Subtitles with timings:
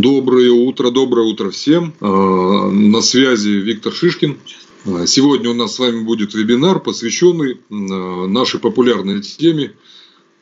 [0.00, 1.92] Доброе утро, доброе утро всем.
[2.00, 4.38] А, на связи Виктор Шишкин.
[4.84, 9.72] А, сегодня у нас с вами будет вебинар, посвященный а, нашей популярной теме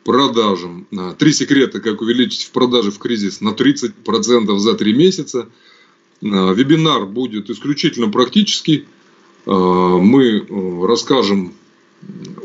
[0.04, 0.86] продажам.
[1.18, 5.48] Три секрета, как увеличить в продаже в кризис на 30% за три месяца.
[6.20, 8.84] Вебинар будет исключительно практический.
[9.46, 10.46] Мы
[10.86, 11.54] расскажем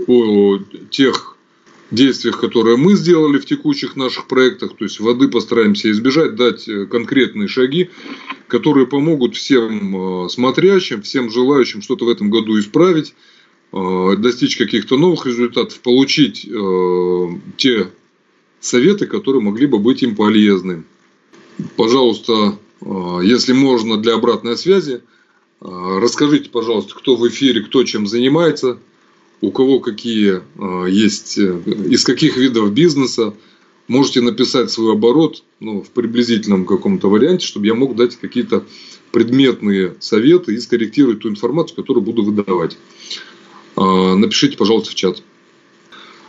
[0.08, 0.60] о
[0.90, 1.36] тех
[1.92, 6.86] действиях, которые мы сделали в текущих наших проектах, то есть воды постараемся избежать, дать э,
[6.86, 7.90] конкретные шаги,
[8.48, 13.14] которые помогут всем э, смотрящим, всем желающим что-то в этом году исправить,
[13.74, 16.48] э, достичь каких-то новых результатов, получить
[17.58, 17.92] те
[18.60, 20.84] советы, которые могли бы быть им полезны.
[21.76, 22.58] Пожалуйста,
[23.22, 25.02] если можно для обратной связи,
[25.60, 28.80] расскажите, пожалуйста, кто в эфире, кто чем занимается–
[29.42, 31.60] у кого какие а, есть, э,
[31.90, 33.34] из каких видов бизнеса,
[33.88, 38.64] можете написать свой оборот ну, в приблизительном каком-то варианте, чтобы я мог дать какие-то
[39.12, 42.78] предметные советы и скорректировать ту информацию, которую буду выдавать.
[43.76, 45.24] А, напишите, пожалуйста, в чат.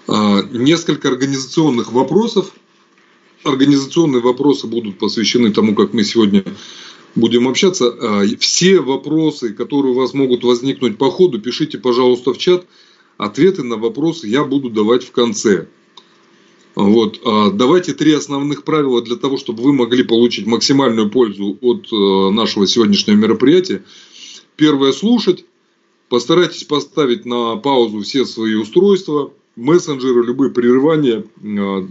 [0.08, 2.50] А, несколько организационных вопросов.
[3.44, 6.44] Организационные вопросы будут посвящены тому, как мы сегодня
[7.16, 7.92] будем общаться.
[8.38, 12.64] Все вопросы, которые у вас могут возникнуть по ходу, пишите, пожалуйста, в чат.
[13.18, 15.68] Ответы на вопросы я буду давать в конце.
[16.74, 17.20] Вот.
[17.24, 22.30] А давайте три основных правила для того, чтобы вы могли получить максимальную пользу от э,
[22.30, 23.84] нашего сегодняшнего мероприятия.
[24.56, 25.44] Первое– слушать.
[26.08, 31.24] Постарайтесь поставить на паузу все свои устройства, мессенджеры, любые прерывания.
[31.42, 31.86] Э,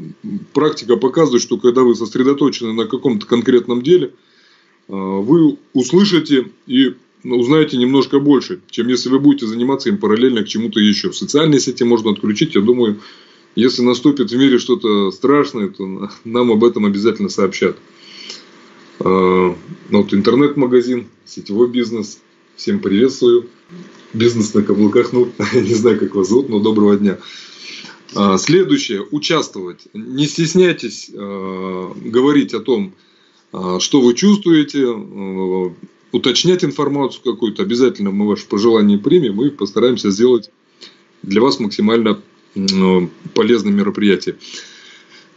[0.54, 7.78] практика показывает, что когда вы сосредоточены на каком-то конкретном деле, э, вы услышите и узнаете
[7.78, 11.14] немножко больше, чем если вы будете заниматься им параллельно к чему-то еще.
[11.14, 13.00] Социальные сети можно отключить, я думаю,
[13.56, 17.78] если наступит в мире что-то страшное, то нам об этом обязательно сообщат.
[19.00, 19.56] А,
[19.90, 22.20] ну, вот интернет-магазин, сетевой бизнес.
[22.56, 23.48] Всем приветствую.
[24.14, 27.18] Бизнес на каблуках, ну, не знаю, как вас зовут, но доброго дня.
[28.16, 29.06] А, следующее.
[29.12, 29.88] Участвовать.
[29.94, 32.94] Не стесняйтесь а, говорить о том,
[33.80, 34.88] что вы чувствуете,
[36.12, 40.52] уточнять информацию какую-то, обязательно мы ваше пожелание примем и постараемся сделать
[41.24, 42.20] для вас максимально
[43.34, 44.36] полезное мероприятие.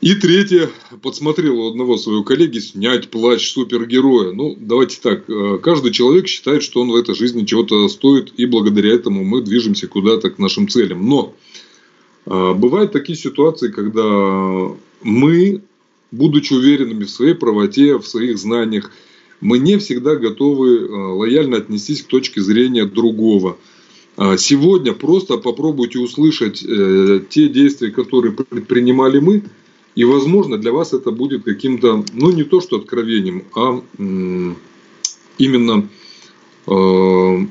[0.01, 0.69] И третье,
[1.01, 4.33] подсмотрел у одного своего коллеги снять плащ супергероя.
[4.33, 8.45] Ну, давайте так, э, каждый человек считает, что он в этой жизни чего-то стоит, и
[8.45, 11.09] благодаря этому мы движемся куда-то к нашим целям.
[11.09, 11.35] Но
[12.27, 15.63] э, бывают такие ситуации, когда мы,
[16.11, 18.91] будучи уверенными в своей правоте, в своих знаниях,
[19.45, 23.59] мы не всегда готовы э, лояльно отнестись к точке зрения другого.
[24.17, 29.43] А сегодня просто попробуйте услышать э, те действия, которые предпринимали мы,
[29.95, 33.83] и, возможно, для вас это будет каким-то, ну, не то что откровением, а
[35.37, 35.89] именно
[36.67, 37.47] э,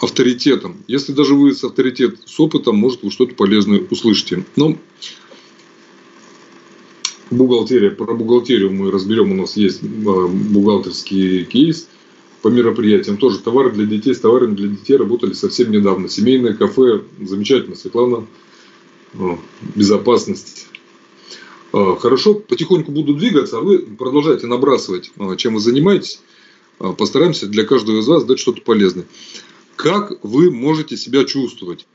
[0.00, 0.76] авторитетом.
[0.86, 4.44] Если даже вы с авторитет с опытом, может, вы что-то полезное услышите.
[4.54, 4.76] Но
[7.30, 11.88] бухгалтерия, про бухгалтерию мы разберем, у нас есть а, бухгалтерский кейс
[12.42, 13.16] по мероприятиям.
[13.16, 16.08] Тоже товары для детей, с товарами для детей работали совсем недавно.
[16.08, 18.26] Семейное кафе, замечательно, Светлана,
[19.74, 20.68] безопасность.
[21.72, 26.20] А, хорошо, потихоньку буду двигаться, а вы продолжайте набрасывать, а, чем вы занимаетесь.
[26.78, 29.04] Постараемся для каждого из вас дать что-то полезное.
[29.74, 31.86] Как вы можете себя чувствовать?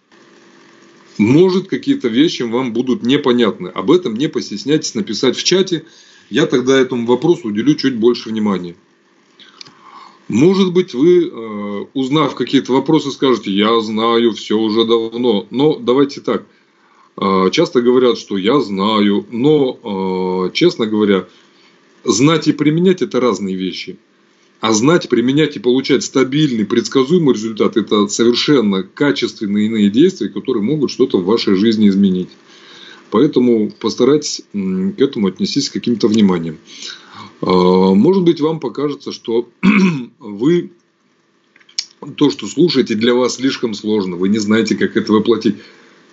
[1.18, 3.68] Может, какие-то вещи вам будут непонятны.
[3.68, 5.86] Об этом не постесняйтесь написать в чате.
[6.30, 8.76] Я тогда этому вопросу уделю чуть больше внимания.
[10.28, 15.46] Может быть, вы, э, узнав какие-то вопросы, скажете, я знаю все уже давно.
[15.52, 16.46] Но давайте так.
[17.18, 21.28] Э, часто говорят, что я знаю, но, э, честно говоря,
[22.04, 23.98] знать и применять– это разные вещи.
[24.64, 30.90] А знать, применять и получать стабильный, предсказуемый результат– это совершенно качественные иные действия, которые могут
[30.90, 32.30] что-то в вашей жизни изменить.
[33.12, 36.60] Поэтому постарайтесь к этому отнестись с каким-то вниманием.
[37.42, 37.46] А,
[37.94, 39.50] может быть, вам покажется, что
[40.20, 40.72] вы
[42.16, 45.56] то, что слушаете, для вас слишком сложно, вы не знаете, как это воплотить.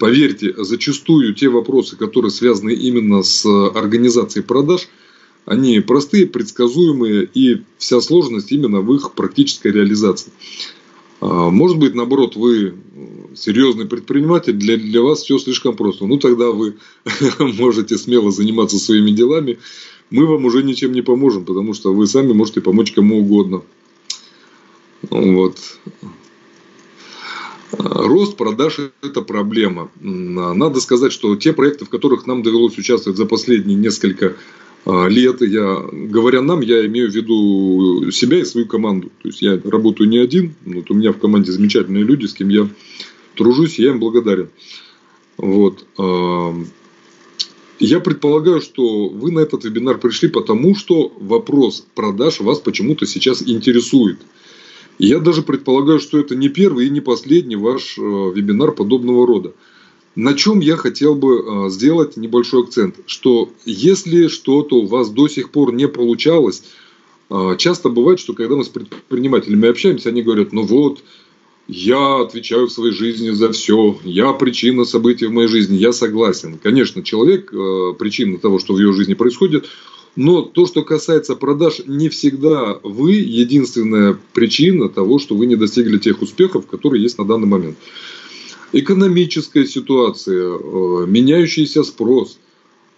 [0.00, 4.88] Поверьте, зачастую те вопросы, которые связаны именно с организацией продаж–
[5.46, 10.32] они простые, предсказуемые, и вся сложность именно в их практической реализации.
[11.20, 12.74] А, может быть, наоборот, вы
[13.34, 16.06] серьезный предприниматель, для, для вас все слишком просто.
[16.06, 16.76] Ну, тогда вы
[17.38, 19.58] можете смело заниматься своими делами.
[20.10, 23.62] Мы вам уже ничем не поможем, потому что вы сами можете помочь кому угодно.
[25.08, 25.58] Вот.
[27.72, 29.90] Рост продаж– это проблема.
[30.00, 34.34] Надо сказать, что те проекты, в которых нам довелось участвовать за последние несколько а,
[34.86, 35.42] лет.
[35.42, 39.10] Я, говоря нам, я имею в виду себя и свою команду.
[39.22, 42.48] То есть я работаю не один, вот у меня в команде замечательные люди, с кем
[42.48, 42.68] я
[43.34, 44.48] тружусь, я им благодарен.
[45.36, 45.84] Вот.
[45.98, 46.54] А,
[47.78, 53.42] я предполагаю, что вы на этот вебинар пришли потому, что вопрос продаж вас почему-то сейчас
[53.42, 54.18] интересует.
[54.98, 59.54] Я даже предполагаю, что это не первый и не последний ваш э, вебинар подобного рода.
[60.16, 65.28] На чем я хотел бы э, сделать небольшой акцент, что если что-то у вас до
[65.28, 66.64] сих пор не получалось,
[67.30, 71.02] э, часто бывает, что когда мы с предпринимателями общаемся, они говорят, ну вот,
[71.68, 76.58] я отвечаю в своей жизни за все, я причина событий в моей жизни, я согласен.
[76.60, 79.68] Конечно, человек э, причина того, что в ее жизни происходит,
[80.16, 85.98] но то, что касается продаж, не всегда вы единственная причина того, что вы не достигли
[85.98, 87.78] тех успехов, которые есть на данный момент.
[88.72, 92.38] Экономическая ситуация, э, меняющийся спрос,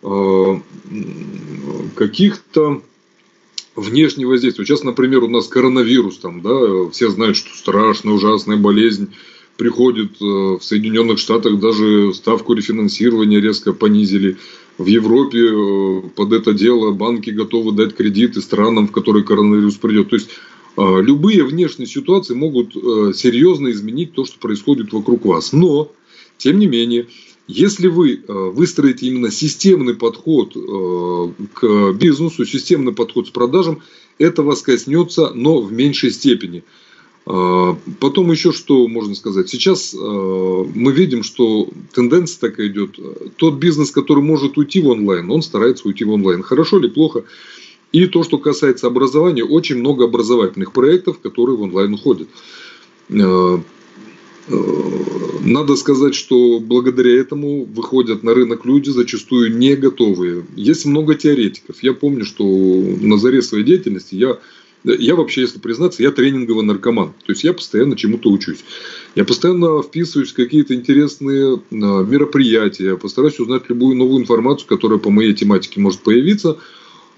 [0.03, 0.61] э,
[1.97, 2.83] каких-то
[3.75, 4.67] внешние воздействия.
[4.67, 9.15] Сейчас, например, у нас коронавирус, там, да, все знают, что страшная, ужасная болезнь
[9.57, 14.37] приходит э, в Соединенных Штатах, даже ставку рефинансирования резко понизили.
[14.77, 20.11] В Европе под это дело банки готовы дать кредиты странам, в которые коронавирус придет.
[20.11, 20.31] То есть
[20.77, 22.73] любые внешние ситуации могут
[23.17, 25.53] серьезно изменить то, что происходит вокруг вас.
[25.53, 25.93] Но,
[26.39, 27.07] тем не менее,
[27.49, 33.83] если вы э, выстроите именно системный подход э, к бизнесу, системный подход с продажам,
[34.19, 36.63] это вас коснется, но в меньшей степени.
[37.27, 39.49] Э, потом еще что можно сказать.
[39.49, 42.99] Сейчас мы видим, что тенденция такая идет.
[43.37, 46.43] Тот бизнес, который может уйти в онлайн, он старается уйти в онлайн.
[46.43, 47.25] Хорошо или плохо?
[47.93, 52.29] И то, что касается образования, очень много образовательных проектов, которые в онлайн уходят.
[55.45, 60.45] Надо сказать, что благодаря этому выходят на рынок люди зачастую не готовые.
[60.57, 61.83] Есть много теоретиков.
[61.83, 64.39] Я помню, что на заре своей деятельности я
[64.85, 67.13] я вообще, если признаться, я тренинговый наркоман.
[67.25, 68.65] То есть я постоянно чему-то учусь.
[69.15, 75.11] Я постоянно вписываюсь в какие-то интересные а, мероприятия, постараюсь узнать любую новую информацию, которая по
[75.11, 76.59] моей тематике может появиться.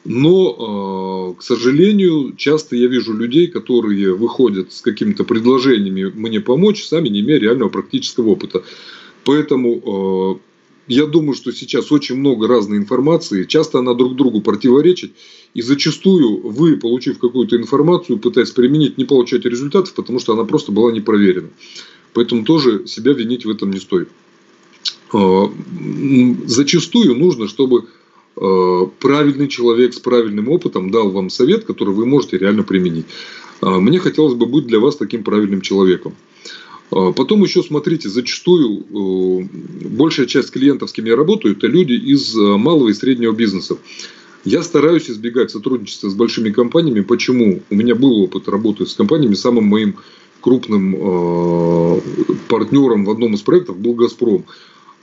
[0.05, 6.85] Но, а, к сожалению, часто я вижу людей, которые выходят с какими-то предложениями мне помочь,
[6.85, 8.65] сами не имея реального практического опыта.
[9.25, 10.41] Поэтому а,
[10.89, 15.13] я думаю, что сейчас очень много разной информации, часто она друг другу противоречит,
[15.55, 20.71] и зачастую вы, получив какую-то информацию, пытаясь применить, не получаете результатов, потому что она просто
[20.71, 21.49] была не проверена.
[22.13, 24.11] Поэтому тоже себя винить в этом не стоит.
[25.15, 25.51] А,
[26.45, 28.04] зачастую нужно, чтобы Э,
[28.35, 33.07] правильный человек с правильным опытом дал вам совет, который вы можете реально применить.
[33.65, 36.15] Э, мне хотелось бы быть для вас таким правильным человеком.
[36.91, 39.49] Э, потом еще смотрите, зачастую
[39.97, 43.79] большая часть клиентов, с кем я работаю, это люди из малого и среднего бизнеса.
[44.45, 47.01] Я стараюсь избегать сотрудничества с большими компаниями.
[47.01, 47.63] Почему?
[47.71, 49.35] У меня был опыт работы с компаниями.
[49.35, 49.97] Самым моим
[50.43, 50.93] крупным
[52.49, 54.45] партнером в одном из проектов был «Газпром».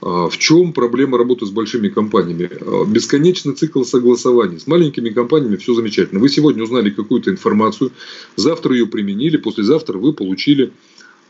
[0.02, 2.50] А, в чем проблема работы с большими компаниями?
[2.60, 4.58] А, бесконечный цикл согласований.
[4.58, 6.20] С маленькими компаниями все замечательно.
[6.20, 7.92] Вы сегодня узнали какую-то информацию,
[8.34, 10.72] завтра ее применили, послезавтра вы получили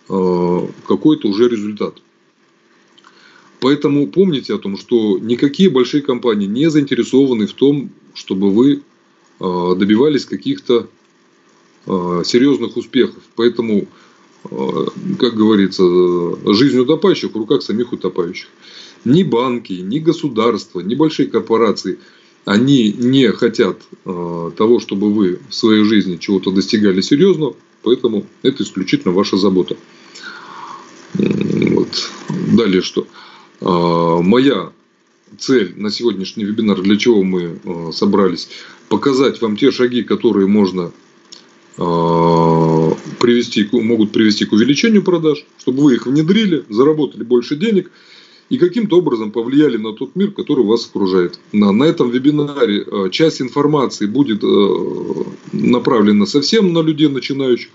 [0.09, 2.01] а, какой-то уже результат.
[3.61, 8.83] Поэтому помните о том, что никакие большие компании не заинтересованы в том, чтобы вы
[9.39, 10.89] добивались каких-то
[11.87, 13.23] серьезных успехов.
[13.37, 13.87] Поэтому
[14.49, 15.85] как говорится,
[16.53, 18.49] жизнь утопающих в руках самих утопающих.
[19.05, 21.99] Ни банки, ни государства, ни большие корпорации,
[22.45, 28.65] они не хотят э, того, чтобы вы в своей жизни чего-то достигали серьезно, поэтому это
[28.65, 29.77] исключительно ваша забота.
[31.15, 32.11] Вот.
[32.57, 33.07] Далее что?
[33.61, 34.73] Э, моя
[35.39, 37.59] цель на сегодняшний вебинар, для чего мы
[37.93, 38.49] собрались,
[38.89, 40.93] показать вам те шаги, которые можно
[41.77, 47.91] привести, могут привести к увеличению продаж, чтобы вы их внедрили, заработали больше денег
[48.53, 51.41] и каким-то образом повлияли на тот мир, который вас окружает.
[51.53, 57.71] На, на этом вебинаре э, часть информации будет э, направлена совсем на людей начинающих,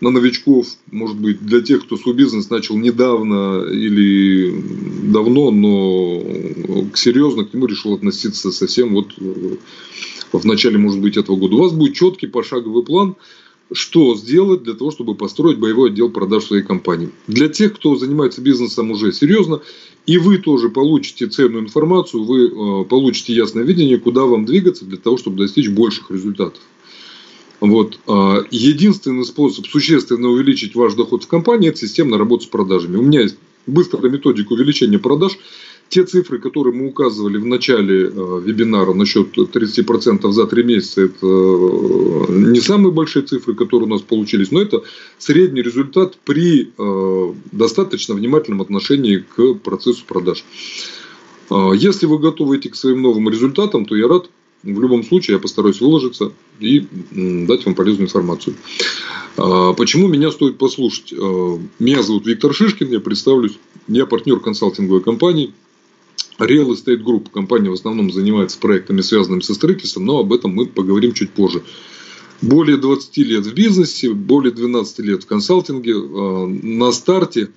[0.00, 4.52] на новичков, может быть, для тех, кто свой бизнес начал недавно или
[5.12, 6.24] давно, но
[6.94, 9.56] серьезно к нему решил относиться совсем вот э,
[10.38, 11.56] в начале, может быть, этого года.
[11.56, 13.16] У вас будет четкий пошаговый план,
[13.72, 17.10] что сделать для того, чтобы построить боевой отдел продаж своей компании.
[17.26, 19.62] Для тех, кто занимается бизнесом уже серьезно,
[20.06, 24.98] и вы тоже получите ценную информацию, вы э, получите ясное видение, куда вам двигаться для
[24.98, 26.60] того, чтобы достичь больших результатов.
[27.60, 27.98] Вот.
[28.06, 32.96] Э, единственный способ существенно увеличить ваш доход в компании– это системная работа с продажами.
[32.96, 33.36] У меня есть
[33.66, 35.38] быстрая методика увеличения продаж.
[35.88, 41.26] Те цифры, которые мы указывали в начале э, вебинара насчет 30% за 3 месяца, это
[41.26, 44.82] э, не самые большие цифры, которые у нас получились, но это
[45.18, 50.44] средний результат при э, достаточно внимательном отношении к процессу продаж.
[51.74, 54.30] Если вы готовы идти к своим новым результатам, то я рад.
[54.62, 58.56] В любом случае, я постараюсь выложиться и дать вам полезную информацию.
[59.36, 61.12] Почему меня стоит послушать?
[61.12, 63.58] Меня зовут Виктор Шишкин, я представлюсь.
[63.88, 65.52] Я партнер консалтинговой компании
[66.38, 67.30] Real Estate Group.
[67.32, 71.62] Компания в основном занимается проектами, связанными со строительством, но об этом мы поговорим чуть позже.
[72.42, 75.94] Более 20 лет в бизнесе, более 12 лет в консалтинге.
[75.96, 77.50] А, на старте,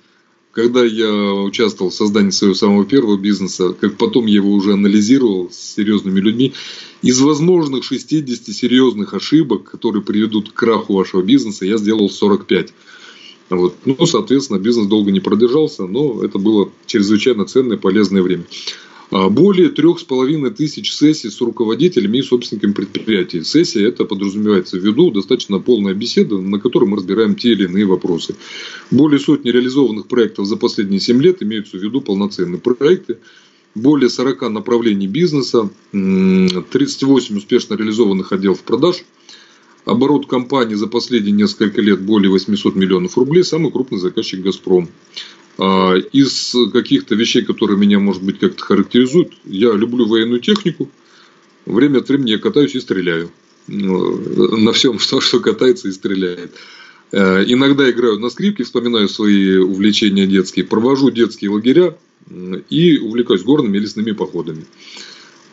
[0.52, 5.50] когда я участвовал в создании своего самого первого бизнеса, как потом я его уже анализировал
[5.50, 6.54] с серьезными людьми,
[7.02, 12.72] из возможных 60 серьезных ошибок, которые приведут к краху вашего бизнеса, я сделал 45.
[13.50, 13.76] Вот.
[13.84, 18.44] Ну, соответственно, бизнес долго не продержался, но это было чрезвычайно ценное, полезное время.
[19.10, 23.42] А более трех с половиной тысяч сессий с руководителями и собственниками предприятий.
[23.42, 27.86] Сессия это подразумевается в виду достаточно полная беседа, на которой мы разбираем те или иные
[27.86, 28.36] вопросы.
[28.90, 33.18] Более сотни реализованных проектов за последние 7 лет имеются в виду полноценные проекты.
[33.74, 39.04] Более 40 направлений бизнеса, 38 успешно реализованных отделов продаж–
[39.84, 43.44] Оборот компании за последние несколько лет более 800 миллионов рублей.
[43.44, 44.88] Самый крупный заказчик «Газпром».
[45.58, 50.88] А, из каких-то вещей, которые меня, может быть, как-то характеризуют, я люблю военную технику.
[51.66, 53.30] Время от времени я катаюсь и стреляю.
[53.66, 56.52] Ну, на всем, что, что катается и стреляет.
[57.12, 61.96] А, иногда играю на скрипке, вспоминаю свои увлечения детские, провожу детские лагеря
[62.68, 64.66] и увлекаюсь горными и лесными походами.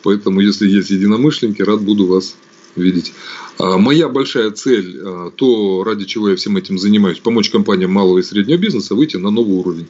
[0.02, 2.36] Поэтому, если есть единомышленники, рад буду вас
[2.76, 3.12] видеть.
[3.58, 8.18] А, моя большая цель, а, то ради чего я всем этим занимаюсь, помочь компаниям малого
[8.18, 9.88] и среднего бизнеса выйти на новый уровень.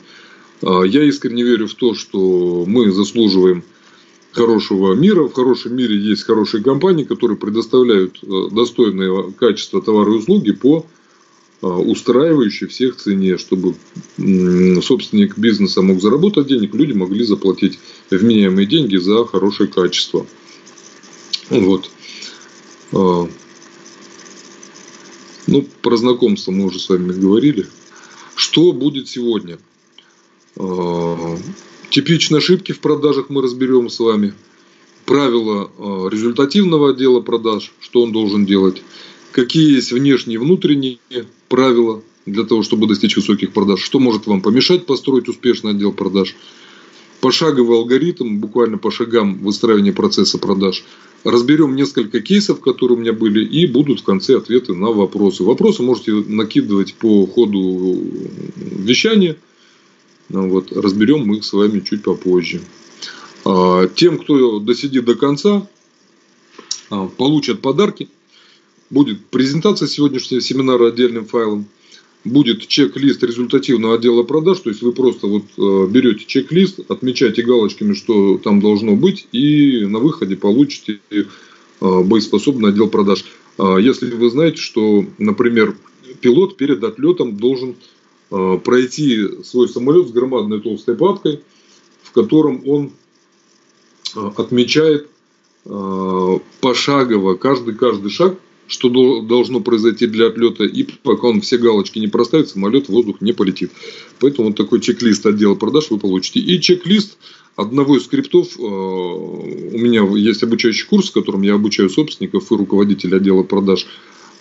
[0.63, 3.65] А, я искренне верю в то, что мы заслуживаем
[4.33, 5.25] хорошего мира.
[5.25, 8.19] В хорошем мире есть хорошие компании, которые предоставляют
[8.53, 10.87] достойное качество товара и услуги по
[11.63, 13.75] устраивающей всех цене, чтобы
[14.19, 17.79] собственник бизнеса мог заработать денег, люди могли заплатить
[18.11, 20.27] вменяемые деньги за хорошее качество.
[21.49, 21.91] Вот.
[22.93, 23.29] А,
[25.47, 27.67] ну, про знакомство мы уже с вами говорили.
[28.35, 29.59] Что будет сегодня?
[30.57, 31.39] А,
[31.91, 34.35] типичные ошибки в продажах мы разберем с вами.
[35.05, 38.83] Правила а, результативного отдела продаж, что он должен делать.
[39.33, 40.99] Какие есть внешние и внутренние
[41.49, 43.81] правила для того, чтобы достичь высоких продаж.
[43.81, 46.35] Что может вам помешать построить успешный отдел продаж
[47.21, 50.85] пошаговый алгоритм, буквально по шагам выстраивания процесса продаж.
[51.27, 55.43] Разберем несколько кейсов, которые у меня были, и будут в конце ответы на вопросы.
[55.43, 58.01] Вопросы можете накидывать по ходу
[58.55, 59.37] вещания.
[60.29, 62.61] Ну вот, разберем мы их с вами чуть попозже.
[63.45, 65.69] А, тем, кто досидит до конца,
[66.91, 68.09] а, получат подарки.
[68.89, 71.67] Будет презентация сегодняшнего семинара отдельным файлом
[72.27, 77.95] будет чек-лист результативного отдела продаж, то есть вы просто вот э, берете чек-лист, отмечаете галочками,
[77.95, 81.23] что там должно быть, и на выходе получите э,
[81.81, 83.25] боеспособный отдел продаж.
[83.59, 85.77] А если вы знаете, что, например,
[86.21, 87.77] пилот перед отлетом должен
[88.31, 91.41] э, пройти свой самолет с громадной толстой папкой,
[92.03, 92.93] в котором он
[94.15, 95.09] отмечает
[96.61, 102.09] пошагово каждый, каждый шаг, что должно произойти для отлета, и пока он все галочки не
[102.09, 103.71] проставит, самолет в воздух не полетит.
[104.19, 106.41] Поэтому вот такой чек-лист отдела продаж вы получите.
[106.41, 107.19] И чек-лист
[107.55, 112.57] одного из скриптов, э, у меня есть обучающий курс, в котором я обучаю собственников и
[112.57, 113.87] руководителей отдела продаж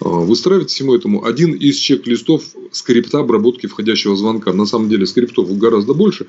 [0.01, 4.53] э, выстраивать всему этому один из чек-листов скрипта обработки входящего звонка.
[4.53, 6.27] На самом деле скриптов гораздо больше.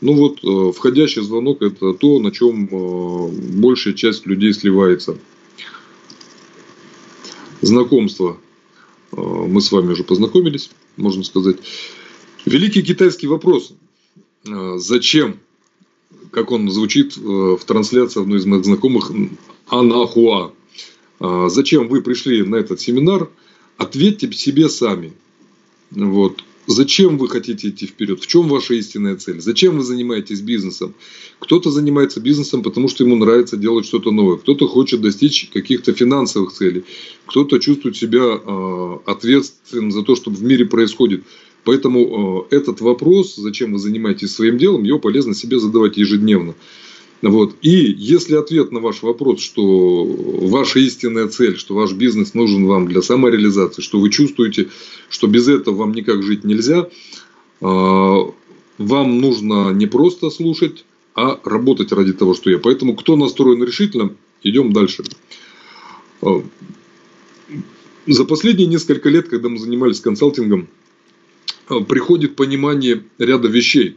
[0.00, 2.68] Ну вот, э, входящий звонок это то, на чем
[3.60, 5.18] большая часть людей сливается
[7.60, 8.38] знакомство.
[9.12, 11.56] Э, мы с вами уже познакомились, можно сказать.
[12.44, 13.74] Великий китайский вопрос.
[14.46, 15.38] Э, зачем,
[16.30, 19.10] как он звучит э, в трансляции одной из моих знакомых,
[19.68, 20.52] Анахуа.
[21.20, 23.28] Зачем вы пришли на этот семинар?
[23.76, 25.12] Ответьте себе сами.
[25.90, 26.44] Вот.
[26.70, 28.20] Зачем вы хотите идти вперед?
[28.20, 29.40] В чем ваша истинная цель?
[29.40, 30.94] Зачем вы занимаетесь бизнесом?
[31.38, 34.36] Кто-то занимается бизнесом, потому что ему нравится делать что-то новое.
[34.36, 36.84] Кто-то хочет достичь каких-то финансовых целей.
[37.24, 41.24] Кто-то чувствует себя э, ответственным за то, что в мире происходит.
[41.64, 46.54] Поэтому э, этот вопрос, зачем вы занимаетесь своим делом, его полезно себе задавать ежедневно.
[47.22, 47.56] Вот.
[47.62, 52.86] И если ответ на ваш вопрос, что ваша истинная цель, что ваш бизнес нужен вам
[52.86, 54.68] для самореализации, что вы чувствуете,
[55.08, 56.88] что без этого вам никак жить нельзя,
[57.60, 58.32] а,
[58.78, 60.84] вам нужно не просто слушать,
[61.14, 62.58] а работать ради того, что я.
[62.58, 65.02] Поэтому, кто настроен решительно, идем дальше.
[66.22, 66.42] А,
[68.06, 70.68] за последние несколько лет, когда мы занимались консалтингом,
[71.68, 73.96] а, приходит понимание ряда вещей,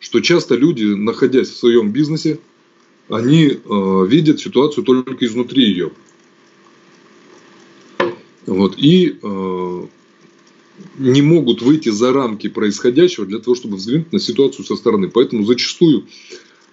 [0.00, 2.38] что часто люди, находясь в своем бизнесе,
[3.08, 5.90] они а, видят ситуацию только изнутри ее.
[8.46, 9.18] Вот, и
[10.98, 15.08] не могут выйти за рамки происходящего для того, чтобы взглянуть на ситуацию со стороны.
[15.08, 16.06] Поэтому зачастую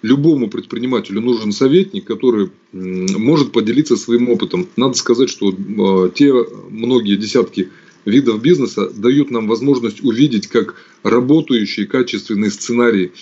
[0.02, 4.68] любому предпринимателю нужен советник, который может поделиться своим опытом.
[4.76, 6.32] Надо сказать, что а, те
[6.70, 7.70] многие десятки
[8.06, 13.12] видов бизнеса дают нам возможность увидеть, как работающие качественные сценарии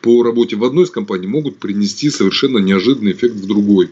[0.00, 3.90] по работе в одной из компаний могут принести совершенно неожиданный эффект в другой.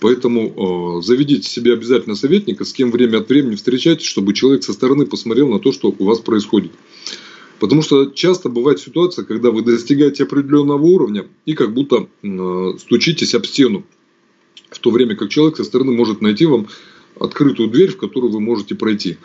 [0.00, 4.74] Поэтому э, заведите себе обязательно советника, с кем время от времени встречайтесь, чтобы человек со
[4.74, 6.72] стороны посмотрел на то, что у вас происходит.
[7.58, 13.34] Потому что часто бывает ситуация, когда вы достигаете определенного уровня и как будто э, стучитесь
[13.34, 13.84] об стену,
[14.68, 16.66] в то время как человек со стороны может найти вам
[17.18, 19.16] открытую дверь, в которую вы можете пройти.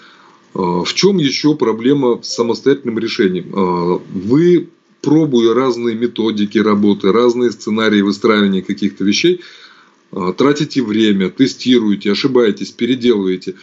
[0.54, 3.54] Э, в чем еще проблема с самостоятельным решением?
[3.54, 4.70] Э, вы,
[5.02, 9.42] пробуя разные методики работы, разные сценарии выстраивания каких-то вещей,
[10.38, 13.56] тратите время, тестируете, ошибаетесь, переделываете.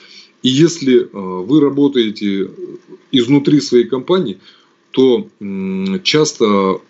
[0.43, 2.51] И если вы работаете
[3.13, 4.39] изнутри своей компании,
[4.93, 5.29] то
[6.05, 6.81] часто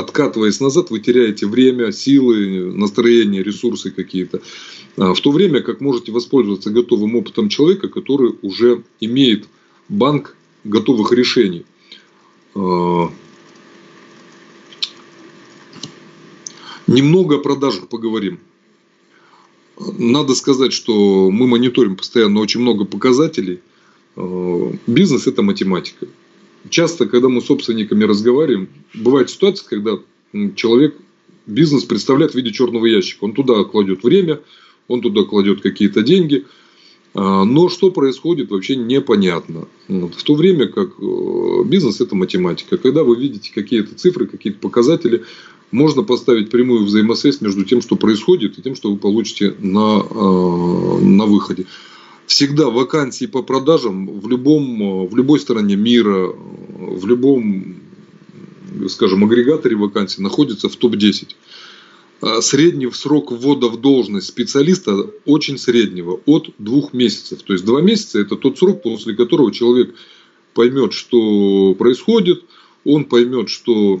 [0.00, 4.42] откатываясь назад, вы теряете время, силы, настроение, ресурсы какие-то.
[4.96, 9.46] А, в то время как можете воспользоваться готовым опытом человека, который уже имеет
[9.88, 11.64] банк готовых решений.
[12.54, 13.10] А,
[16.86, 18.40] немного о продажах поговорим.
[19.78, 23.60] Надо сказать, что мы мониторим постоянно очень много показателей.
[24.16, 26.06] А, бизнес– это математика
[26.68, 29.98] часто, когда мы с собственниками разговариваем, бывает ситуация, когда
[30.56, 30.96] человек
[31.46, 33.24] бизнес представляет в виде черного ящика.
[33.24, 34.40] Он туда кладет время,
[34.88, 36.46] он туда кладет какие-то деньги.
[37.12, 39.66] А, но что происходит, вообще непонятно.
[39.88, 42.76] В то время как э, бизнес– это математика.
[42.76, 45.24] Когда вы видите какие-то цифры, какие-то показатели,
[45.72, 51.04] можно поставить прямую взаимосвязь между тем, что происходит, и тем, что вы получите на, э,
[51.04, 51.66] на выходе
[52.30, 57.74] всегда вакансии по продажам в, любом, в любой стране мира, в любом,
[58.88, 61.34] скажем, агрегаторе вакансий находится в топ-10.
[62.20, 67.42] А средний срок ввода в должность специалиста очень среднего, от двух месяцев.
[67.42, 69.92] То есть два месяца это тот срок, после которого человек
[70.54, 72.44] поймет, что происходит,
[72.84, 74.00] он поймет, что,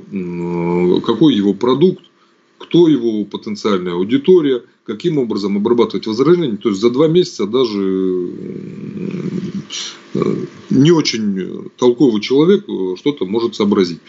[1.04, 2.04] какой его продукт,
[2.58, 6.56] кто его потенциальная аудитория, каким образом обрабатывать возражения.
[6.56, 8.30] То есть за два месяца даже
[10.14, 10.34] э,
[10.70, 12.64] не очень толковый человек
[12.96, 14.00] что-то может сообразить.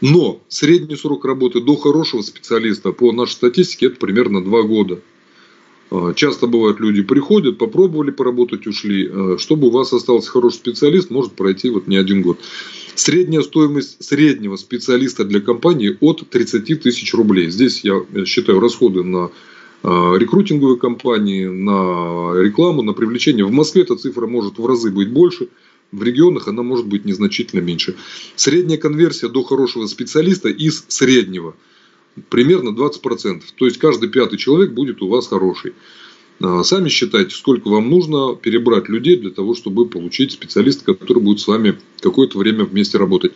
[0.00, 5.00] Но средний срок работы до хорошего специалиста по нашей статистике это примерно два года.
[5.92, 9.10] А, часто бывают, люди приходят, попробовали поработать, ушли.
[9.12, 12.38] А, чтобы у вас остался хороший специалист, может пройти вот не один год.
[12.94, 17.50] Средняя стоимость среднего специалиста для компании от 30 тысяч рублей.
[17.50, 19.30] Здесь я считаю расходы на
[19.82, 23.44] рекрутинговые компании, на рекламу, на привлечение.
[23.44, 25.48] В Москве эта цифра может в разы быть больше,
[25.90, 27.96] в регионах она может быть незначительно меньше.
[28.36, 31.54] Средняя конверсия до хорошего специалиста из среднего–
[32.28, 33.42] примерно 20%.
[33.56, 35.74] То есть каждый пятый человек будет у вас хороший.
[36.40, 41.40] А, сами считайте, сколько вам нужно перебрать людей для того, чтобы получить специалиста, который будет
[41.40, 43.32] с вами какое-то время вместе работать.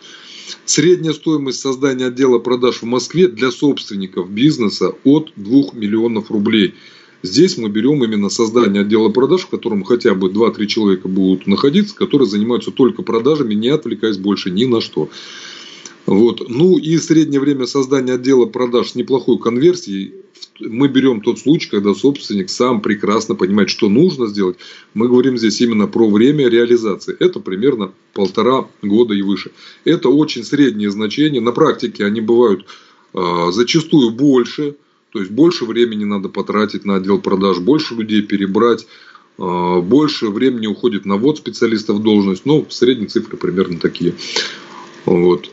[0.65, 6.75] Средняя стоимость создания отдела продаж в Москве для собственников бизнеса от 2 миллионов рублей.
[7.23, 11.95] Здесь мы берем именно создание отдела продаж, в котором хотя бы 2-3 человека будут находиться,
[11.97, 15.09] которые занимаются только продажами, не отвлекаясь больше ни на что.
[16.07, 16.49] Вот.
[16.49, 20.15] Ну и среднее время создания отдела продаж с неплохой конверсией.
[20.61, 24.57] Мы берем тот случай, когда собственник сам прекрасно понимает, что нужно сделать.
[24.95, 27.15] Мы говорим здесь именно про время реализации.
[27.19, 29.51] Это примерно полтора года и выше.
[29.85, 31.41] Это очень средние значения.
[31.41, 32.67] На практике они бывают
[33.13, 34.77] э, зачастую больше.
[35.11, 38.87] То есть больше времени надо потратить на отдел продаж, больше людей перебрать,
[39.39, 42.47] э, больше времени уходит на ввод специалистов в должность.
[42.47, 44.15] Но ну, средние цифры примерно такие.
[45.05, 45.51] Вот.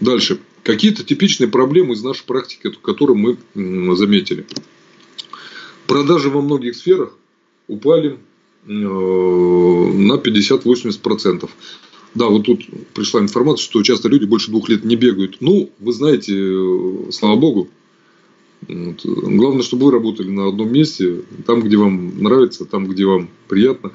[0.00, 0.38] Дальше.
[0.62, 4.46] Какие-то типичные проблемы из нашей практики, которые мы заметили.
[5.86, 7.16] Продажи во многих сферах
[7.66, 8.18] упали
[8.66, 11.48] э, на 50-80%.
[12.14, 15.38] Да, вот тут пришла информация, что часто люди больше двух лет не бегают.
[15.40, 17.68] Ну, вы знаете, э, слава богу.
[18.66, 19.04] Вот.
[19.04, 23.92] Главное, чтобы вы работали на одном месте, там, где вам нравится, там, где вам приятно.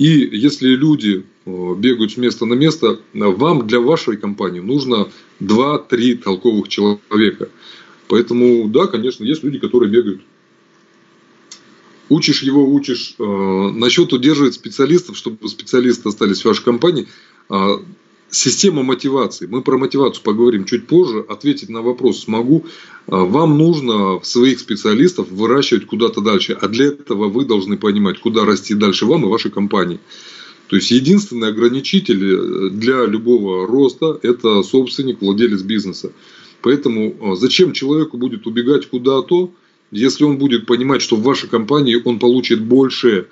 [0.00, 5.10] И если люди э, бегают с места на место, вам для вашей компании нужно
[5.40, 7.50] 2-3 толковых человека.
[8.08, 10.22] Поэтому, да, конечно, есть люди, которые бегают.
[12.08, 13.14] Учишь его, учишь.
[13.18, 17.06] Э, насчет удерживать специалистов, чтобы специалисты остались в вашей компании.
[18.30, 19.46] Э, система мотивации.
[19.46, 21.24] Мы про мотивацию поговорим чуть позже.
[21.28, 22.64] Ответить на вопрос смогу.
[23.06, 26.56] Э, вам нужно своих специалистов выращивать куда-то дальше.
[26.60, 30.00] А для этого вы должны понимать, куда расти дальше вам и вашей компании.
[30.68, 36.12] То есть единственный ограничитель для любого роста– это собственник, владелец бизнеса.
[36.62, 39.50] Поэтому зачем человеку будет убегать куда-то,
[39.90, 43.26] если он будет понимать, что в вашей компании он получит больше,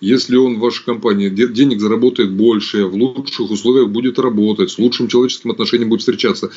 [0.00, 5.08] если он в вашей компании денег заработает больше, в лучших условиях будет работать, с лучшим
[5.08, 6.50] человеческим отношением будет встречаться.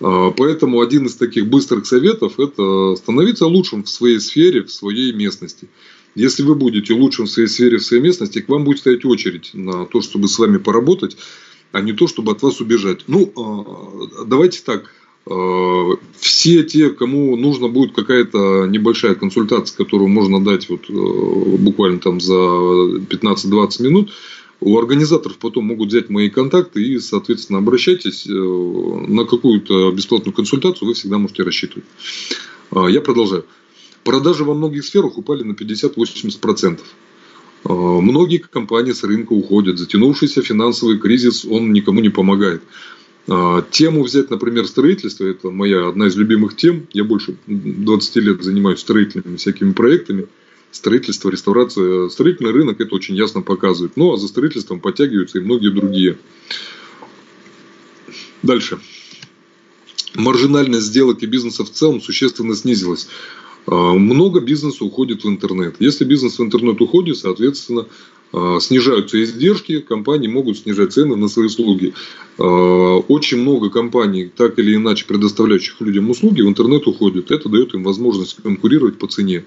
[0.00, 5.12] А, поэтому один из таких быстрых советов– это становиться лучшим в своей сфере, в своей
[5.12, 5.68] местности.
[6.14, 9.50] Если вы будете лучшим в своей сфере, в своей местности, к вам будет стоять очередь
[9.54, 11.16] на то, чтобы с вами поработать,
[11.72, 13.00] а не то, чтобы от вас убежать.
[13.08, 14.90] Ну, а, давайте так–
[15.26, 22.20] все те, кому нужно будет какая-то небольшая консультация, которую можно дать вот э, буквально там
[22.20, 24.12] за 15-20 минут,
[24.60, 30.88] у организаторов потом могут взять мои контакты и, соответственно, обращайтесь э, на какую-то бесплатную консультацию,
[30.88, 31.84] вы всегда можете рассчитывать.
[32.88, 33.44] Я продолжаю.
[34.02, 36.80] Продажи во многих сферах упали на 50-80%.
[37.64, 39.78] Многие компании с рынка уходят.
[39.78, 42.62] Затянувшийся финансовый кризис, он никому не помогает.
[43.26, 46.86] А, тему взять, например, строительство, это моя одна из любимых тем.
[46.92, 50.26] Я больше 20 лет занимаюсь строительными всякими проектами.
[50.70, 52.08] Строительство, реставрация.
[52.08, 53.96] Строительный рынок это очень ясно показывает.
[53.96, 56.18] Ну, а за строительством подтягиваются и многие другие.
[58.42, 58.78] Дальше.
[60.14, 63.08] Маржинальность сделок и бизнеса в целом существенно снизилась.
[63.66, 65.76] А, много бизнеса уходит в интернет.
[65.78, 67.86] Если бизнес в интернет уходит, соответственно,
[68.60, 71.94] снижаются издержки, компании могут снижать цены на свои услуги.
[72.38, 77.30] А, очень много компаний, так или иначе предоставляющих людям услуги, в интернет уходят.
[77.30, 79.44] Это дает им возможность конкурировать по цене.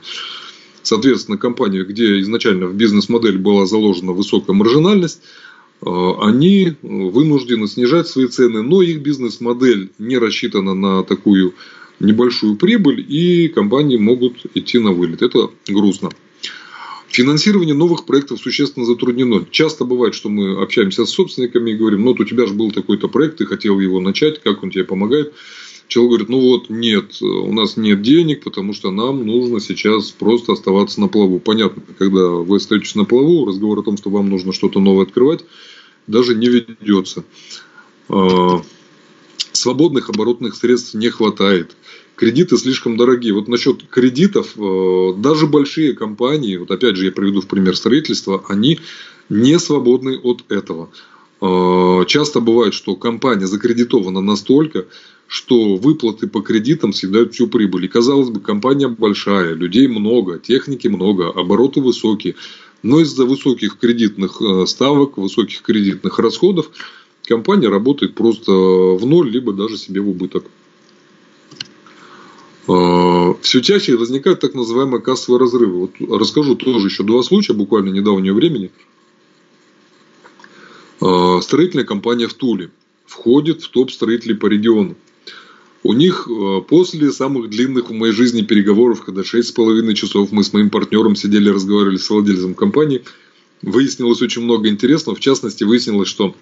[0.84, 5.22] Соответственно, компании, где изначально в бизнес-модель была заложена высокая маржинальность,
[5.82, 11.56] а, они вынуждены снижать свои цены, но их бизнес-модель не рассчитана на такую
[12.00, 15.22] небольшую прибыль, и компании могут идти на вылет.
[15.22, 16.10] Это грустно.
[17.10, 19.46] Финансирование новых проектов существенно затруднено.
[19.50, 22.72] Часто бывает, что мы общаемся с собственниками и говорим, ну вот у тебя же был
[22.72, 25.34] такой-то проект, ты хотел его начать, как он тебе помогает?
[25.88, 30.52] Человек говорит, ну вот нет, у нас нет денег, потому что нам нужно сейчас просто
[30.52, 31.40] оставаться на плаву.
[31.40, 35.46] Понятно, когда вы остаетесь на плаву, разговор о том, что вам нужно что-то новое открывать,
[36.06, 37.24] даже не ведется.
[38.10, 38.62] А,
[39.54, 41.76] свободных оборотных средств не хватает
[42.18, 43.34] кредиты слишком дорогие.
[43.34, 48.44] Вот насчет кредитов, э, даже большие компании, вот опять же я приведу в пример строительства,
[48.50, 48.80] они
[49.30, 50.90] не свободны от этого.
[51.40, 54.88] Э, часто бывает, что компания закредитована настолько,
[55.28, 57.86] что выплаты по кредитам съедают всю прибыль.
[57.86, 62.36] И казалось бы, компания большая, людей много, техники много, обороты высокие.
[62.82, 66.72] Но из-за высоких кредитных э, ставок, высоких кредитных расходов
[67.24, 70.46] компания работает просто в ноль, либо даже себе в убыток.
[72.68, 75.80] А, Все чаще возникают так называемые кассовые разрывы.
[75.82, 78.72] Вот расскажу тоже еще два случая, буквально недавнего времени.
[81.00, 82.72] А, строительная компания в Туле
[83.06, 84.96] входит в топ строителей по региону.
[85.84, 90.52] У них а, после самых длинных в моей жизни переговоров, когда 6,5 часов мы с
[90.52, 93.04] моим партнером сидели, разговаривали с владельцем компании,
[93.62, 95.16] выяснилось очень много интересного.
[95.16, 96.36] В частности, выяснилось, что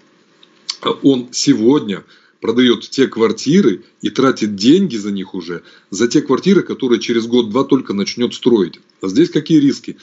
[1.04, 2.04] он сегодня
[2.46, 7.64] продает те квартиры и тратит деньги за них уже, за те квартиры, которые через год-два
[7.64, 8.80] только начнет строить.
[9.02, 9.98] А здесь какие риски?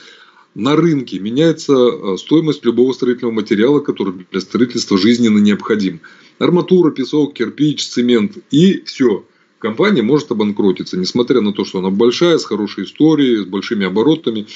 [0.53, 6.01] На рынке меняется э, стоимость любого строительного материала, который для строительства жизненно необходим.
[6.37, 9.23] Арматура, песок, кирпич, цемент и все.
[9.57, 14.47] Компания может обанкротиться, несмотря на то, что она большая, с хорошей историей, с большими оборотами.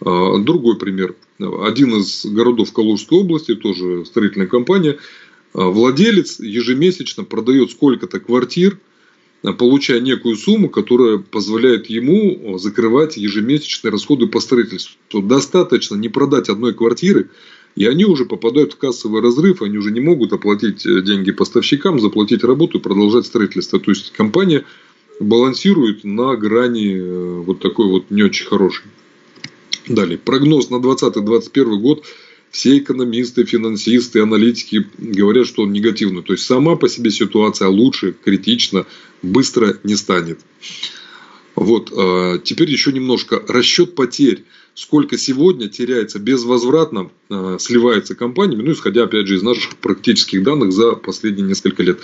[0.00, 1.16] А, другой пример.
[1.40, 4.98] Один из городов Калужской области, тоже строительная компания,
[5.54, 8.78] владелец ежемесячно продает сколько-то квартир,
[9.42, 14.98] а, получая некую сумму, которая позволяет ему а, закрывать ежемесячные расходы по строительству.
[15.12, 17.30] Достаточно не продать одной квартиры,
[17.76, 22.00] и они уже попадают в кассовый разрыв, они уже не могут оплатить э, деньги поставщикам,
[22.00, 23.78] заплатить работу и продолжать строительство.
[23.78, 24.64] То есть компания
[25.20, 28.86] балансирует на грани э, вот такой вот не очень хорошей.
[29.86, 30.18] Далее.
[30.18, 32.04] Прогноз на 2020-2021 год
[32.50, 36.22] все экономисты, финансисты, аналитики говорят, что он негативный.
[36.22, 38.86] То есть сама по себе ситуация лучше, критично,
[39.22, 40.40] быстро не станет.
[41.54, 44.44] Вот, а, теперь еще немножко расчет потерь.
[44.74, 50.72] Сколько сегодня теряется безвозвратно, а, сливается компаниями, ну, исходя, опять же, из наших практических данных
[50.72, 51.98] за последние несколько лет.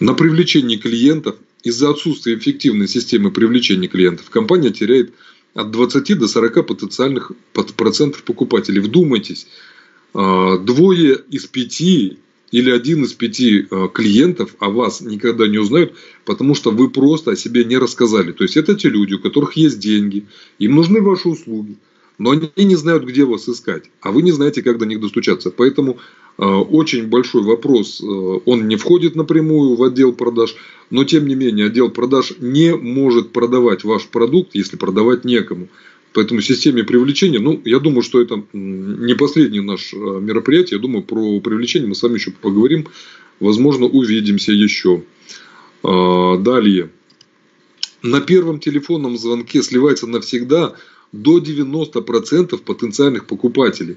[0.00, 5.12] На привлечение клиентов из-за отсутствия эффективной системы привлечения клиентов компания теряет
[5.54, 7.32] от 20 до 40 потенциальных
[7.76, 8.80] процентов покупателей.
[8.80, 9.46] Вдумайтесь,
[10.12, 12.18] двое из пяти
[12.50, 15.94] или один из пяти а, клиентов о вас никогда не узнают,
[16.24, 18.32] потому что вы просто о себе не рассказали.
[18.32, 20.26] То есть это те люди, у которых есть деньги,
[20.58, 21.76] им нужны ваши услуги,
[22.18, 25.50] но они не знают, где вас искать, а вы не знаете, как до них достучаться.
[25.50, 25.98] Поэтому
[26.38, 30.56] э, очень большой вопрос, он не входит напрямую в отдел продаж,
[30.90, 35.68] но тем не менее отдел продаж не может продавать ваш продукт, если продавать некому.
[36.12, 40.78] Поэтому системе привлечения, ну, я думаю, что это не последнее наше э, мероприятие.
[40.78, 42.88] Я думаю, про привлечение мы с вами еще поговорим.
[43.38, 45.02] Возможно, увидимся еще.
[45.82, 46.90] Далее.
[48.02, 50.74] На первом телефонном звонке сливается навсегда
[51.12, 53.96] до 90% потенциальных покупателей.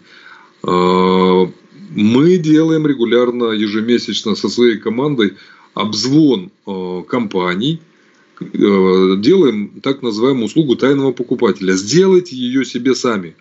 [0.63, 1.49] А,
[1.91, 5.34] мы делаем регулярно, ежемесячно со своей командой
[5.73, 7.92] обзвон а, компаний, а,
[8.51, 11.73] делаем так называемую услугу тайного покупателя.
[11.73, 13.36] Сделайте ее себе сами.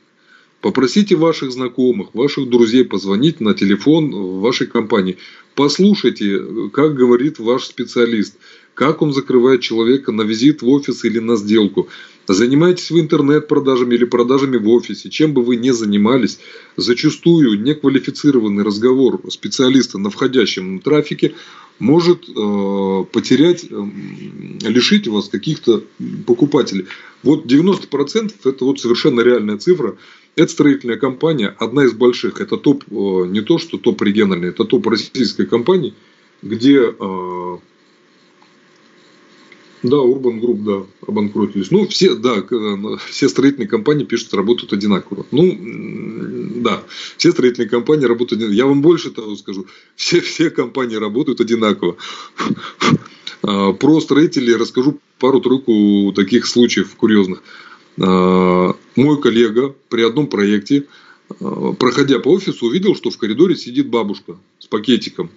[0.61, 5.19] Попросите ваших знакомых, ваших друзей позвонить на телефон вашей компании.
[5.57, 6.41] Послушайте,
[6.73, 8.37] как говорит ваш специалист,
[8.75, 11.89] как он закрывает человека на визит в офис или на сделку.
[12.29, 16.39] Занимаетесь вы интернет-продажами или продажами в офисе, чем бы вы ни занимались,
[16.77, 21.35] зачастую неквалифицированный разговор специалиста на входящем трафике
[21.79, 23.85] может э, потерять, э,
[24.69, 25.83] лишить вас каких-то
[26.27, 26.87] покупателей.
[27.25, 29.97] Вот 90% это вот совершенно реальная цифра.
[30.37, 32.41] Это строительная компания, одна из больших.
[32.41, 35.95] Это топ, э, не то что топ региональный, это топ российской компании,
[36.41, 37.59] где э,
[39.83, 41.71] да, Urban Group, да, обанкротились.
[41.71, 42.45] Ну, все, да,
[43.09, 45.27] все строительные компании пишут, работают одинаково.
[45.33, 45.59] Ну,
[46.57, 46.83] да,
[47.17, 48.57] все строительные компании работают одинаково.
[48.57, 49.67] Я вам больше того скажу.
[49.97, 51.97] Все, все компании работают одинаково.
[53.45, 57.43] А, про строителей расскажу пару-тройку таких случаев курьезных.
[58.01, 60.87] А, мой коллега при одном проекте,
[61.41, 65.29] а, проходя по офису, увидел, что в коридоре сидит бабушка с пакетиком.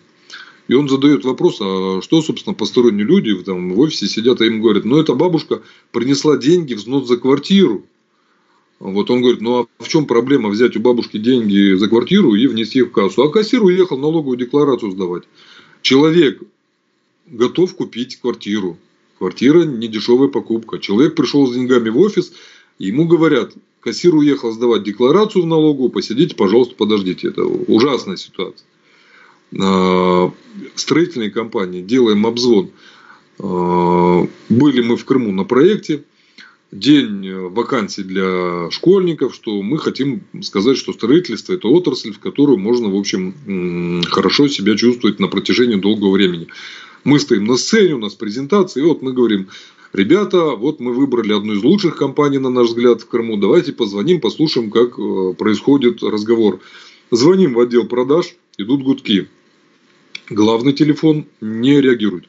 [0.68, 4.62] И он задает вопрос, а что, собственно, посторонние люди там, в офисе сидят, а им
[4.62, 7.86] говорят, ну, эта бабушка принесла деньги, взнос за квартиру.
[8.80, 12.48] Вот он говорит, ну, а в чем проблема взять у бабушки деньги за квартиру и
[12.48, 13.24] внести их в кассу?
[13.24, 15.24] А кассир уехал налоговую декларацию сдавать.
[15.82, 16.42] Человек
[17.28, 18.78] готов купить квартиру.
[19.18, 20.80] Квартира не дешевая покупка.
[20.80, 22.34] Человек пришел с деньгами в офис,
[22.80, 27.30] и ему говорят, кассир уехал сдавать декларацию в налоговую, посидите, пожалуйста, подождите.
[27.30, 28.66] Это ужасная ситуация.
[29.60, 30.32] А,
[30.76, 32.72] строительной компании делаем обзвон.
[33.40, 36.04] А, были мы в Крыму на проекте.
[36.72, 42.90] День вакансий для школьников, что мы хотим сказать, что строительство– это отрасль, в которую можно,
[42.90, 46.48] в общем, хорошо себя чувствовать на протяжении долгого времени.
[47.06, 49.48] Мы стоим на сцене, у нас презентация, и вот мы говорим,
[49.94, 54.20] ребята, вот мы выбрали одну из лучших компаний, на наш взгляд, в Крыму, давайте позвоним,
[54.20, 56.60] послушаем, как э, происходит разговор.
[57.12, 59.30] Звоним в отдел продаж, идут гудки.
[60.30, 62.26] Главный телефон не реагирует.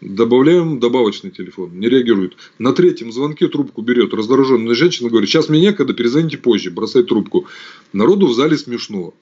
[0.00, 2.36] Добавляем добавочный телефон, не реагирует.
[2.58, 7.46] На третьем звонке трубку берет раздраженная женщина, говорит, сейчас мне некогда, перезвоните позже, бросает трубку.
[7.92, 9.14] Народу в зале смешно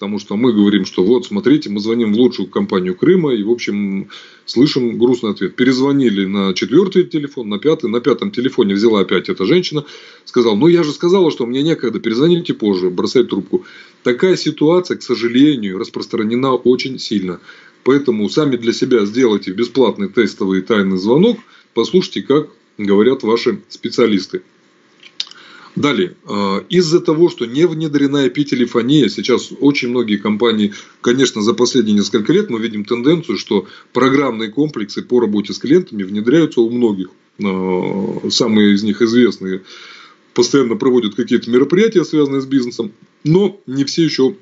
[0.00, 3.50] потому что мы говорим, что вот, смотрите, мы звоним в лучшую компанию Крыма, и, в
[3.50, 4.08] общем,
[4.46, 5.56] слышим грустный ответ.
[5.56, 9.84] Перезвонили на четвертый телефон, на пятый, на пятом телефоне взяла опять эта женщина,
[10.24, 13.66] сказала, ну, я же сказала, что мне некогда, перезвоните позже, бросает трубку.
[14.02, 17.38] Такая ситуация, к сожалению, распространена очень сильно.
[17.90, 21.40] Поэтому сами для себя сделайте бесплатный тестовый тайный звонок,
[21.74, 24.42] послушайте, как говорят ваши специалисты.
[25.74, 26.14] Далее.
[26.24, 32.32] А, из-за того, что не внедрена IP-телефония, сейчас очень многие компании, конечно, за последние несколько
[32.32, 37.08] лет мы видим тенденцию, что программные комплексы по работе с клиентами внедряются у многих.
[37.42, 39.62] А, самые из них известные
[40.32, 42.92] постоянно проводят какие-то мероприятия, связанные с бизнесом,
[43.24, 44.36] но не все еще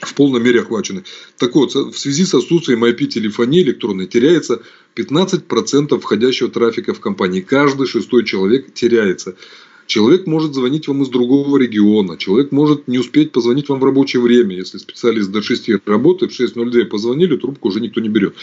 [0.00, 1.04] в полной мере охвачены.
[1.36, 4.62] Так вот, в связи с отсутствием IP-телефонии электронной теряется
[4.96, 7.40] 15% входящего трафика в компании.
[7.40, 9.36] Каждый шестой человек теряется.
[9.86, 14.22] Человек может звонить вам из другого региона, человек может не успеть позвонить вам в рабочее
[14.22, 18.36] время, если специалист до 6 работает, в 6.02 позвонили, трубку уже никто не берет.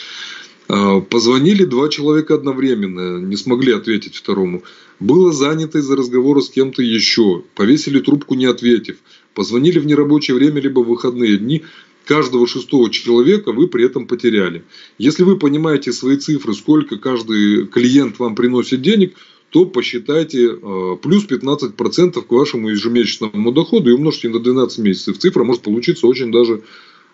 [0.67, 4.63] А, позвонили два человека одновременно, не смогли ответить второму.
[4.99, 7.43] Было занято из-за разговора с кем-то еще.
[7.55, 8.97] Повесили трубку, не ответив.
[9.37, 11.63] Позвонили в нерабочее время, либо в выходные дни.
[12.05, 14.63] Каждого шестого человека вы при этом потеряли.
[14.97, 19.13] Если вы понимаете свои цифры, сколько каждый клиент вам приносит денег–
[19.49, 25.17] то посчитайте э, плюс 15% к вашему ежемесячному доходу и умножьте на 12 месяцев.
[25.17, 26.63] Цифра может получиться очень даже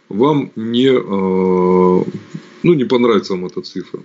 [0.09, 2.03] вам не, э,
[2.63, 4.01] ну, не понравится вам эта цифра.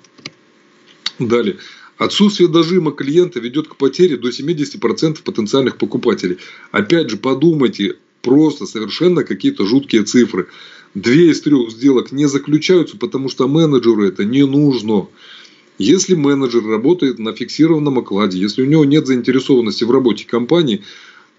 [1.19, 1.57] Далее.
[1.97, 6.39] Отсутствие дожима клиента ведет к потере до 70% потенциальных покупателей.
[6.71, 10.49] Опять же, подумайте, просто совершенно какие-то жуткие цифры.
[10.95, 15.07] Две из трех сделок не заключаются, потому что менеджеру это не нужно.
[15.79, 20.83] Если менеджер работает на фиксированном окладе, если у него нет заинтересованности в работе компании,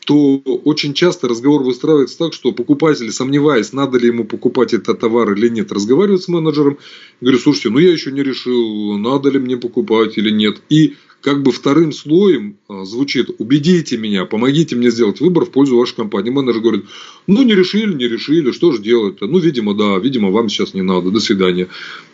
[0.06, 5.34] то очень часто разговор выстраивается так, что покупатель, сомневаясь, надо ли ему покупать этот товар
[5.34, 6.78] или нет, разговаривает с менеджером,
[7.22, 10.62] говорит, слушайте, ну я еще не решил, надо ли мне покупать или нет.
[10.70, 15.78] И как бы вторым слоем а, звучит, убедите меня, помогите мне сделать выбор в пользу
[15.78, 16.30] вашей компании.
[16.30, 16.86] Менеджер говорит,
[17.28, 19.28] ну не решили, не решили, что же делать-то?
[19.28, 21.68] Ну, видимо, да, видимо, вам сейчас не надо, до свидания.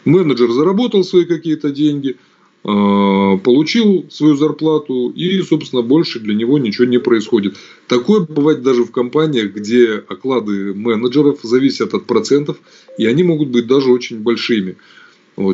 [0.06, 2.16] Менеджер заработал свои какие-то деньги–
[2.68, 7.58] Э, получил свою зарплату и, собственно, больше для него ничего не происходит.
[7.88, 12.58] Такое бывает даже в компаниях, где оклады менеджеров зависят от процентов,
[12.98, 14.78] и они могут быть даже очень большими.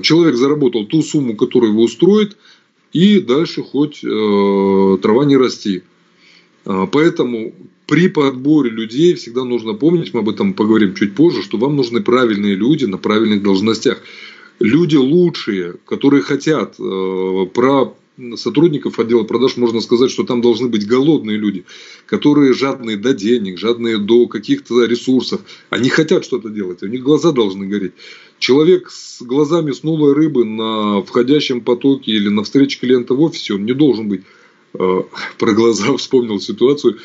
[0.01, 2.37] Человек заработал ту сумму, которая его устроит,
[2.93, 5.83] и дальше хоть э, трава не расти.
[6.65, 7.53] Э, поэтому
[7.87, 12.01] при подборе людей всегда нужно помнить, мы об этом поговорим чуть позже, что вам нужны
[12.01, 14.01] правильные люди на правильных должностях
[14.61, 17.95] люди лучшие, которые хотят э, про
[18.35, 21.65] сотрудников отдела продаж можно сказать, что там должны быть голодные люди,
[22.05, 25.41] которые жадные до денег, жадные до каких-то ресурсов.
[25.69, 27.93] Они хотят что-то делать, у них глаза должны гореть.
[28.41, 33.63] Человек с глазами снулой рыбы на входящем потоке или на встрече клиента в офисе, он
[33.63, 34.23] не должен быть.
[34.73, 35.03] Э,
[35.39, 36.97] про глаза вспомнил ситуацию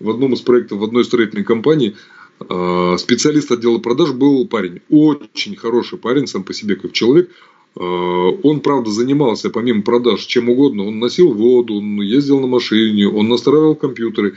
[0.00, 1.94] в одном из проектов в одной строительной компании–
[2.40, 4.80] а, специалист отдела продаж был парень.
[4.90, 7.30] Очень хороший парень сам по себе как человек.
[7.76, 10.86] А, он, правда, занимался помимо продаж чем угодно.
[10.86, 14.34] Он носил воду, он ездил на машине, он настраивал компьютеры.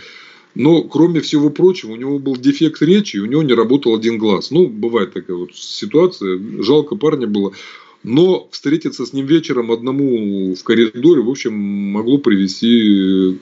[0.60, 4.18] Но, кроме всего прочего, у него был дефект речи, и у него не работал один
[4.18, 4.50] глаз.
[4.50, 6.42] Ну, бывает такая вот ситуация.
[6.64, 7.54] Жалко парня было.
[8.04, 13.38] Но встретиться с ним вечером одному в коридоре, в общем, могло привести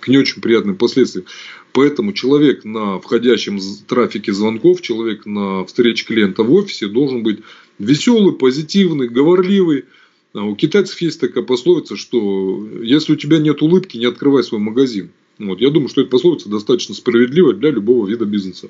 [0.00, 1.24] к не очень приятным последствиям.
[1.72, 7.38] Поэтому человек на входящем трафике звонков, человек на встрече клиента в офисе должен быть
[7.78, 9.86] веселый, позитивный, говорливый.
[10.34, 14.60] А у китайцев есть такая пословица, что если у тебя нет улыбки, не открывай свой
[14.60, 15.08] магазин.
[15.38, 15.60] Вот.
[15.60, 18.68] Я думаю, что эта пословица достаточно справедлива для любого вида бизнеса.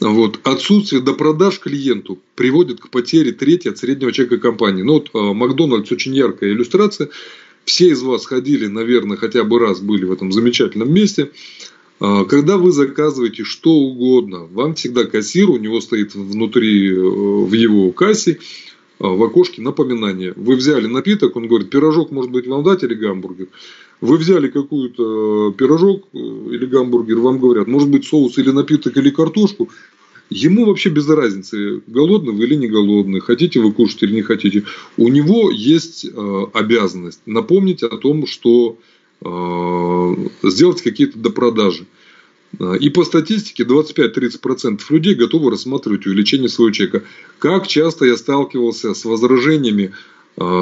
[0.00, 0.40] Вот.
[0.44, 4.82] Отсутствие до продаж клиенту приводит к потере трети от среднего чека компании.
[4.82, 7.10] Ну, вот а, Макдональдс очень яркая иллюстрация.
[7.64, 11.30] Все из вас ходили, наверное, хотя бы раз были в этом замечательном месте.
[12.00, 17.52] А, когда вы заказываете что угодно, вам всегда кассир, у него стоит внутри, э, в
[17.52, 18.38] его кассе,
[18.98, 20.32] в окошке напоминание.
[20.36, 23.48] Вы взяли напиток, он говорит, пирожок может быть вам дать или гамбургер.
[24.00, 29.10] Вы взяли какую-то пирожок э, или гамбургер, вам говорят, может быть соус или напиток или
[29.10, 29.68] картошку.
[30.30, 34.64] Ему вообще без разницы, голодный вы или не голодный, хотите вы кушать или не хотите.
[34.96, 38.76] У него есть э, обязанность напомнить о том, что
[39.22, 41.86] э, сделать какие-то допродажи.
[42.58, 47.02] Э, и по статистике 25-30% людей готовы рассматривать увеличение своего чека.
[47.38, 49.92] Как часто я сталкивался с возражениями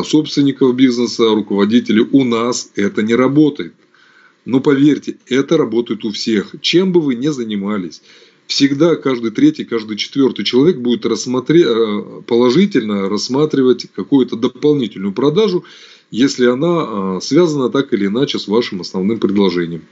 [0.07, 3.75] собственников бизнеса, руководителей, у нас это не работает.
[4.46, 6.55] Но поверьте, это работает у всех.
[6.62, 8.01] Чем бы вы ни занимались
[8.46, 15.64] всегда каждый третий, каждый четвертый человек будет рассмотреть, э, положительно рассматривать какую-то дополнительную продажу,
[16.11, 19.83] если она связана так или иначе с вашим основным предложением.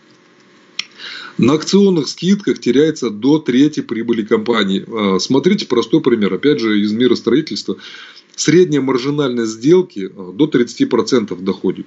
[1.38, 4.84] На акционных скидках теряется до трети прибыли компании.
[4.86, 7.76] Э, смотрите простой пример, опять же, из мира строительства.
[8.36, 11.86] Средняя маржинальность сделки до 30% доходит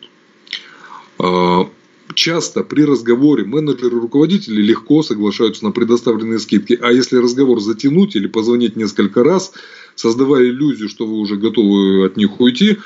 [2.13, 6.77] часто при разговоре менеджеры и руководители легко соглашаются на предоставленные скидки.
[6.81, 9.51] А если разговор затянуть или позвонить несколько раз,
[9.95, 12.77] создавая иллюзию, что вы уже готовы от них уйти,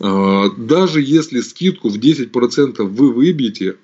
[0.00, 3.76] а, даже если скидку в 10% вы выбьете,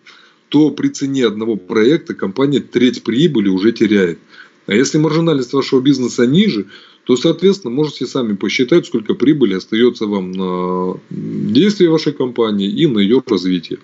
[0.51, 4.19] то при цене одного проекта компания треть прибыли уже теряет.
[4.67, 6.67] А если маржинальность вашего бизнеса ниже,
[7.05, 12.99] то, соответственно, можете сами посчитать, сколько прибыли остается вам на действие вашей компании и на
[12.99, 13.79] ее развитие.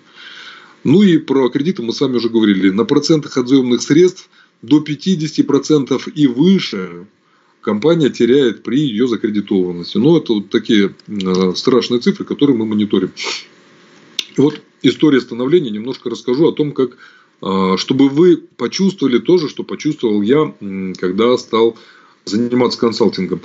[0.83, 2.69] Ну и про кредиты мы с вами уже говорили.
[2.69, 4.29] На процентах от заемных средств
[4.61, 7.07] до 50% и выше
[7.61, 9.97] компания теряет при ее закредитованности.
[9.97, 13.11] Но это вот такие э, страшные цифры, которые мы мониторим.
[14.35, 16.97] Вот история становления немножко расскажу о том, как
[17.41, 20.53] э, чтобы вы почувствовали то же, что почувствовал я,
[20.99, 21.77] когда стал
[22.25, 23.41] заниматься консалтингом.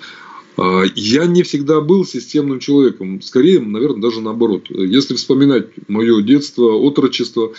[0.57, 3.23] А, я не всегда был системным человеком.
[3.23, 4.67] Скорее, наверное, даже наоборот.
[4.69, 7.53] Если вспоминать мое детство, отрочество,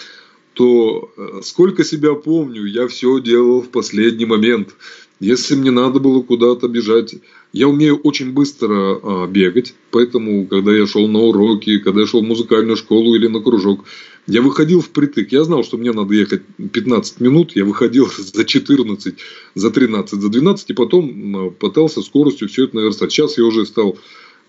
[0.53, 4.75] то э, сколько себя помню, я все делал в последний момент.
[5.23, 7.15] Если мне надо было куда-то бежать,
[7.53, 12.19] я умею очень быстро а, бегать, поэтому, когда я шел на уроки, когда я шел
[12.19, 13.85] в музыкальную школу или на кружок,
[14.27, 15.31] я выходил впритык.
[15.31, 16.41] Я знал, что мне надо ехать
[16.73, 19.15] 15 минут, я выходил за 14,
[19.55, 23.13] за 13, за 12, и потом а, пытался скоростью все это наверстать.
[23.13, 23.97] Сейчас я уже стал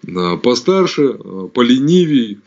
[0.08, 1.16] а, постарше,
[1.54, 2.38] поленивее,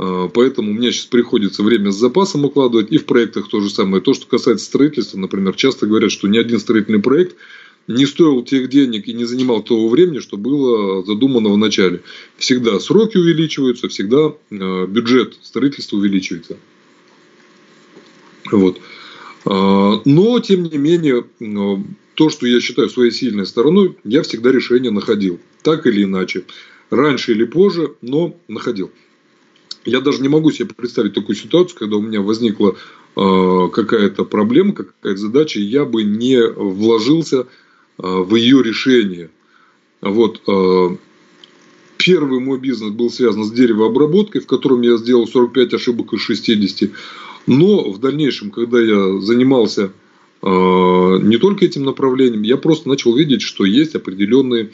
[0.00, 2.92] Поэтому меня сейчас приходится время с запасом укладывать.
[2.92, 4.00] И в проектах то же самое.
[4.00, 7.34] То, что касается строительства, например, часто говорят, что ни один строительный проект
[7.88, 12.02] не стоил тех денег и не занимал того времени, что было задумано в начале.
[12.36, 16.58] Всегда сроки увеличиваются, всегда а, бюджет строительства увеличивается.
[18.52, 18.78] Вот.
[19.46, 21.24] А, но, тем не менее,
[22.14, 25.40] то, что я считаю своей сильной стороной, я всегда решение находил.
[25.62, 26.44] Так или иначе.
[26.90, 28.90] Раньше или позже, но находил.
[29.84, 32.76] Я даже не могу себе представить такую ситуацию, когда у меня возникла
[33.16, 37.46] э, какая-то проблема, какая-то задача, и я бы не вложился э,
[37.98, 39.30] в ее решение.
[40.00, 40.96] Вот, э,
[41.96, 46.90] первый мой бизнес был связан с деревообработкой, в котором я сделал 45 ошибок из 60.
[47.46, 49.92] Но в дальнейшем, когда я занимался
[50.40, 54.70] не только этим направлением, я просто начал видеть, что есть определенные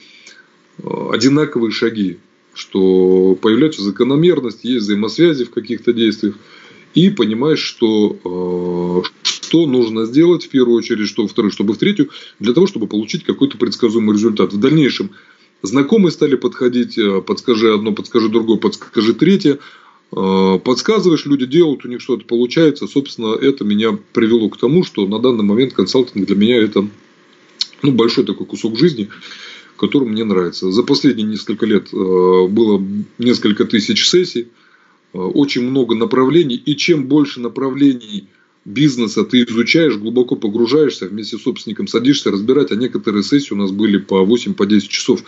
[0.83, 2.19] одинаковые шаги
[2.55, 6.37] что появляется закономерность, есть взаимосвязи в каких-то действиях,
[6.95, 9.09] и понимаешь, что, э,
[9.55, 13.23] что нужно сделать в первую очередь, что во-вторых, чтобы в третью, для того, чтобы получить
[13.23, 14.53] какой-то предсказуемый результат.
[14.53, 15.11] В дальнейшем
[15.63, 19.61] знакомые стали подходить, э, подскажи одно, подскажи другое, подскажи третье,
[20.11, 22.89] э, подсказываешь, люди делают, у них что-то получается.
[22.89, 26.89] Собственно, это меня привело к тому, что на данный момент консалтинг для меня это
[27.83, 29.09] ну, большой такой кусок жизни
[29.77, 30.71] который мне нравится.
[30.71, 32.83] За последние несколько лет э, было
[33.19, 34.49] несколько тысяч сессий,
[35.13, 38.29] очень много направлений, и чем больше направлений
[38.65, 43.71] бизнеса ты изучаешь, глубоко погружаешься, вместе с собственником садишься разбирать, а некоторые сессии у нас
[43.71, 45.23] были по 8-10 по часов,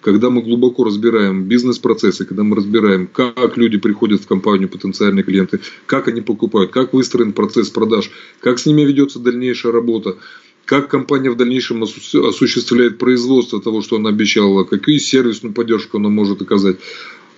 [0.00, 5.60] когда мы глубоко разбираем бизнес-процессы, когда мы разбираем, как люди приходят в компанию, потенциальные клиенты,
[5.86, 8.10] как они покупают, как выстроен процесс продаж,
[8.40, 10.16] как с ними ведется дальнейшая работа,
[10.64, 16.42] как компания в дальнейшем осуществляет производство того, что она обещала, какую сервисную поддержку она может
[16.42, 16.76] оказать.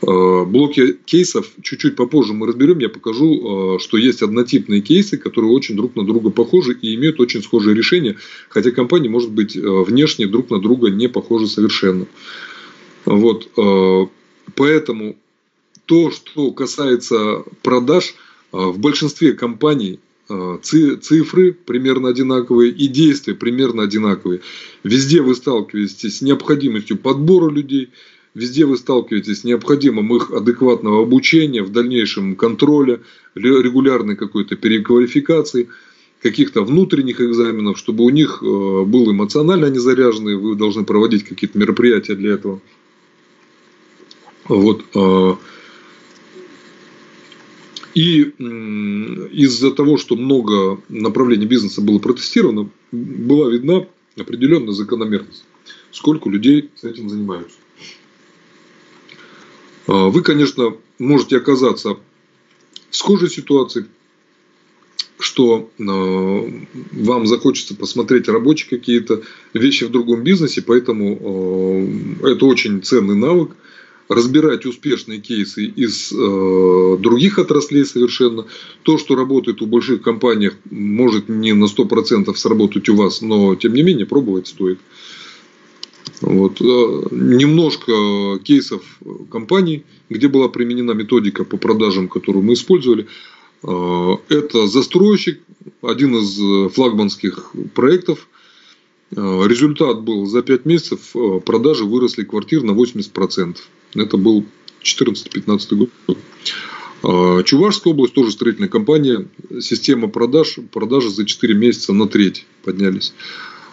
[0.03, 5.53] Э, блоки кейсов чуть-чуть попозже мы разберем, я покажу, э, что есть однотипные кейсы, которые
[5.53, 8.17] очень друг на друга похожи и имеют очень схожие решения,
[8.49, 12.07] хотя компании, может быть, э, внешне друг на друга не похожи совершенно.
[13.07, 13.49] Вот.
[14.57, 15.17] Поэтому
[15.87, 18.15] то, что касается продаж,
[18.53, 20.01] в большинстве компаний
[20.63, 24.43] цифры примерно одинаковые и действия примерно одинаковые.
[24.85, 27.89] Везде вы сталкиваетесь с необходимостью подбора людей,
[28.35, 33.01] везде вы сталкиваетесь с необходимым их адекватного обучения, в дальнейшем контроля,
[33.35, 35.69] регулярной какой-то переквалификации,
[36.21, 41.59] каких-то внутренних экзаменов, чтобы у них э, был эмоционально они заряжены, вы должны проводить какие-то
[41.59, 42.61] мероприятия для этого.
[44.47, 44.85] Вот.
[44.95, 45.37] Э,
[47.95, 48.21] и
[49.33, 55.45] из-за того, что много направлений бизнеса было протестировано, была видна определенная закономерность.
[55.91, 57.57] Сколько людей этим занимаются.
[59.91, 61.97] А, вы, конечно, можете оказаться
[62.91, 63.87] в схожей ситуации,
[65.19, 66.63] что а,
[66.93, 69.23] вам захочется посмотреть рабочие какие-то
[69.53, 71.19] вещи в другом бизнесе, поэтому
[72.23, 73.51] а, это очень ценный навык–
[74.09, 78.45] разбирать успешные кейсы из других отраслей совершенно.
[78.83, 83.73] То, что работает у больших компаний, может не на 100% сработать у вас, но тем
[83.73, 84.81] не менее пробовать стоит.
[86.21, 86.61] Вот.
[86.61, 86.65] Э,
[87.11, 88.83] немножко кейсов
[89.31, 93.07] компаний, где была применена методика по продажам, которую мы использовали.
[93.63, 95.41] Э, это застройщик,
[95.83, 98.29] один из флагманских проектов.
[99.17, 101.15] Э, результат был за 5 месяцев
[101.45, 103.57] продажи выросли квартир на 80%.
[103.95, 104.45] Это был
[104.83, 105.91] 14-15 год.
[107.47, 109.27] Чувашская область, тоже строительная компания.
[109.61, 113.15] Система продаж, продажи за 4 месяца на треть поднялись.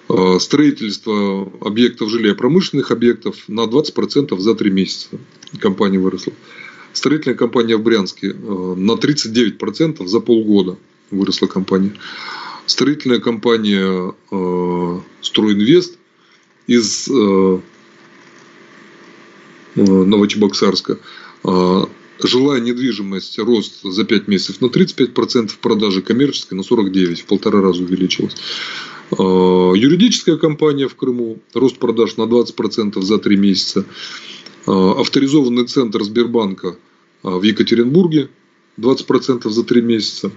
[0.10, 5.10] А, строительство объектов жилия промышленных объектов на 20% за 3 месяца
[5.60, 6.34] компания выросла.
[6.94, 10.78] Строительная компания в Брянске а, на 39% за полгода
[11.12, 11.94] выросла компания.
[12.66, 14.14] Строительная компания
[15.22, 15.98] Стройинвест
[16.68, 17.10] из
[19.78, 20.98] Э, Новочебоксарска.
[22.24, 27.84] Жилая недвижимость рост за 5 месяцев на 35%, продажи коммерческой на 49%, в полтора раза
[27.84, 28.36] увеличилась.
[29.12, 33.86] А, юридическая компания в Крыму, рост продаж на 20% за 3 месяца.
[34.66, 36.78] А, авторизованный центр Сбербанка
[37.24, 38.30] в Екатеринбурге
[38.78, 40.32] 20% за 3 месяца.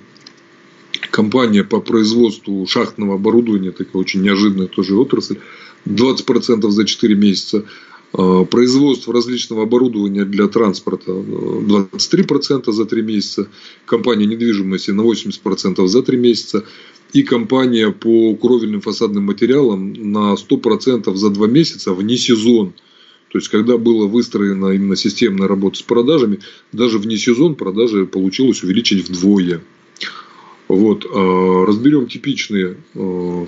[1.11, 5.39] компания по производству шахтного оборудования, такая очень неожиданная тоже отрасль,
[5.87, 7.65] 20% за 4 месяца.
[8.13, 13.49] Э, производство различного оборудования для транспорта 23% за 3 месяца.
[13.87, 16.65] Компания недвижимости на 80% за 3 месяца.
[17.13, 22.73] И компания по кровельным фасадным материалам на 100% за 2 месяца вне сезон.
[23.29, 26.41] То есть, когда была выстроена именно системная работа с продажами,
[26.73, 29.63] даже вне сезон продажи получилось увеличить вдвое.
[30.67, 31.05] Вот.
[31.05, 33.47] Э, разберем типичные э,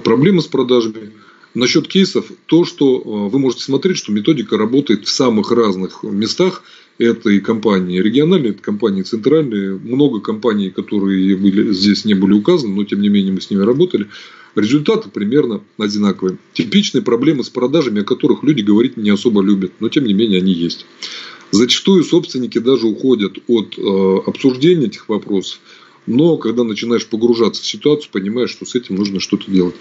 [0.00, 1.12] проблемы с продажами.
[1.54, 6.62] Насчет кейсов, то, что э, вы можете смотреть, что методика работает в самых разных местах.
[6.98, 9.78] Это и компании региональные, это компании центральные.
[9.78, 13.62] Много компаний, которые были, здесь не были указаны, но тем не менее мы с ними
[13.62, 14.08] работали.
[14.54, 16.38] Результаты примерно одинаковые.
[16.52, 20.40] Типичные проблемы с продажами, о которых люди говорить не особо любят, но тем не менее
[20.40, 20.86] они есть.
[21.50, 25.60] Зачастую собственники даже уходят от э, обсуждения этих вопросов
[26.06, 29.74] но когда начинаешь погружаться в ситуацию, понимаешь, что с этим нужно что-то делать.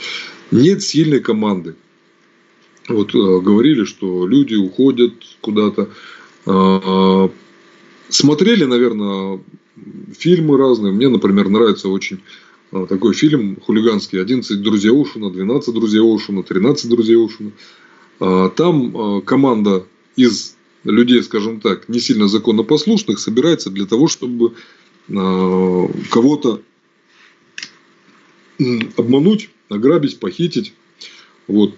[0.51, 1.75] Нет сильной команды.
[2.87, 5.89] Вот э, говорили, что люди уходят куда-то.
[6.45, 7.29] Э,
[8.09, 9.39] смотрели, наверное,
[10.17, 10.93] фильмы разные.
[10.93, 12.19] Мне, например, нравится очень
[12.71, 14.21] э, такой фильм хулиганский.
[14.21, 17.51] 11 друзей Оушена, 12 друзей Оушена, 13 друзей Оушена.
[18.19, 24.53] Э, там э, команда из людей, скажем так, не сильно законопослушных собирается для того, чтобы
[25.07, 26.61] кого-то
[28.97, 30.73] обмануть, ограбить, похитить.
[31.47, 31.75] Вот.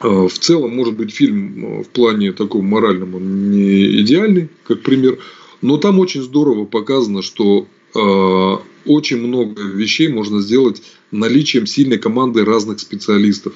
[0.00, 5.18] Э, в целом, может быть, фильм э, в плане таком моральном не идеальный, как пример,
[5.62, 10.80] но там очень здорово показано, что очень много вещей можно сделать
[11.10, 13.52] наличием сильной команды разных специалистов.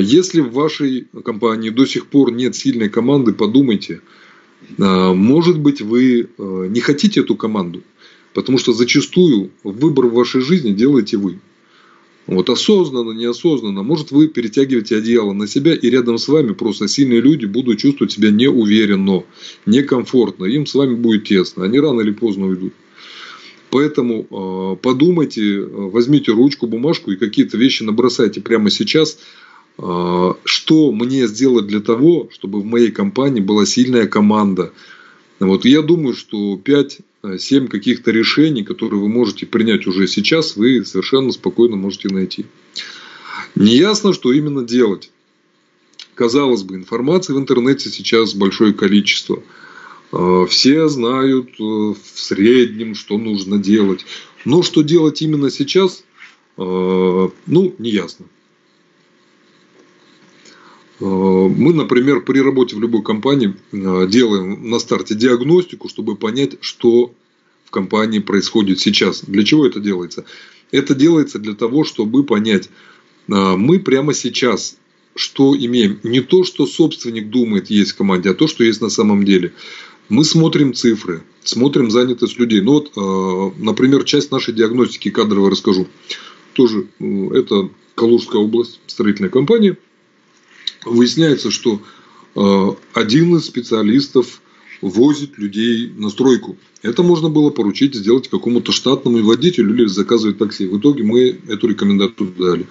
[0.00, 4.00] Если в вашей компании до сих пор нет сильной команды, подумайте–
[4.78, 7.82] может быть, вы э, не хотите эту команду,
[8.34, 11.38] потому что зачастую выбор в вашей жизни делаете вы.
[12.26, 17.20] Вот осознанно, неосознанно, может вы перетягиваете одеяло на себя, и рядом с вами просто сильные
[17.20, 19.24] люди будут чувствовать себя неуверенно,
[19.66, 22.74] некомфортно, им с вами будет тесно, они рано или поздно уйдут.
[23.70, 29.41] Поэтому э, подумайте, возьмите ручку, бумажку и какие-то вещи набросайте прямо сейчас– а,
[29.76, 34.72] что мне сделать для того, чтобы в моей компании была сильная команда.
[35.40, 41.32] Вот я думаю, что 5-7 каких-то решений, которые вы можете принять уже сейчас, вы совершенно
[41.32, 42.46] спокойно можете найти.
[43.54, 45.10] Неясно, что именно делать.
[46.14, 49.42] Казалось бы, информации в интернете сейчас большое количество.
[50.12, 54.04] А, все знают э, в среднем, что нужно делать.
[54.44, 56.04] Но что делать именно сейчас,
[56.56, 58.26] а, ну, не ясно.
[58.26, 58.41] Э,
[61.00, 67.12] мы, например, при работе в любой компании э, делаем на старте диагностику, чтобы понять, что
[67.64, 69.22] в компании происходит сейчас.
[69.22, 70.24] Для чего это делается?
[70.70, 72.68] Это делается для того, чтобы понять,
[73.28, 74.76] э, мы прямо сейчас
[75.14, 76.00] что имеем.
[76.04, 79.52] Не то, что собственник думает есть в команде, а то, что есть на самом деле.
[80.08, 82.62] Мы смотрим цифры, смотрим занятость людей.
[82.62, 85.86] Ну вот, например, часть нашей диагностики кадровой расскажу.
[86.54, 89.76] Тоже это Калужская область, строительная компания–
[90.84, 91.80] выясняется, что
[92.34, 94.40] э, один из специалистов
[94.80, 96.56] возит людей на стройку.
[96.82, 100.66] Это можно было поручить сделать какому-то штатному водителю или заказывать такси.
[100.66, 102.66] В итоге мы эту рекомендацию дали.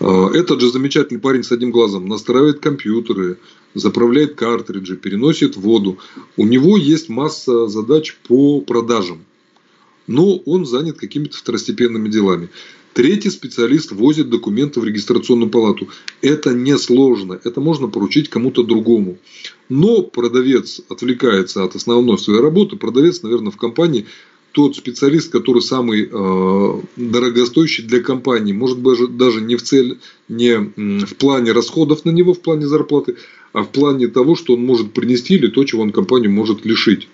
[0.00, 3.38] Э, этот же замечательный парень с одним глазом настраивает компьютеры,
[3.74, 5.98] заправляет картриджи, переносит воду.
[6.36, 9.24] У него есть масса задач по продажам.
[10.06, 12.48] Но он занят какими-то второстепенными делами.
[12.94, 15.88] Третий специалист возит документы в регистрационную палату.
[16.20, 19.16] Это несложно, это можно поручить кому-то другому.
[19.68, 22.76] Но продавец отвлекается от основной своей работы.
[22.76, 24.06] Продавец, наверное, в компании
[24.52, 30.58] тот специалист, который самый э, дорогостоящий для компании, может быть даже не в цель, не
[30.58, 33.16] в плане расходов на него, в плане зарплаты,
[33.54, 37.08] а в плане того, что он может принести или то, чего он компанию может лишить.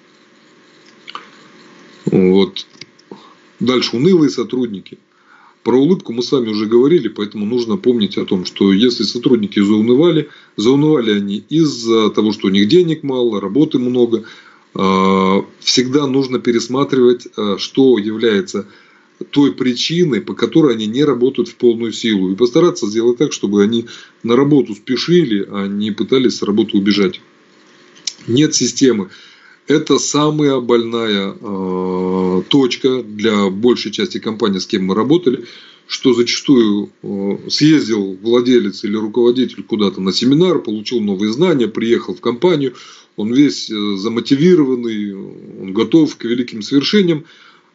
[2.07, 2.67] Вот.
[3.61, 4.99] Дальше унылые сотрудники.
[5.69, 9.61] Про улыбку мы с вами уже говорили, поэтому нужно помнить о том, что если сотрудники
[9.61, 14.25] заунывали, заунывали они из-за того, что у них денег мало, работы много,
[14.73, 18.67] а, всегда нужно пересматривать, а, что является
[19.29, 22.33] той причиной, по которой они не работают в полную силу.
[22.33, 23.89] И постараться сделать так, чтобы они
[24.23, 27.21] на работу спешили, а не пытались с работы убежать.
[28.27, 29.11] Нет системы
[29.69, 35.45] это самая больная э, точка для большей части компаний, с кем мы работали,
[35.87, 42.21] что зачастую э, съездил владелец или руководитель куда-то на семинар, получил новые знания, приехал в
[42.21, 42.75] компанию,
[43.17, 47.27] он весь э, замотивированный, он готов к великим свершениям,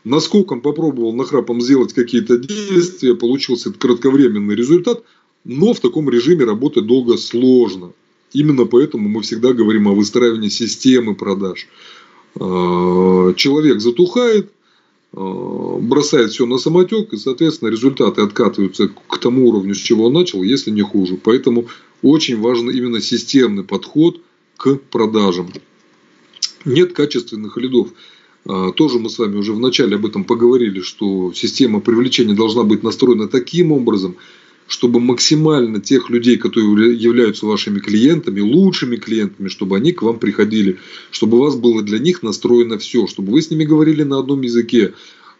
[0.03, 5.03] наскоком попробовал нахрапом сделать какие-то действия, получился кратковременный результат,
[5.43, 7.93] но в таком режиме работать долго сложно.
[8.33, 11.67] Именно поэтому мы всегда говорим о выстраивании системы продаж.
[12.39, 14.51] А, человек затухает,
[15.13, 20.13] а, бросает все на самотек, и, соответственно, результаты откатываются к тому уровню, с чего он
[20.13, 21.17] начал, если не хуже.
[21.23, 21.67] Поэтому
[22.01, 24.19] очень важен именно системный подход
[24.57, 25.51] к продажам.
[26.65, 27.89] Нет качественных лидов.
[28.45, 32.81] А, тоже мы с вами уже вначале об этом поговорили, что система привлечения должна быть
[32.81, 34.15] настроена таким образом,
[34.67, 40.77] чтобы максимально тех людей, которые являются вашими клиентами, лучшими клиентами, чтобы они к вам приходили,
[41.11, 44.41] чтобы у вас было для них настроено все, чтобы вы с ними говорили на одном
[44.41, 44.93] языке,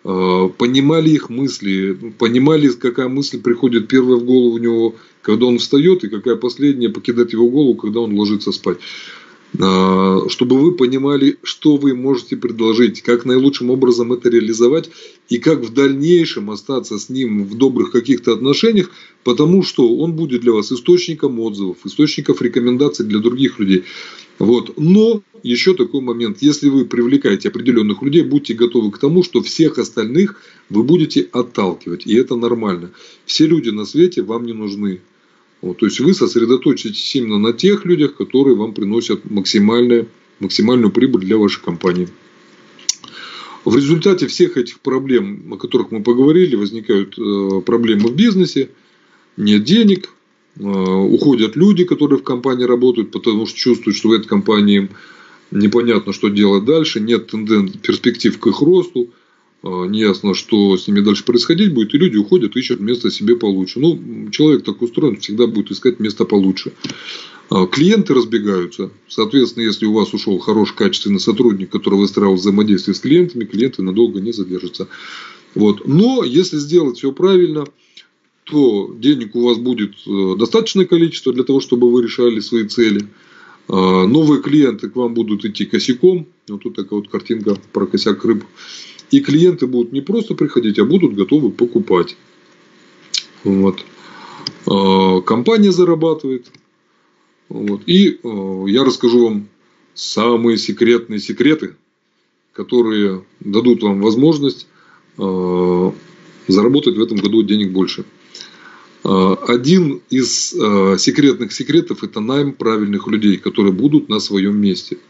[0.04, 5.60] а, понимали их мысли, понимали, какая мысль приходит первая в голову у него, когда он
[5.60, 8.80] встает, и какая последняя покидает его голову, когда он ложится спать.
[9.60, 14.90] А, чтобы вы понимали, что вы можете предложить, как наилучшим образом это реализовать
[15.30, 18.90] и как в дальнейшем остаться с ним в добрых каких-то отношениях,
[19.24, 23.84] потому что он будет для вас источником отзывов, источником рекомендаций для других людей.
[24.40, 24.74] Вот.
[24.78, 29.78] Но еще такой момент, если вы привлекаете определенных людей, будьте готовы к тому, что всех
[29.78, 32.92] остальных вы будете отталкивать, и это нормально.
[33.26, 35.02] Все люди на свете вам не нужны.
[35.64, 40.10] Вот, то есть вы сосредоточитесь именно на тех людях, которые вам приносят максимальную,
[40.42, 42.10] максимальную прибыль для вашей компании.
[43.64, 48.72] В результате всех этих проблем, о которых мы поговорили, возникают э, проблемы в бизнесе,
[49.38, 50.10] нет денег,
[50.60, 54.90] э, уходят люди, которые в компании работают, потому что чувствуют, что в этой компании
[55.50, 59.12] непонятно, что делать дальше, нет тенденций, перспектив к их росту.
[59.64, 63.80] А, неясно, что с ними дальше происходить будет, и люди уходят, ищут место себе получше.
[63.80, 66.74] Ну, человек так устроен, всегда будет искать место получше.
[67.50, 68.92] А, клиенты разбегаются.
[69.08, 74.20] Соответственно, если у вас ушел хороший, качественный сотрудник, который выстраивал взаимодействие с клиентами, клиенты надолго
[74.20, 74.90] не задержатся.
[75.56, 75.88] Вот.
[75.88, 77.66] Но если сделать все правильно,
[78.44, 83.08] то денег у вас будет э, достаточное количество для того, чтобы вы решали свои цели.
[83.70, 86.28] А, новые клиенты к вам будут идти косяком.
[86.50, 88.44] Вот тут такая вот картинка про косяк рыб.
[89.14, 92.18] И клиенты будут не просто приходить, а будут готовы покупать.
[93.44, 93.86] Вот.
[94.66, 96.48] А, компания зарабатывает.
[97.48, 97.84] Вот.
[97.86, 99.50] И а, я расскажу вам
[99.94, 101.76] самые секретные секреты,
[102.54, 104.66] которые дадут вам возможность
[105.20, 105.94] а,
[106.48, 108.06] заработать в этом году денег больше.
[109.04, 114.98] Один из секретных секретов– это найм правильных людей, которые будут на своем месте–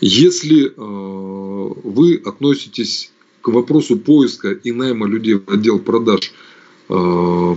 [0.00, 6.32] если э, вы относитесь к вопросу поиска и найма людей в отдел продаж
[6.88, 7.56] э,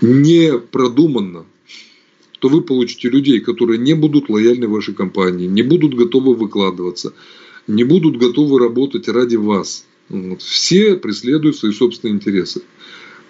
[0.00, 1.46] не продуманно,
[2.40, 7.14] то вы получите людей, которые не будут лояльны вашей компании, не будут готовы выкладываться,
[7.66, 9.86] не будут готовы работать ради вас.
[10.38, 12.62] Все преследуют свои собственные интересы.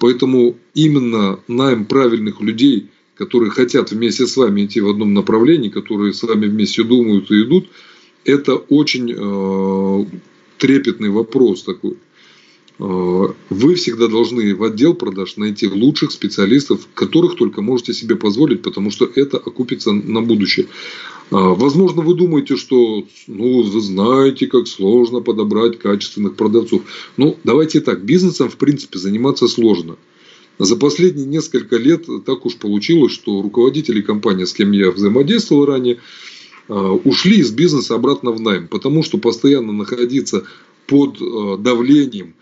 [0.00, 6.12] Поэтому именно найм правильных людей которые хотят вместе с вами идти в одном направлении, которые
[6.12, 7.68] с вами вместе думают и идут,
[8.24, 10.06] это очень э,
[10.58, 11.96] трепетный вопрос такой.
[12.78, 18.62] Э, вы всегда должны в отдел продаж найти лучших специалистов, которых только можете себе позволить,
[18.62, 20.66] потому что это окупится на будущее.
[21.30, 26.82] Э, возможно, вы думаете, что ну, вы знаете, как сложно подобрать качественных продавцов.
[27.16, 29.96] Ну, давайте так, бизнесом в принципе заниматься сложно.
[30.58, 35.98] За последние несколько лет так уж получилось, что руководители компании, с кем я взаимодействовал ранее,
[36.68, 40.44] э, ушли из бизнеса обратно в найм, потому что постоянно находиться
[40.86, 42.34] под э, давлением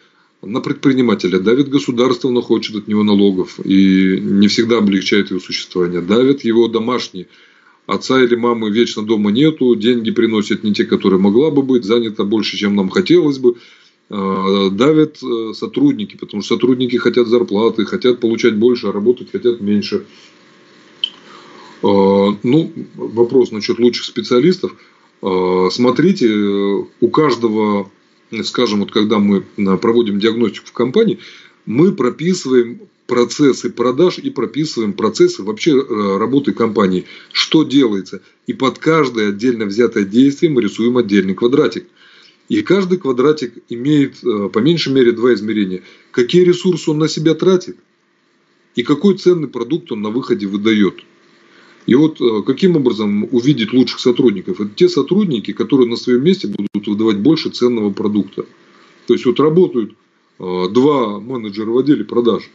[0.43, 6.03] на предпринимателя, давит государство, но хочет от него налогов и не всегда облегчает его существование,
[6.03, 7.29] давит его домашние,
[7.87, 12.25] отца или мамы вечно дома нету, деньги приносят не те, которые могла бы быть, занята
[12.25, 13.55] больше, чем нам хотелось бы,
[14.13, 20.05] давят э, сотрудники, потому что сотрудники хотят зарплаты, хотят получать больше, а работать хотят меньше.
[21.83, 24.73] Э, ну, вопрос насчет лучших специалистов.
[25.71, 26.29] Смотрите,
[27.01, 27.89] у каждого,
[28.43, 29.43] скажем, вот когда мы
[29.79, 31.21] проводим диагностику в компании,
[31.65, 35.81] мы прописываем процессы продаж и прописываем процессы вообще
[36.19, 37.05] работы компании.
[37.31, 38.21] Что делается.
[38.49, 41.87] И под каждое отдельно взятое действие мы рисуем отдельный квадратик.
[42.49, 45.83] И каждый квадратик имеет э, по меньшей мере два измерения.
[46.11, 47.77] Какие ресурсы он на себя тратит
[48.75, 51.01] и какой ценный продукт он на выходе выдает.
[51.87, 54.61] И вот э, каким образом увидеть лучших сотрудников?
[54.61, 58.45] Это те сотрудники, которые на своем месте будут выдавать больше ценного продукта.
[59.07, 59.95] То есть вот работают
[60.39, 62.51] э, два менеджера в отделе продаж.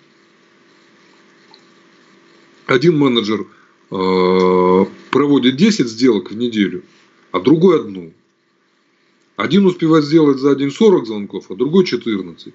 [2.66, 3.48] Один менеджер
[3.90, 6.84] проводит 10 сделок в неделю,
[7.32, 8.12] а другой одну.
[9.38, 12.54] Один успевает сделать за день 40 звонков, а другой 14.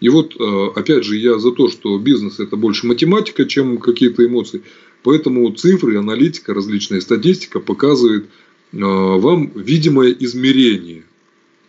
[0.00, 4.26] И вот, э, опять же, я за то, что бизнес это больше математика, чем какие-то
[4.26, 4.62] эмоции.
[5.04, 8.26] Поэтому цифры, аналитика, различная статистика показывает э,
[8.72, 11.04] вам видимое измерение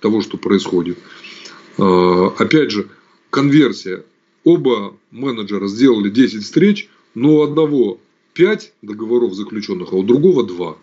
[0.02, 0.97] того, что происходит.
[1.78, 2.88] Э, опять же,
[3.30, 4.04] конверсия.
[4.43, 8.00] Оба менеджера сделали 10 встреч, но у одного
[8.34, 10.76] 5 договоров заключенных, а у другого 2.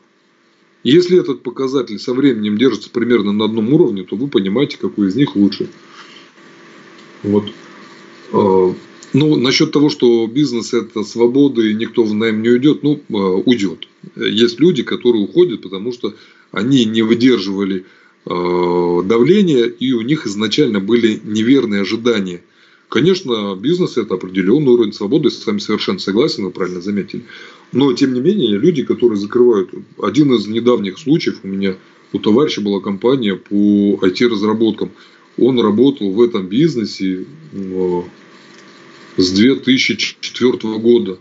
[0.87, 5.17] Если этот показатель со временем держится примерно на одном уровне, то вы понимаете, какой из
[5.17, 5.69] них лучше.
[7.25, 7.51] Вот.
[8.33, 8.73] А,
[9.13, 13.15] ну, насчет того, что бизнес это свобода и никто в найм не уйдет, ну, а,
[13.15, 13.89] уйдет.
[14.15, 16.15] Есть люди, которые уходят, потому что
[16.53, 17.85] они не выдерживали
[18.25, 22.43] а, давления, и у них изначально были неверные ожидания.
[22.89, 27.25] Конечно, бизнес это определенный уровень свободы, с вами совершенно согласен, вы правильно заметили.
[27.73, 29.71] Но, тем не менее, люди, которые закрывают...
[30.01, 31.77] Один из недавних случаев у меня,
[32.13, 34.91] у товарища была компания по IT-разработкам–
[35.39, 38.03] он работал в этом бизнесе э,
[39.17, 41.19] с 2004 года.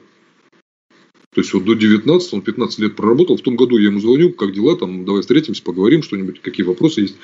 [1.33, 3.35] То есть вот до 19 он 15 лет проработал.
[3.35, 7.01] В том году я ему звоню, как дела там, давай встретимся, поговорим что-нибудь, какие вопросы
[7.01, 7.17] есть.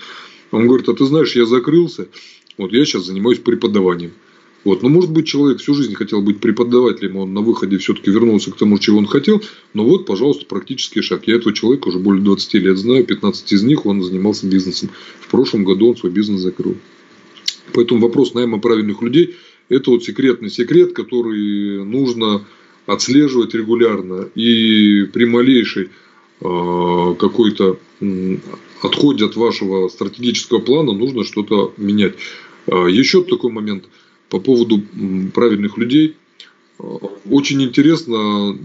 [0.52, 2.10] Он говорит, а ты знаешь, я закрылся,
[2.58, 4.12] вот я сейчас занимаюсь преподаванием.
[4.64, 4.84] Вот.
[4.84, 8.57] Но, может быть, человек всю жизнь хотел быть преподавателем, он на выходе все-таки вернулся к
[8.57, 9.41] тому, чего он хотел.
[9.74, 11.28] Но вот, пожалуйста, практический шаг.
[11.28, 14.89] Я этого человека уже более 20 лет знаю, 15 из них он занимался бизнесом.
[15.20, 16.76] В прошлом году он свой бизнес закрыл.
[17.74, 19.36] Поэтому вопрос найма правильных людей–
[19.70, 22.45] это вот секретный секрет, который нужно
[22.86, 24.30] отслеживать регулярно.
[24.36, 25.89] И при малейшей
[26.41, 27.80] а, какой-то
[28.82, 32.14] отходе от вашего стратегического плана нужно что-то менять.
[32.68, 33.86] А, еще такой момент–
[34.32, 34.82] по поводу
[35.34, 36.16] правильных людей.
[37.30, 38.58] Очень интересна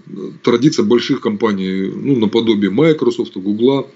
[0.42, 3.90] традиция больших компаний, ну, наподобие Microsoft, Google,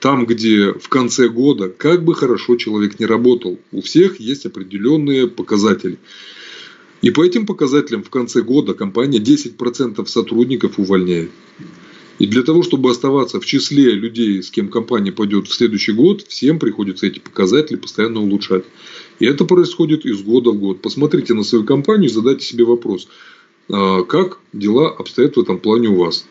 [0.00, 5.26] там, где в конце года, как бы хорошо человек не работал, у всех есть определенные
[5.26, 5.98] показатели.
[7.02, 11.30] И по этим показателям в конце года компания 10% сотрудников увольняет.
[12.20, 16.24] И для того, чтобы оставаться в числе людей, с кем компания пойдет в следующий год,
[16.28, 18.64] всем приходится эти показатели постоянно улучшать.
[19.20, 20.82] И это происходит из года в год.
[20.82, 23.08] Посмотрите на свою компанию и задайте себе вопрос,
[23.68, 26.26] а, как дела обстоят в этом плане у вас.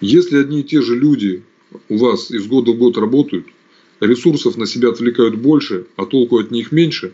[0.00, 1.42] Если одни и те же люди
[1.88, 3.46] у вас из года в год работают,
[4.00, 7.12] ресурсов на себя отвлекают больше, а толку от них меньше,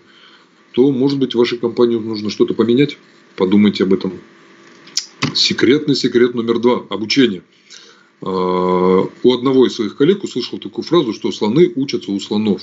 [0.72, 2.98] то, может быть, вашей компании нужно что-то поменять.
[3.36, 4.12] Подумайте об этом.
[5.34, 7.42] Секретный секрет номер два– обучение.
[8.22, 12.62] А, у одного из своих коллег услышал такую фразу, что слоны учатся у слонов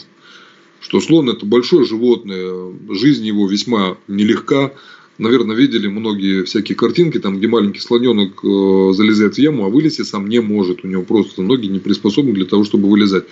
[0.85, 4.71] что слон это большое животное, жизнь его весьма нелегка.
[5.17, 10.03] Наверное, видели многие всякие картинки, там, где маленький слоненок э, залезает в яму, а вылезти
[10.03, 10.83] сам не может.
[10.83, 13.23] У него просто ноги не приспособлены для того, чтобы вылезать.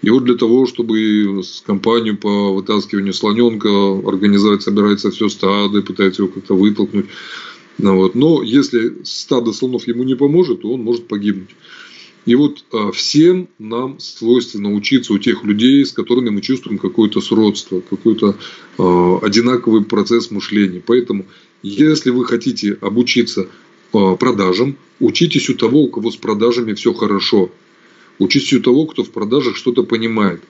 [0.00, 6.22] И вот для того, чтобы с компанию по вытаскиванию слоненка организовать, собирается все стадо пытается
[6.22, 7.06] его как-то вытолкнуть.
[7.76, 8.14] Ну, вот.
[8.14, 11.50] Но если стадо слонов ему не поможет, то он может погибнуть.
[12.26, 17.20] И вот а, всем нам свойственно учиться у тех людей, с которыми мы чувствуем какое-то
[17.20, 18.36] сродство, какой-то
[18.78, 20.82] а, одинаковый процесс мышления.
[20.84, 21.26] Поэтому,
[21.62, 23.48] если вы хотите обучиться
[23.92, 27.50] а, продажам, учитесь у того, у кого с продажами все хорошо.
[28.18, 30.40] Учитесь у того, кто в продажах что-то понимает.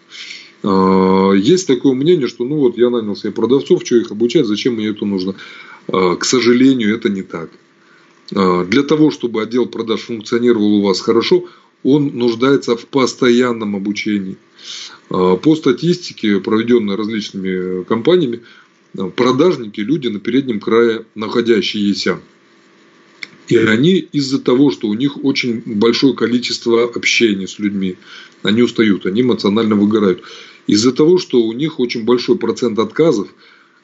[0.62, 4.88] Есть такое мнение, что ну вот я нанял себе продавцов, что их обучать, зачем мне
[4.88, 5.34] это нужно.
[5.86, 7.50] К сожалению, это не так.
[8.30, 11.44] Для того, чтобы отдел продаж функционировал у вас хорошо,
[11.84, 14.36] он нуждается в постоянном обучении.
[15.10, 18.40] А, по статистике, проведенной различными компаниями,
[18.98, 22.20] а, продажники– люди на переднем крае находящиеся.
[23.46, 27.96] И они из-за того, что у них очень большое количество общения с людьми,
[28.42, 30.22] они устают, они эмоционально выгорают.
[30.66, 33.28] Из-за того, что у них очень большой процент отказов,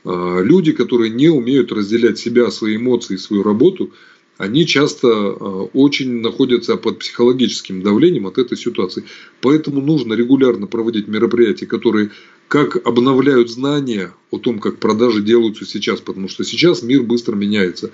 [0.05, 3.93] а, люди, которые не умеют разделять себя, свои эмоции, свою работу–
[4.41, 5.33] они часто э,
[5.75, 9.05] очень находятся под психологическим давлением от этой ситуации.
[9.43, 12.11] Поэтому нужно регулярно проводить мероприятия, которые
[12.49, 17.91] как обновляют знания о том, как продажи делаются сейчас, потому что сейчас мир быстро меняется.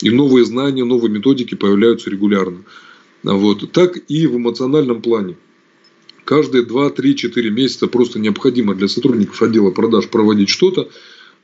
[0.00, 2.64] И новые знания, новые методики появляются регулярно.
[3.22, 3.70] Вот.
[3.70, 5.36] Так и в эмоциональном плане.
[6.24, 10.88] Каждые 2, 3, 4 месяца просто необходимо для сотрудников отдела продаж проводить что-то,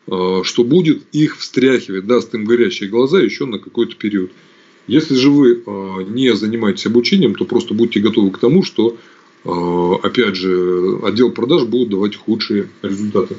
[0.07, 4.31] что будет их встряхивать, даст им горящие глаза еще на какой-то период.
[4.87, 8.97] Если же вы э, не занимаетесь обучением, то просто будьте готовы к тому, что,
[9.45, 9.51] э,
[10.03, 13.37] опять же, отдел продаж будет давать худшие результаты.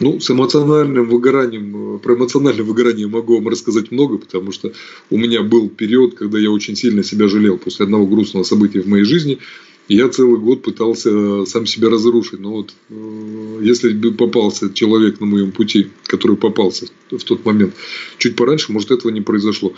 [0.00, 4.72] Ну, с эмоциональным выгоранием, э, про эмоциональное выгорание могу вам рассказать много, потому что
[5.10, 8.86] у меня был период, когда я очень сильно себя жалел после одного грустного события в
[8.86, 9.38] моей жизни.
[9.88, 12.40] Я целый год пытался сам себя разрушить.
[12.40, 17.74] Но вот э, если бы попался человек на моем пути, который попался в тот момент
[18.18, 19.72] чуть пораньше, может этого не произошло.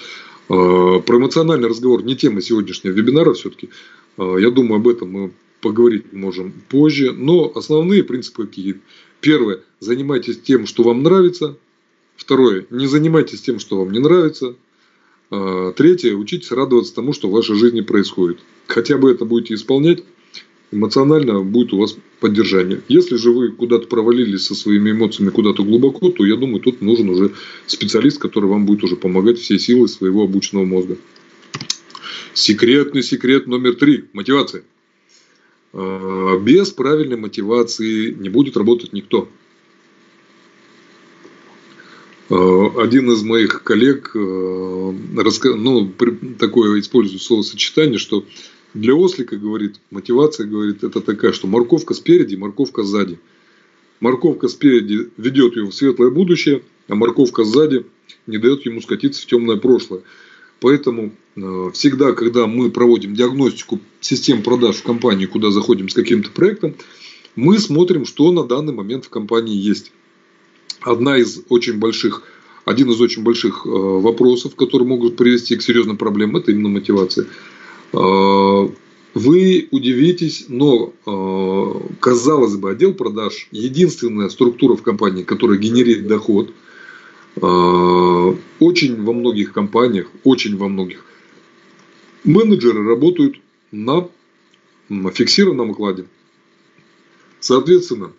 [0.48, 3.70] Э, про эмоциональный разговор не тема сегодняшнего вебинара все-таки.
[4.18, 7.12] Э, я думаю, об этом мы поговорить можем позже.
[7.12, 8.80] Но основные принципы какие?
[9.20, 9.61] Первое.
[9.78, 11.56] Занимайтесь тем, что вам нравится.
[12.16, 12.66] Второе.
[12.70, 14.56] Не занимайтесь тем, что вам не нравится.
[15.31, 16.14] А, третье.
[16.14, 18.41] Учитесь радоваться тому, что в вашей жизни происходит.
[18.66, 20.03] Хотя бы это будете исполнять,
[20.72, 22.83] эмоционально будет у вас поддержание.
[22.89, 27.09] Если же вы куда-то провалились со своими эмоциями куда-то глубоко, то я думаю, тут нужен
[27.09, 27.33] уже
[27.66, 30.97] специалист, который вам будет уже помогать всей силой своего обученного мозга.
[32.35, 34.05] Секретный секрет номер три.
[34.12, 34.62] Мотивация.
[35.72, 39.28] А, без правильной мотивации не будет работать никто.
[42.31, 45.93] Э, один из моих коллег э, ну,
[46.39, 48.24] такое использует словосочетание, что
[48.72, 53.18] для ослика, говорит, мотивация, говорит, это такая, что морковка спереди, морковка сзади.
[53.99, 57.85] Морковка спереди ведет его в светлое будущее, а морковка сзади
[58.28, 60.03] не дает ему скатиться в темное прошлое.
[60.61, 66.31] Поэтому э, всегда, когда мы проводим диагностику систем продаж в компании, куда заходим с каким-то
[66.31, 66.76] проектом,
[67.35, 69.91] мы смотрим, что на данный момент в компании есть
[70.83, 72.22] одна из очень больших,
[72.64, 77.26] один из очень больших э, вопросов, которые могут привести к серьезным проблемам, это именно мотивация.
[77.93, 78.68] Э,
[79.12, 86.53] вы удивитесь, но э, казалось бы, отдел продаж единственная структура в компании, которая генерирует доход.
[87.37, 91.05] Очень во многих компаниях, очень во многих
[92.24, 94.09] менеджеры работают на
[94.89, 96.07] фиксированном окладе.
[97.39, 98.12] Соответственно,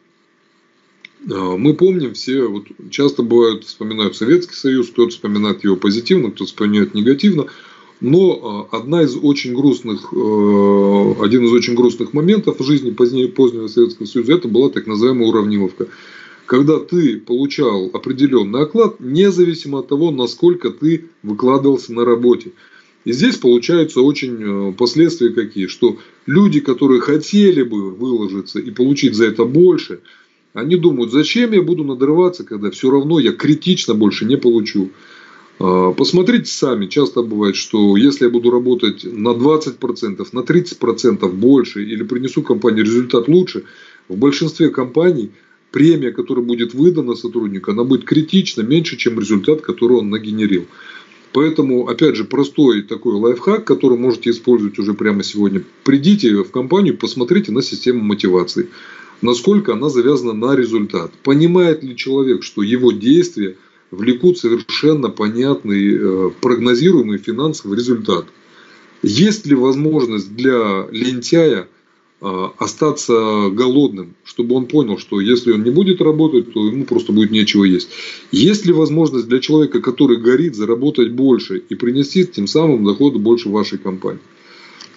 [1.23, 6.95] мы помним все, вот часто бывают, вспоминают Советский Союз, кто-то вспоминает его позитивно, кто-то вспоминает
[6.95, 7.47] негативно.
[7.99, 13.67] Но а, одна из очень грустных, э, один из очень грустных моментов в жизни позднего
[13.67, 15.87] Советского Союза, это была так называемая уравниловка.
[16.47, 22.53] Когда ты получал определенный оклад, независимо от того, насколько ты выкладывался на работе.
[23.05, 29.13] И здесь получаются очень э, последствия какие, что люди, которые хотели бы выложиться и получить
[29.13, 29.99] за это больше–
[30.53, 34.91] они думают, зачем я буду надрываться, когда все равно я критично больше не получу.
[35.59, 41.83] А, посмотрите сами, часто бывает, что если я буду работать на 20%, на 30% больше
[41.83, 43.63] или принесу компании результат лучше,
[44.09, 45.31] в большинстве компаний
[45.71, 50.65] премия, которая будет выдана сотруднику, она будет критично меньше, чем результат, который он нагенерил.
[51.33, 55.63] Поэтому, опять же, простой такой лайфхак, который можете использовать уже прямо сегодня.
[55.85, 58.67] Придите в компанию, посмотрите на систему мотивации
[59.21, 61.11] насколько она завязана на результат.
[61.23, 63.55] Понимает ли человек, что его действия
[63.91, 68.25] влекут совершенно понятный, э, прогнозируемый финансовый результат?
[69.03, 71.67] Есть ли возможность для лентяя
[72.21, 77.11] э, остаться голодным, чтобы он понял, что если он не будет работать, то ему просто
[77.11, 77.89] будет нечего есть.
[78.31, 83.49] Есть ли возможность для человека, который горит, заработать больше и принести тем самым доходы больше
[83.49, 84.21] вашей компании?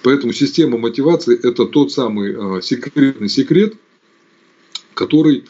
[0.02, 3.74] Поэтому система мотивации– это тот самый э, секретный секрет,
[4.94, 5.44] который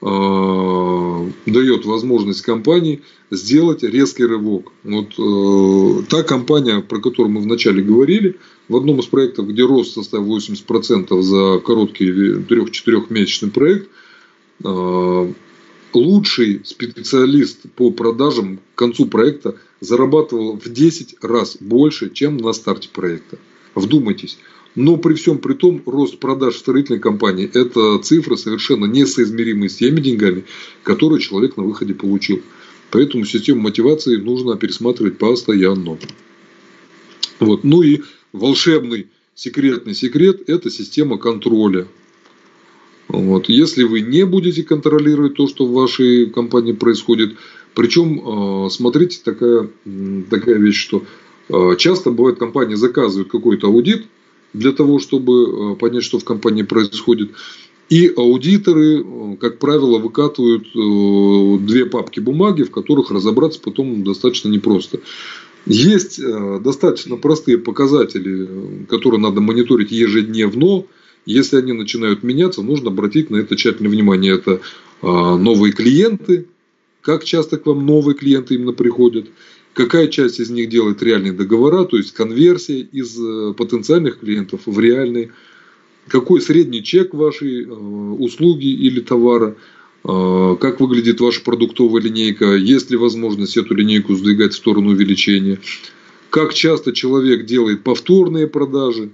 [0.00, 4.72] э, дает возможность компании сделать резкий рывок.
[4.84, 8.36] Вот э, та компания, про которую мы вначале говорили,
[8.68, 13.88] в одном из проектов, где рост составил 80% за короткий 3-4 месячный проект,
[14.64, 15.32] э,
[15.94, 22.88] лучший специалист по продажам к концу проекта зарабатывал в 10 раз больше, чем на старте
[22.92, 23.38] проекта.
[23.74, 24.38] Вдумайтесь.
[24.78, 29.98] Но при всем при том, рост продаж строительной компании– это цифра совершенно несоизмеримая с теми
[29.98, 30.44] деньгами,
[30.84, 32.42] которые человек на выходе получил.
[32.92, 35.98] Поэтому систему мотивации нужно пересматривать постоянно.
[37.40, 37.64] Вот.
[37.64, 38.02] Ну и
[38.32, 41.88] волшебный секретный секрет– это система контроля.
[43.08, 43.48] Вот.
[43.48, 47.34] Если вы не будете контролировать то, что в вашей компании происходит,
[47.74, 49.70] причем э, смотрите такая,
[50.30, 51.02] такая вещь, что
[51.48, 54.06] э, часто бывает компания заказывает какой-то аудит–
[54.52, 57.32] для того, чтобы э, понять, что в компании происходит.
[57.88, 64.48] И аудиторы, э, как правило, выкатывают э, две папки бумаги, в которых разобраться потом достаточно
[64.48, 65.00] непросто.
[65.66, 66.18] Есть
[66.62, 70.84] достаточно простые показатели, которые надо мониторить ежедневно.
[71.26, 74.34] Если они начинают меняться, нужно обратить на это тщательное внимание.
[74.34, 74.60] Это
[75.02, 76.46] новые клиенты,
[77.02, 79.26] как часто к вам новые клиенты именно приходят,
[79.78, 84.80] Какая часть из них делает реальные договора, то есть конверсия из э, потенциальных клиентов в
[84.80, 85.30] реальные?
[86.08, 89.54] Какой средний чек вашей э, услуги или товара?
[90.02, 92.56] Э, как выглядит ваша продуктовая линейка?
[92.56, 95.60] Есть ли возможность эту линейку сдвигать в сторону увеличения?
[96.28, 99.10] Как часто человек делает повторные продажи?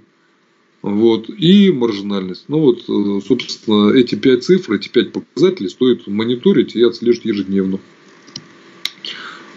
[0.81, 2.45] вот, и маржинальность.
[2.47, 2.81] Ну вот,
[3.23, 7.79] собственно, эти пять цифр, эти пять показателей стоит мониторить и отслеживать ежедневно.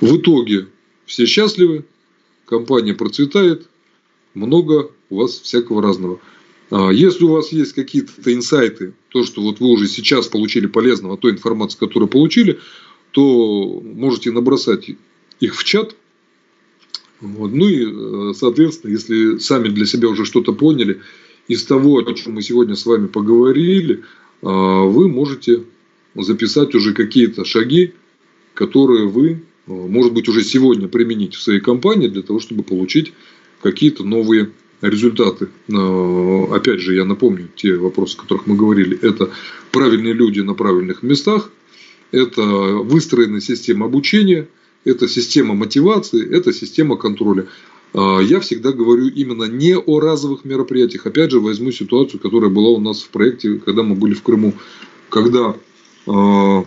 [0.02, 0.66] В итоге
[1.08, 1.84] все счастливы,
[2.44, 3.66] компания процветает,
[4.34, 6.20] много у вас всякого разного.
[6.70, 11.16] А если у вас есть какие-то инсайты, то, что вот вы уже сейчас получили полезного,
[11.16, 12.60] той информации, которую получили,
[13.10, 14.90] то можете набросать
[15.40, 15.96] их в чат.
[17.20, 17.52] Вот.
[17.52, 17.86] Ну и,
[18.30, 21.00] э, соответственно, если сами для себя уже что-то поняли
[21.48, 24.04] из того, о чем мы сегодня с вами поговорили,
[24.42, 25.64] а, вы можете
[26.14, 27.94] записать уже какие-то шаги,
[28.52, 33.12] которые вы, может быть, уже сегодня примените в своей компании для того, чтобы получить
[33.62, 34.50] какие-то новые
[34.80, 35.48] результаты.
[35.68, 38.98] Опять же, я напомню те вопросы, о которых мы говорили.
[39.00, 39.30] Это
[39.72, 41.50] правильные люди на правильных местах,
[42.12, 44.48] это выстроенная система обучения,
[44.84, 47.46] это система мотивации, это система контроля.
[47.92, 51.06] А, я всегда говорю именно не о разовых мероприятиях.
[51.06, 54.54] Опять же, возьму ситуацию, которая была у нас в проекте, когда мы были в Крыму.
[55.10, 55.56] Когда
[56.06, 56.64] мы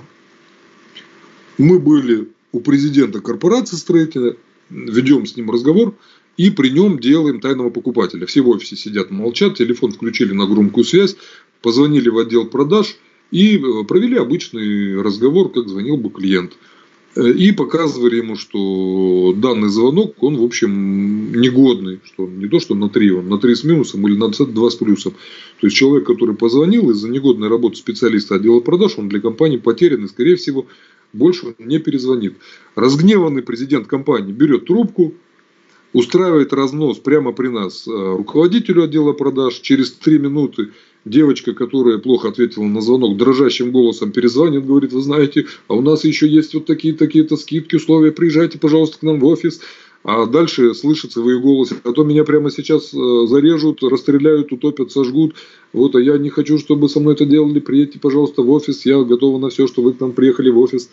[1.57, 4.37] были у президента корпорации строительной,
[4.69, 5.95] ведем с ним разговор,
[6.37, 8.25] и при нем делаем тайного покупателя.
[8.25, 11.15] Все в офисе сидят, молчат, телефон включили на громкую связь,
[11.61, 12.97] позвонили в отдел продаж
[13.31, 16.53] и э, провели обычный разговор, как звонил бы клиент.
[17.15, 21.99] Э, и показывали ему, что данный звонок, он, в общем, негодный.
[22.05, 24.75] Что не то, что на 3, он на 3 с минусом или на 2 с
[24.75, 25.13] плюсом.
[25.59, 30.05] То есть, человек, который позвонил из-за негодной работы специалиста отдела продаж, он для компании потерян
[30.05, 30.67] и, скорее всего,
[31.13, 32.35] больше не перезвонит.
[32.75, 35.13] Разгневанный президент компании берет трубку,
[35.93, 39.55] устраивает разнос прямо при нас э, руководителю отдела продаж.
[39.55, 40.69] Через три минуты
[41.05, 46.03] девочка, которая плохо ответила на звонок, дрожащим голосом перезвонит, говорит, вы знаете, а у нас
[46.03, 49.61] еще есть вот такие-такие-то скидки, условия, приезжайте, пожалуйста, к нам в офис.
[50.03, 54.91] А дальше слышится в ее голосе, а то меня прямо сейчас э, зарежут, расстреляют, утопят,
[54.91, 55.35] сожгут.
[55.73, 57.59] Вот, а я не хочу, чтобы со мной это делали.
[57.59, 58.85] Приедьте, пожалуйста, в офис.
[58.85, 60.89] Я готова на все, что вы к нам приехали в офис.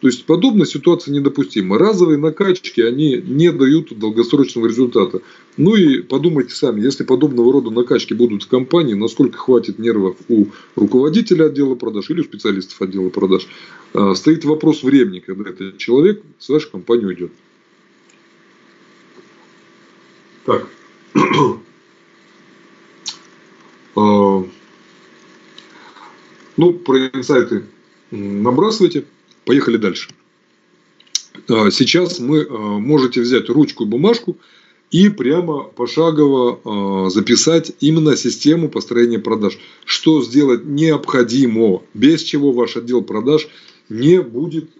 [0.00, 1.78] То есть подобная ситуация недопустима.
[1.78, 5.20] Разовые накачки, они не дают долгосрочного результата.
[5.56, 10.46] Ну и подумайте сами, если подобного рода накачки будут в компании, насколько хватит нервов у
[10.74, 13.46] руководителя отдела продаж или у специалистов отдела продаж.
[13.92, 17.32] А, стоит вопрос времени, когда этот человек с вашей компании уйдет.
[20.50, 20.66] Так.
[23.96, 24.44] А,
[26.56, 27.64] ну, про инсайты
[28.12, 29.04] набрасывайте.
[29.44, 30.10] Поехали дальше.
[31.48, 34.36] А, сейчас вы а, можете взять ручку и бумажку
[34.92, 39.58] и прямо пошагово записать именно систему построения продаж.
[39.84, 43.48] Что сделать необходимо, без чего ваш отдел продаж
[43.88, 44.70] не будет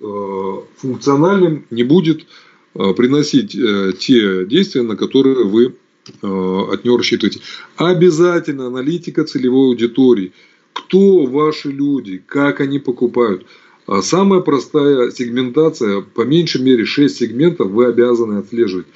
[0.79, 2.27] функциональным, не будет
[2.75, 5.75] приносить э, те действия, на которые вы
[6.23, 7.41] от него рассчитываете.
[7.77, 10.33] Обязательно аналитика целевой аудитории.
[10.73, 13.47] Кто ваши люди, как они покупают–
[13.91, 18.87] а самая простая сегментация, по меньшей мере 6 сегментов вы обязаны отслеживать.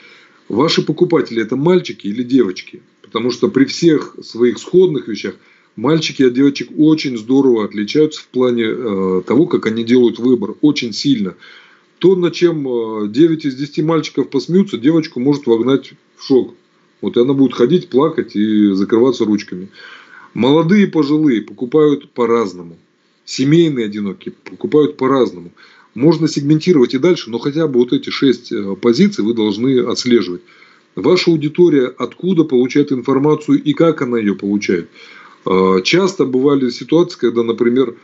[0.49, 2.81] Ваши покупатели это мальчики или девочки?
[3.03, 5.35] Потому что при всех своих сходных вещах
[5.75, 10.55] мальчики от девочек очень здорово отличаются в плане э, того, как они делают выбор.
[10.61, 11.35] Очень сильно.
[12.05, 12.65] То, над чем
[13.11, 16.55] 9 э, из 10 мальчиков посмеются, девочку может вогнать в шок.
[17.01, 19.71] Вот и она будет ходить, плакать и закрываться ручками.
[20.35, 22.77] Молодые и пожилые покупают по-разному
[23.25, 25.51] семейные одинокие покупают по-разному.
[25.95, 30.43] Можно сегментировать и дальше, но хотя бы вот эти шесть э, позиций вы должны отслеживать.
[30.97, 34.91] Ваша аудитория откуда получает информацию и как она ее получает.
[35.47, 37.97] Э, часто бывали ситуации, когда, например,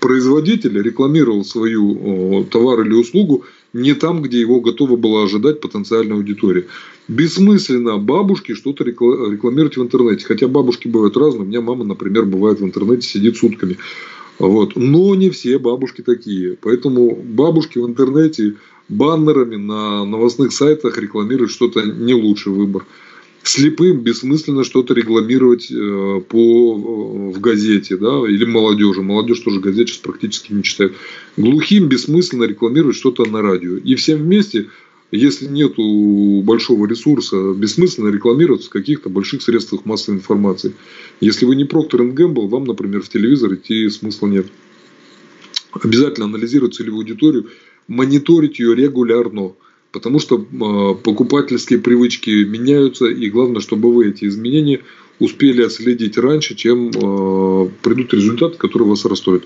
[0.00, 6.66] производитель рекламировал свою товар или услугу не там, где его готова была ожидать потенциальная аудитория.
[7.06, 10.24] Бессмысленно бабушке что-то рекламировать в интернете.
[10.26, 11.42] Хотя бабушки бывают разные.
[11.42, 13.78] У меня мама, например, бывает в интернете, сидит сутками.
[14.38, 14.74] Вот.
[14.74, 16.56] Но не все бабушки такие.
[16.60, 18.56] Поэтому бабушки в интернете
[18.88, 22.84] баннерами на новостных сайтах рекламируют что-то не лучший выбор
[23.42, 29.02] слепым бессмысленно что-то регламировать э, по, в газете, да, или молодежи.
[29.02, 30.94] Молодежь тоже газет сейчас практически не читает.
[31.36, 33.76] Глухим бессмысленно рекламировать что-то на радио.
[33.76, 34.68] И всем вместе,
[35.10, 35.74] если нет
[36.44, 40.74] большого ресурса, бессмысленно рекламироваться в каких-то больших средствах массовой информации.
[41.20, 44.46] Если вы не Procter Gamble, вам, например, в телевизор идти смысла нет.
[45.72, 47.48] Обязательно анализировать целевую аудиторию,
[47.88, 49.52] мониторить ее регулярно.
[49.92, 54.80] Потому что а, покупательские привычки меняются, и главное, чтобы вы эти изменения
[55.18, 59.44] успели отследить раньше, чем а, придут результаты, которые вас расстроят.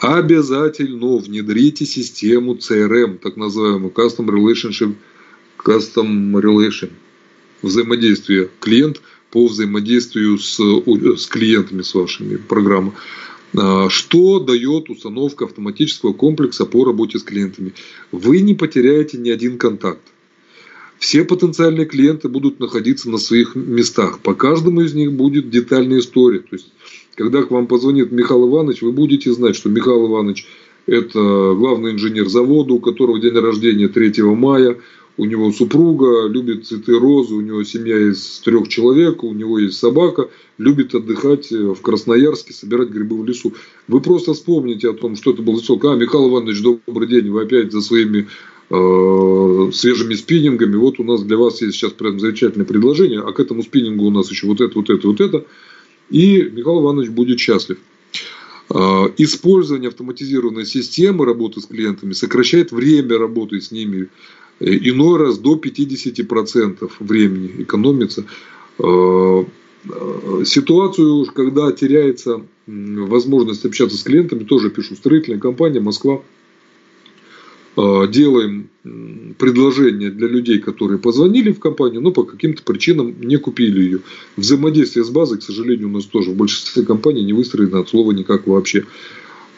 [0.00, 4.94] Обязательно внедрите систему CRM, так называемую Custom Relationship,
[5.64, 6.90] Custom Relation,
[7.62, 12.94] взаимодействие клиент по взаимодействию с, с клиентами, с вашими программами.
[13.56, 17.74] А, что дает установка автоматического комплекса по работе с клиентами?
[18.10, 20.02] Вы не потеряете ни один контакт.
[20.98, 24.20] Все потенциальные клиенты будут находиться на своих местах.
[24.20, 26.38] По каждому из них будет детальная история.
[26.38, 26.72] То есть,
[27.16, 30.46] когда к вам позвонит Михаил Иванович, вы будете знать, что Михаил Иванович–
[30.86, 31.18] это
[31.54, 34.78] главный инженер завода, у которого день рождения 3 мая,
[35.16, 39.78] у него супруга, любит цветы розы, у него семья из трех человек, у него есть
[39.78, 43.52] собака, любит отдыхать в Красноярске, собирать грибы в лесу.
[43.88, 45.78] Вы просто вспомните о том, что это был лицо.
[45.82, 48.26] А, Михаил Иванович, добрый день, вы опять за своими
[48.74, 50.76] Э, свежими спиннингами.
[50.76, 54.10] Вот у нас для вас есть сейчас прям замечательное предложение, а к этому спиннингу у
[54.10, 55.44] нас еще вот это, вот это, вот это.
[56.08, 57.76] И Михаил Иванович будет счастлив.
[58.70, 64.08] Э, использование автоматизированной системы работы с клиентами сокращает время работы с ними.
[64.60, 68.24] Э, иной раз до 50% времени экономится.
[70.44, 74.94] Ситуацию, когда теряется возможность общаться с клиентами, тоже пишу.
[74.94, 76.22] Строительная компания Москва
[77.74, 78.68] Э, делаем
[79.38, 84.00] предложение для людей, которые позвонили в компанию, но по каким-то причинам не купили ее.
[84.36, 88.12] Взаимодействие с базой, к сожалению, у нас тоже в большинстве компаний не выстроено от слова
[88.12, 88.84] никак вообще.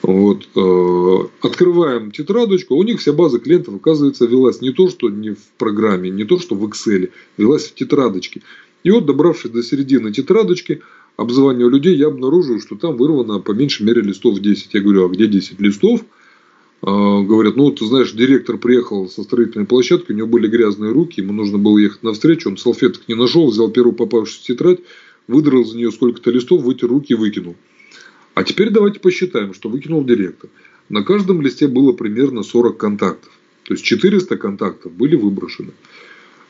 [0.04, 0.46] Вот.
[0.54, 5.40] Э, открываем тетрадочку, у них вся база клиентов, оказывается, велась не то, что не в
[5.56, 8.42] программе, не то, что в Excel, велась в тетрадочке.
[8.82, 10.82] И вот, добравшись до середины тетрадочки,
[11.16, 14.74] обзванивая людей, я обнаружил, что там вырвано по меньшей мере листов 10.
[14.74, 16.04] Я говорю, а где 10 листов?
[16.82, 21.22] А, говорят, ну, ты знаешь, директор приехал со строительной площадки, у него были грязные руки,
[21.22, 24.80] ему нужно было ехать навстречу, он салфеток не нашел, взял первую попавшуюся тетрадь,
[25.28, 27.56] выдрал из нее сколько-то листов, вытер руки и выкинул.
[28.34, 30.50] А теперь давайте посчитаем, что выкинул директор.
[30.88, 33.32] На каждом листе было примерно 40 контактов.
[33.62, 35.72] То есть 400 контактов были выброшены.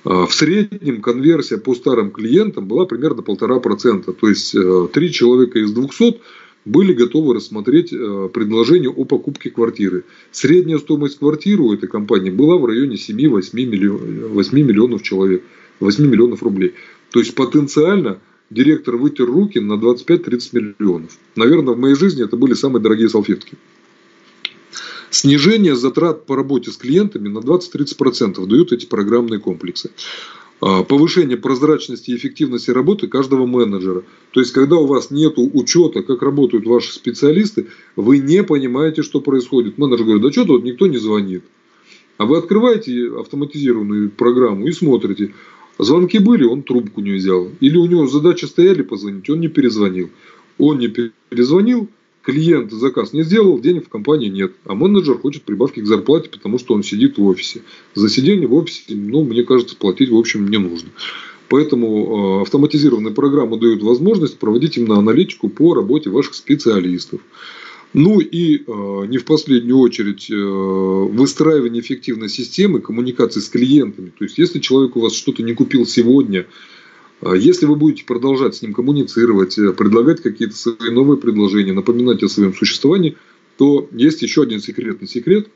[0.05, 4.13] А, в среднем конверсия по старым клиентам была примерно 1,5%.
[4.13, 6.21] То есть 3 э, человека из 200
[6.65, 10.05] были готовы рассмотреть э, предложение о покупке квартиры.
[10.33, 15.43] Средняя стоимость квартиры у этой компании была в районе 7-8 миллионов, 8 миллионов человек,
[15.81, 16.75] 8 миллионов рублей.
[17.11, 18.19] То есть потенциально
[18.51, 21.19] директор вытер руки на 25-30 миллионов.
[21.37, 23.57] Наверное, в моей жизни это были самые дорогие салфетки.
[25.11, 29.91] Снижение затрат по работе с клиентами на 20-30% дают эти программные комплексы.
[30.61, 34.03] А, повышение прозрачности и эффективности работы каждого менеджера.
[34.33, 39.21] То есть, когда у вас нет учета, как работают ваши специалисты, вы не понимаете, что
[39.21, 39.79] происходит.
[39.79, 41.45] Менеджер говорит, да что тут никто не звонит.
[42.17, 45.35] А вы открываете автоматизированную программу и смотрите,
[45.79, 47.51] звонки были, он трубку не взял.
[47.61, 50.11] Или у него задачи стояли позвонить, он не перезвонил.
[50.59, 51.89] Он не перезвонил,
[52.23, 54.53] клиент заказ не сделал, денег в компании нет.
[54.65, 57.63] А менеджер хочет прибавки к зарплате, потому что он сидит в офисе.
[57.95, 60.91] За сидение в офисе, ну, мне кажется, платить, в общем, не нужно.
[61.49, 67.21] Поэтому э, автоматизированные программы дают возможность проводить именно аналитику по работе ваших специалистов.
[67.95, 74.13] Ну и э, не в последнюю очередь э, выстраивание эффективной системы коммуникации с клиентами.
[74.19, 76.47] То есть, если человек у вас что-то не купил сегодня,
[77.21, 82.25] а если вы будете продолжать с ним коммуницировать, э, предлагать какие-то свои новые предложения, напоминать
[82.25, 83.17] о своем существовании,
[83.59, 85.49] то есть еще один секретный секрет,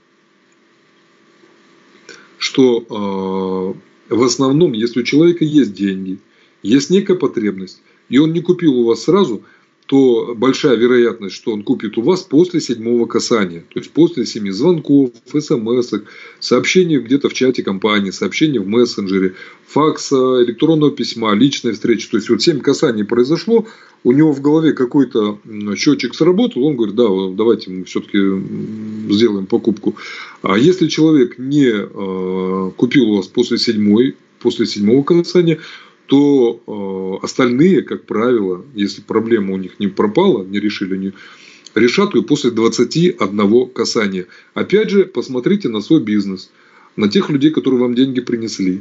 [2.39, 3.74] что
[4.09, 6.18] э, в основном, если у человека есть деньги,
[6.62, 9.43] есть некая потребность, и он не купил у вас сразу–
[9.89, 13.64] то большая вероятность, что он купит у вас после седьмого касания.
[13.72, 15.95] То есть после семи звонков, смс,
[16.41, 19.33] сообщений где-то в чате компании, сообщений в мессенджере,
[19.67, 22.07] факса, электронного письма, личной встречи.
[22.11, 23.67] То есть вот семь касаний произошло,
[24.04, 25.38] у него в голове какой-то
[25.75, 28.18] счетчик сработал, он говорит, да, давайте мы все-таки
[29.11, 29.96] сделаем покупку.
[30.42, 35.61] А если человек не э, купил у вас после седьмой, после седьмого касания,
[36.09, 41.13] то э, остальные, как правило, если проблема у них не пропала, не решили, не
[41.75, 44.26] решат ее после 21 касания.
[44.55, 46.51] Опять же, посмотрите на свой бизнес,
[46.97, 48.80] на тех людей, которые вам деньги принесли.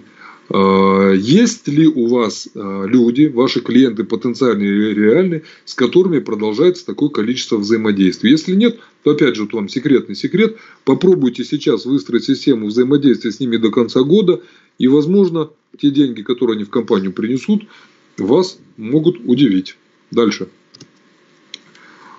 [0.50, 6.86] Э, есть ли у вас э, люди, ваши клиенты потенциальные или реальные, с которыми продолжается
[6.86, 8.32] такое количество взаимодействий?
[8.32, 10.56] Если нет, то опять же, вот вам секретный секрет.
[10.86, 14.42] Попробуйте сейчас выстроить систему взаимодействия с ними до конца года,
[14.78, 17.64] и, возможно, те деньги, которые они в компанию принесут,
[18.18, 19.76] вас могут удивить.
[20.12, 20.48] Дальше.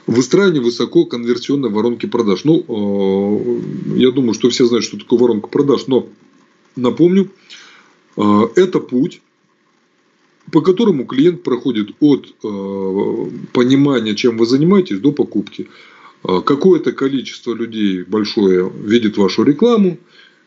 [0.07, 2.45] Выстраивание высоко конверсионной воронки продаж.
[2.45, 6.09] Ну, э, я думаю, что все знают, что такое воронка продаж, но
[6.77, 7.31] напомню,
[8.17, 8.23] э,
[8.57, 9.21] это путь,
[10.51, 15.69] по которому клиент проходит от э, понимания, чем вы занимаетесь, до покупки.
[16.23, 19.99] Какое-то количество людей большое видит вашу рекламу,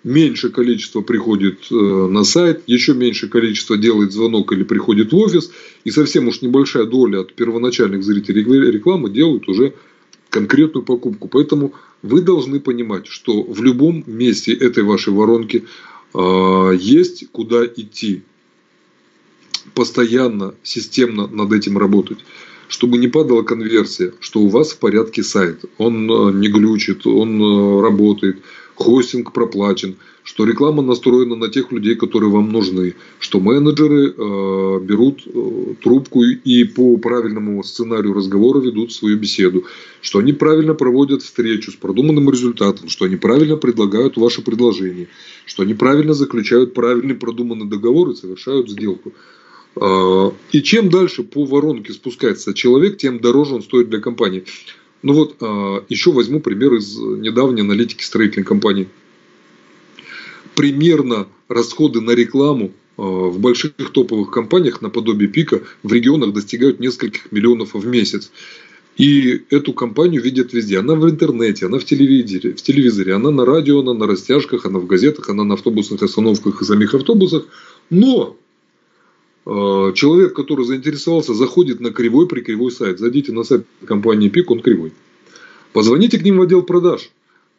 [0.03, 5.51] меньше количество приходит э, на сайт, еще меньше количество делает звонок или приходит в офис,
[5.83, 9.73] и совсем уж небольшая доля от первоначальных зрителей рекламы делают уже
[10.29, 11.27] конкретную покупку.
[11.27, 15.65] Поэтому вы должны понимать, что в любом месте этой вашей воронки
[16.13, 18.23] э, есть куда идти.
[19.75, 22.19] Постоянно, системно над этим работать
[22.67, 27.81] чтобы не падала конверсия, что у вас в порядке сайт, он э, не глючит, он
[27.81, 28.37] работает,
[28.75, 35.23] хостинг проплачен, что реклама настроена на тех людей, которые вам нужны, что менеджеры э, берут
[35.25, 39.65] э, трубку и по правильному сценарию разговора ведут свою беседу,
[40.01, 45.07] что они правильно проводят встречу с продуманным результатом, что они правильно предлагают ваше предложение,
[45.45, 49.13] что они правильно заключают правильный продуманный договор и совершают сделку.
[49.75, 54.43] А, и чем дальше по воронке спускается человек, тем дороже он стоит для компании.
[55.03, 58.87] Ну вот, а, еще возьму пример из недавней аналитики строительной компании.
[60.55, 67.31] Примерно расходы на рекламу а, в больших топовых компаниях наподобие пика в регионах достигают нескольких
[67.31, 68.31] миллионов в месяц.
[68.97, 70.77] И эту компанию видят везде.
[70.77, 74.79] Она в интернете, она в телевизоре, в телевизоре, она на радио, она на растяжках, она
[74.79, 77.45] в газетах, она на автобусных остановках и самих автобусах.
[77.89, 78.40] Но Э,
[79.45, 82.99] человек, который заинтересовался, заходит на кривой при кривой сайт.
[82.99, 84.93] Зайдите на сайт компании ПИК, он кривой.
[85.73, 87.09] Позвоните к ним в отдел продаж.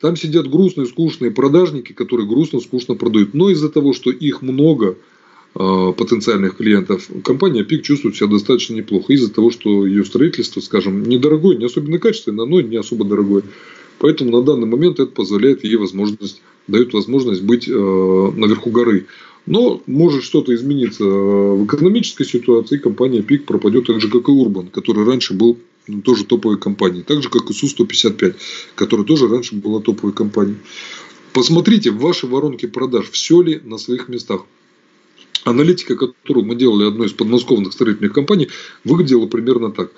[0.01, 3.35] Там сидят грустные, скучные продажники, которые грустно, скучно продают.
[3.35, 4.97] Но из-за того, что их много,
[5.55, 9.13] э, потенциальных клиентов, компания ПИК чувствует себя достаточно неплохо.
[9.13, 13.45] Из-за того, что ее строительство, скажем, недорогое, не особенно качественное, но не особо дорогое.
[13.99, 19.07] Поэтому на данный момент это позволяет ей возможность, дает возможность быть э, наверху горы.
[19.47, 24.31] Но может что-то измениться э, в экономической ситуации, компания ПИК пропадет так же, как и
[24.31, 25.59] Урбан, который раньше был
[25.89, 27.03] ну, тоже топовой компанией.
[27.03, 28.37] Так же, как и Су-155,
[28.77, 30.59] которая тоже раньше была топовой компанией.
[31.33, 34.43] Посмотрите в вашей воронке продаж, все ли на своих местах.
[35.45, 38.49] Аналитика, которую мы делали одной из подмосковных строительных компаний,
[38.85, 39.91] выглядела примерно так.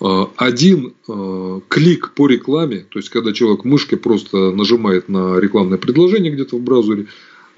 [0.00, 5.78] Э, один э, клик по рекламе, то есть когда человек мышкой просто нажимает на рекламное
[5.78, 7.06] предложение где-то в браузере,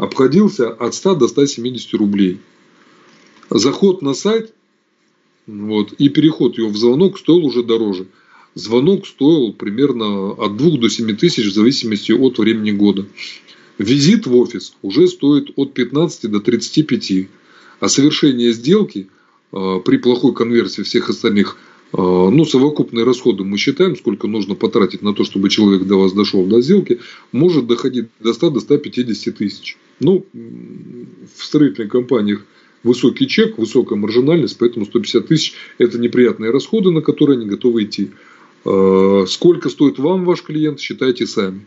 [0.01, 2.41] обходился от 100 до 170 рублей.
[3.51, 4.55] Заход на сайт
[5.47, 8.07] вот, и переход его в звонок стоил уже дороже.
[8.55, 13.07] Звонок стоил примерно от 2 до 7 тысяч в зависимости от времени года.
[13.77, 17.29] Визит в офис уже стоит от 15 до 35.
[17.81, 19.09] А совершение сделки
[19.53, 21.59] э, при плохой конверсии всех остальных
[21.93, 26.13] а, ну, совокупные расходы мы считаем, сколько нужно потратить на то, чтобы человек до вас
[26.13, 27.01] дошел до сделки,
[27.33, 29.77] может доходить до 100 до 150 тысяч.
[30.01, 32.45] Ну, в строительных компаниях
[32.83, 38.11] высокий чек, высокая маржинальность, поэтому 150 тысяч– это неприятные расходы, на которые они готовы идти.
[38.65, 41.67] А, сколько стоит вам ваш клиент, считайте сами.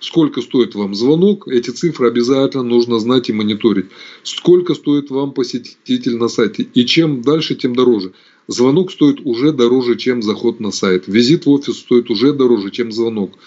[0.00, 3.86] Сколько стоит вам звонок, эти цифры обязательно нужно знать и мониторить.
[4.24, 6.66] Сколько стоит вам посетитель на сайте.
[6.74, 8.12] И чем дальше, тем дороже.
[8.48, 11.04] Звонок стоит уже дороже, чем заход на сайт.
[11.06, 13.38] Визит в офис стоит уже дороже, чем звонок.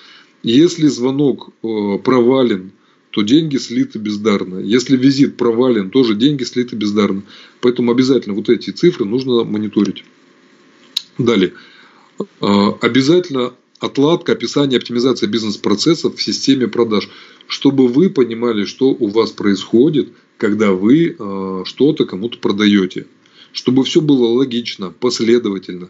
[0.43, 2.71] Если звонок э, провален,
[3.15, 4.59] то деньги слиты бездарно.
[4.59, 7.23] Если визит провален, тоже деньги слиты бездарно.
[7.61, 10.03] Поэтому обязательно вот эти цифры нужно мониторить.
[11.17, 11.53] Далее.
[12.19, 12.25] Э,
[12.81, 17.07] обязательно отладка, описание, оптимизация бизнес-процессов в системе продаж,
[17.47, 23.05] чтобы вы понимали, что у вас происходит, когда вы э, что-то кому-то продаете
[23.53, 25.89] чтобы все было логично, последовательно,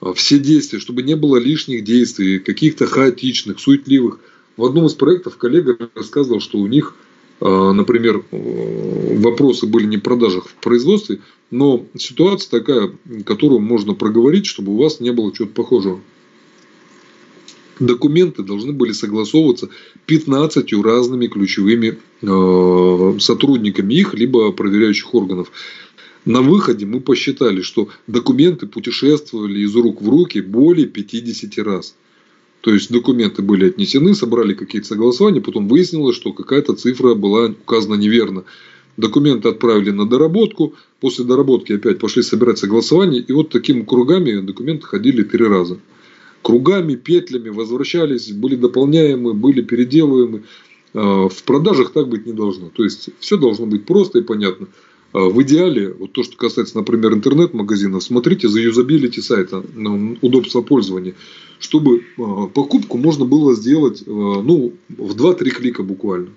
[0.00, 4.20] а, все действия, чтобы не было лишних действий, каких-то хаотичных, суетливых.
[4.60, 6.94] В одном из проектов коллега рассказывал, что у них,
[7.40, 11.20] а, например, вопросы были не в продажах, в производстве,
[11.50, 12.92] но ситуация такая,
[13.24, 16.00] которую можно проговорить, чтобы у вас не было чего-то похожего.
[17.78, 19.70] Документы должны были согласовываться
[20.04, 25.50] 15 разными ключевыми а, сотрудниками их, либо проверяющих органов.
[26.26, 31.94] На выходе мы посчитали, что документы путешествовали из рук в руки более 50 раз.
[32.60, 37.94] То есть документы были отнесены, собрали какие-то согласования, потом выяснилось, что какая-то цифра была указана
[37.94, 38.44] неверно.
[38.96, 44.86] Документы отправили на доработку, после доработки опять пошли собирать согласования, и вот такими кругами документы
[44.86, 45.78] ходили три раза.
[46.42, 50.42] Кругами, петлями возвращались, были дополняемы, были переделываемы.
[50.92, 52.68] А, в продажах так быть не должно.
[52.70, 54.68] То есть все должно быть просто и понятно.
[55.12, 59.64] А, в идеале, вот то, что касается, например, интернет-магазинов, смотрите за юзабилити сайта,
[60.20, 61.14] удобство пользования,
[61.58, 66.28] чтобы а, покупку можно было сделать а, ну, в 2-3 клика буквально.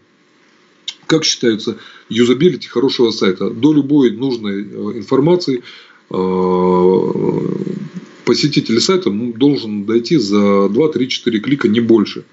[1.06, 1.78] Как считается
[2.10, 3.50] юзабилити хорошего сайта?
[3.50, 4.64] До любой нужной
[4.98, 5.62] информации
[8.26, 12.24] посетитель сайта должен дойти за 2-3-4 клика, не больше.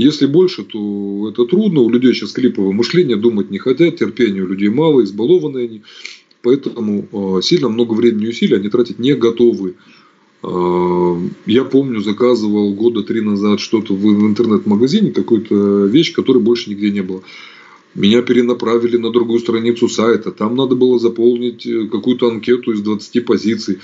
[0.00, 1.80] Если больше, то это трудно.
[1.80, 5.82] У людей сейчас клиповое мышление, думать не хотят, терпения у людей мало, избалованные они.
[6.42, 9.74] Поэтому сильно много времени и усилий они тратить не готовы.
[10.42, 17.02] Я помню, заказывал года три назад что-то в интернет-магазине, какую-то вещь, которой больше нигде не
[17.02, 17.22] было.
[17.94, 20.30] Меня перенаправили на другую страницу сайта.
[20.30, 23.78] Там надо было заполнить э, какую-то анкету из 20 позиций.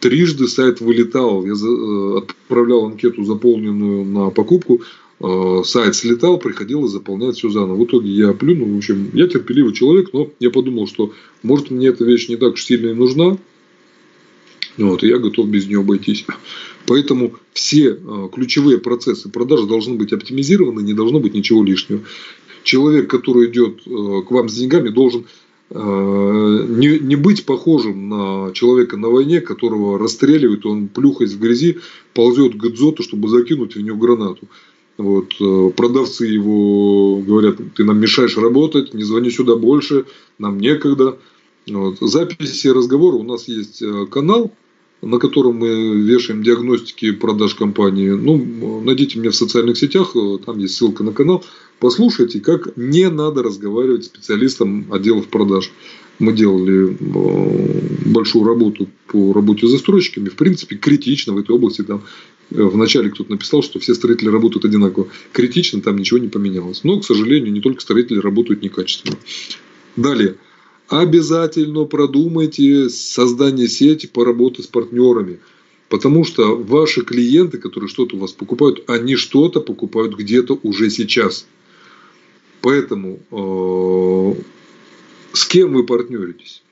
[0.00, 1.46] Трижды сайт вылетал.
[1.46, 4.82] Я э, отправлял анкету, заполненную на покупку.
[5.22, 7.76] Э, сайт слетал, приходилось заполнять все заново.
[7.76, 8.74] В итоге я плюнул.
[8.74, 11.12] В общем, я терпеливый человек, но я подумал, что
[11.42, 13.38] может мне эта вещь не так уж сильно и нужна.
[14.78, 16.24] Вот, и я готов без нее обойтись.
[16.86, 17.98] Поэтому все
[18.32, 22.00] ключевые процессы продажи должны быть оптимизированы, не должно быть ничего лишнего
[22.62, 25.26] человек, который идет э, к вам с деньгами, должен
[25.70, 31.78] э, не, не быть похожим на человека на войне, которого расстреливают, он плюхаясь в грязи,
[32.14, 34.48] ползет к Гдзоту, чтобы закинуть в него гранату.
[35.02, 40.04] Вот, э, продавцы его говорят, ты нам мешаешь работать, не звони сюда больше,
[40.38, 41.18] нам некогда.
[41.68, 41.98] Вот.
[42.00, 44.52] Записи разговора у нас есть канал,
[45.02, 48.10] на котором мы вешаем диагностики продаж компании.
[48.10, 50.14] Ну, найдите меня в социальных сетях,
[50.46, 51.44] там есть ссылка на канал.
[51.80, 55.72] Послушайте, как не надо разговаривать с специалистом отделов продаж.
[56.20, 60.28] Мы делали э, большую работу по работе с застройщиками.
[60.28, 61.82] В принципе, критично в этой области.
[61.82, 62.02] Там э,
[62.50, 65.08] вначале кто-то написал, что все строители работают одинаково.
[65.32, 66.84] Критично там ничего не поменялось.
[66.84, 69.16] Но, к сожалению, не только строители работают некачественно.
[69.96, 70.36] Далее.
[70.88, 75.40] Обязательно продумайте создание сети по работе с партнерами.
[75.88, 81.46] Потому что ваши клиенты, которые что-то у вас покупают, они что-то покупают где-то уже сейчас.
[82.62, 84.42] Поэтому э,
[85.32, 86.62] с кем вы партнеритесь?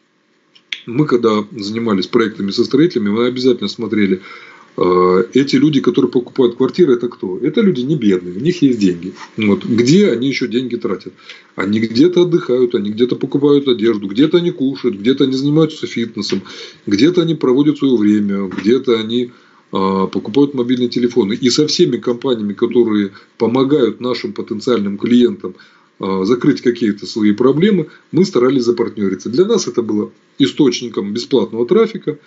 [0.86, 6.94] Мы когда занимались проектами со строителями, мы обязательно смотрели, э, эти люди, которые покупают квартиры,
[6.94, 7.38] это кто?
[7.38, 9.12] Это люди не бедные, у них есть деньги.
[9.36, 9.64] Вот.
[9.64, 11.12] Где они еще деньги тратят?
[11.56, 16.42] Они где-то отдыхают, они где-то покупают одежду, где-то они кушают, где-то они занимаются фитнесом,
[16.86, 19.28] где-то они проводят свое время, где-то они э,
[19.70, 21.34] покупают мобильные телефоны.
[21.34, 25.54] И со всеми компаниями, которые помогают нашим потенциальным клиентам
[26.00, 29.28] Э, закрыть какие-то свои проблемы, мы старались запартнериться.
[29.28, 32.18] Для нас это было источником бесплатного трафика.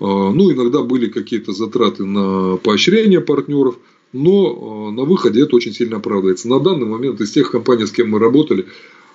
[0.00, 3.76] Э, ну, иногда были какие-то затраты на поощрение партнеров,
[4.12, 6.48] но э, на выходе это очень сильно оправдывается.
[6.48, 8.66] На данный момент из тех компаний, с кем мы работали,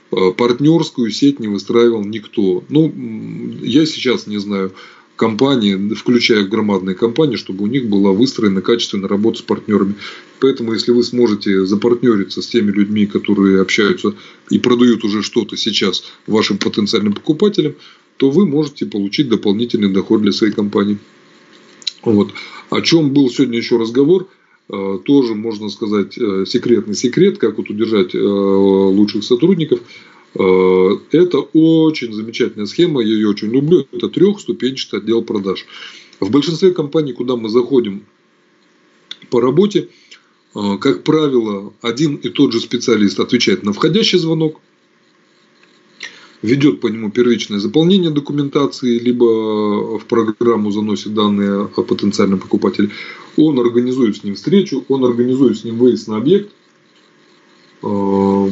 [0.09, 2.65] партнерскую сеть не выстраивал никто.
[2.67, 2.93] Ну,
[3.61, 4.73] я сейчас не знаю,
[5.21, 9.93] компании, включая громадные компании, чтобы у них была выстроена качественная работа с партнерами.
[10.39, 14.15] Поэтому, если вы сможете запартнериться с теми людьми, которые общаются
[14.49, 17.75] и продают уже что-то сейчас вашим потенциальным покупателям,
[18.21, 20.99] то вы можете получить дополнительный доход для своей компании.
[22.03, 22.31] Вот.
[22.69, 24.27] О чем был сегодня еще разговор,
[24.69, 29.79] э, тоже можно сказать э, секретный секрет, как вот удержать э, лучших сотрудников–
[30.33, 33.85] это очень замечательная схема, я ее очень люблю.
[33.91, 35.65] Это трехступенчатый отдел продаж.
[36.21, 38.05] В большинстве компаний, куда мы заходим
[39.29, 39.89] по работе,
[40.53, 44.61] как правило, один и тот же специалист отвечает на входящий звонок,
[46.41, 52.89] ведет по нему первичное заполнение документации, либо в программу заносит данные о потенциальном покупателе.
[53.37, 56.51] Он организует с ним встречу, он организует с ним выезд на объект,
[57.83, 58.49] э,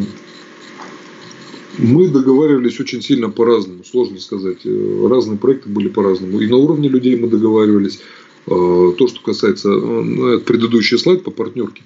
[1.78, 4.60] мы договаривались очень сильно по-разному, сложно сказать.
[4.66, 6.42] Разные проекты были по-разному.
[6.42, 8.02] И на уровне людей мы договаривались.
[8.48, 11.84] Э, то, что касается ну, предыдущий слайд по партнерке.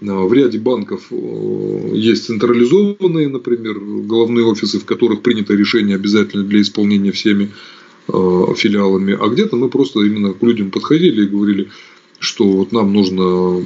[0.00, 6.60] Э, в ряде банков есть централизованные, например, головные офисы, в которых принято решение обязательно для
[6.60, 7.50] исполнения всеми
[8.08, 9.16] филиалами.
[9.20, 11.68] А где-то мы просто именно к людям подходили и говорили,
[12.18, 13.64] что вот нам нужно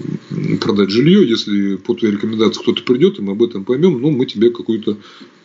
[0.61, 4.27] продать жилье, если по твоей рекомендации кто-то придет, и мы об этом поймем, ну, мы
[4.27, 4.99] тебе какую-то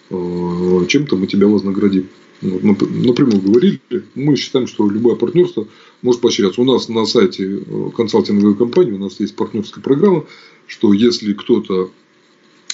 [0.09, 2.07] Э, чем-то мы тебя вознаградим.
[2.41, 3.81] Напрямую говорили,
[4.15, 5.67] мы считаем, что любое партнерство
[6.01, 6.61] может поощряться.
[6.61, 10.25] У нас на сайте э, консалтинговой компании у нас есть партнерская программа,
[10.69, 11.91] что если кто-то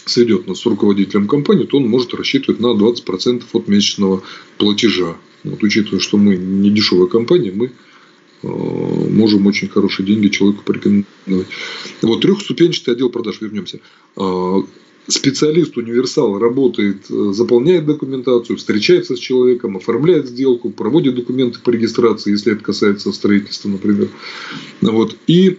[0.06, 4.22] сведет нас с руководителем компании, то он может рассчитывать на 20% от месячного
[4.58, 5.18] платежа.
[5.44, 7.72] Вот, учитывая, что мы не дешевая компания, мы
[8.44, 11.48] э, можем очень хорошие деньги человеку порекомендовать.
[12.02, 13.80] Вот трехступенчатый отдел продаж, вернемся
[15.08, 22.32] специалист универсал работает, э, заполняет документацию, встречается с человеком, оформляет сделку, проводит документы по регистрации,
[22.32, 24.10] если это касается строительства, например.
[24.82, 25.16] Вот.
[25.28, 25.56] И э,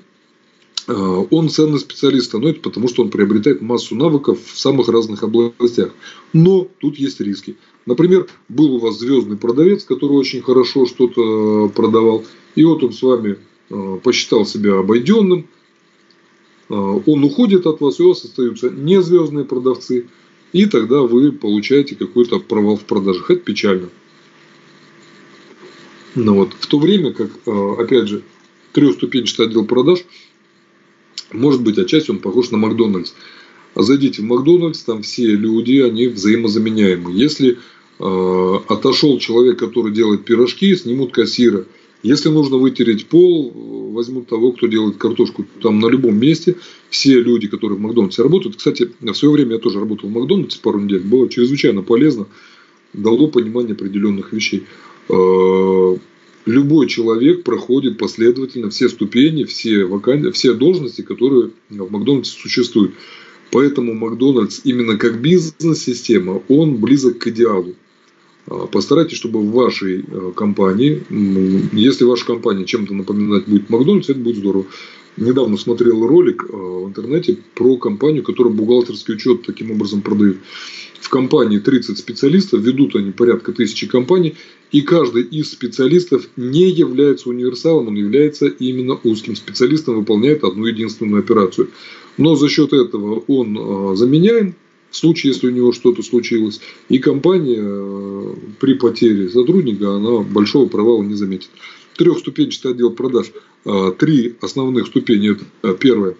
[0.86, 5.92] он ценный специалист становится, потому что он приобретает массу навыков в самых разных областях.
[6.32, 7.56] Но тут есть риски.
[7.86, 13.02] Например, был у вас звездный продавец, который очень хорошо что-то продавал, и вот он с
[13.02, 13.38] вами
[13.70, 15.46] э, посчитал себя обойденным,
[16.68, 20.08] он уходит от вас, и у вас остаются незвездные продавцы,
[20.52, 23.30] и тогда вы получаете какой-то провал в продажах.
[23.30, 23.88] Это печально.
[26.16, 27.30] Но вот, в то время как,
[27.78, 28.22] опять же,
[28.72, 30.00] трехступенчатый отдел продаж,
[31.32, 33.12] может быть, отчасти он похож на Макдональдс.
[33.74, 37.12] Зайдите в Макдональдс, там все люди, они взаимозаменяемы.
[37.12, 37.58] Если
[37.98, 41.66] э, отошел человек, который делает пирожки, снимут кассира.
[42.02, 43.52] Если нужно вытереть пол,
[43.92, 46.56] возьмут того, кто делает картошку там на любом месте.
[46.88, 48.56] Все люди, которые в Макдональдсе работают.
[48.56, 51.00] Кстати, в свое время я тоже работал в Макдональдсе пару недель.
[51.00, 52.26] Было чрезвычайно полезно.
[52.92, 54.64] Дало понимание определенных вещей.
[56.46, 62.94] Любой человек проходит последовательно все ступени, все, вакансии, все должности, которые в Макдональдсе существуют.
[63.50, 67.74] Поэтому Макдональдс именно как бизнес-система, он близок к идеалу.
[68.46, 71.02] А, постарайтесь, чтобы в вашей а, компании,
[71.72, 74.66] если ваша компания чем-то напоминать будет Макдональдс, это будет здорово.
[75.16, 80.36] Недавно смотрел ролик а, в интернете про компанию, которая бухгалтерский учет таким образом продает.
[81.00, 84.34] В компании 30 специалистов, ведут они порядка тысячи компаний,
[84.72, 91.20] и каждый из специалистов не является универсалом, он является именно узким специалистом, выполняет одну единственную
[91.20, 91.70] операцию.
[92.16, 94.54] Но за счет этого он а, заменяем
[94.90, 96.60] в случае, если у него что-то случилось.
[96.88, 101.50] И компания а, при потере сотрудника она большого провала не заметит.
[101.96, 103.32] Трехступенчатый отдел продаж.
[103.64, 105.36] А, три основных ступени.
[105.78, 106.16] Первое.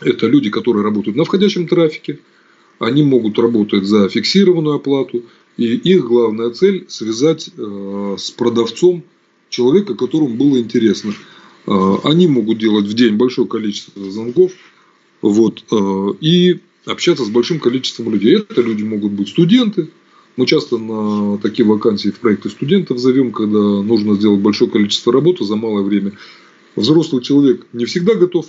[0.00, 2.18] Это люди, которые работают на входящем трафике.
[2.80, 5.22] Они могут работать за фиксированную оплату.
[5.56, 9.04] И их главная цель связать с продавцом
[9.50, 11.12] человека, которому было интересно.
[11.66, 14.52] Они могут делать в день большое количество звонков,
[15.22, 18.36] вот, э, и общаться с большим количеством людей.
[18.36, 19.88] Это люди могут быть студенты.
[20.36, 25.44] Мы часто на такие вакансии в проекты студентов зовем, когда нужно сделать большое количество работы
[25.44, 26.12] за малое время.
[26.74, 28.46] Взрослый человек не всегда готов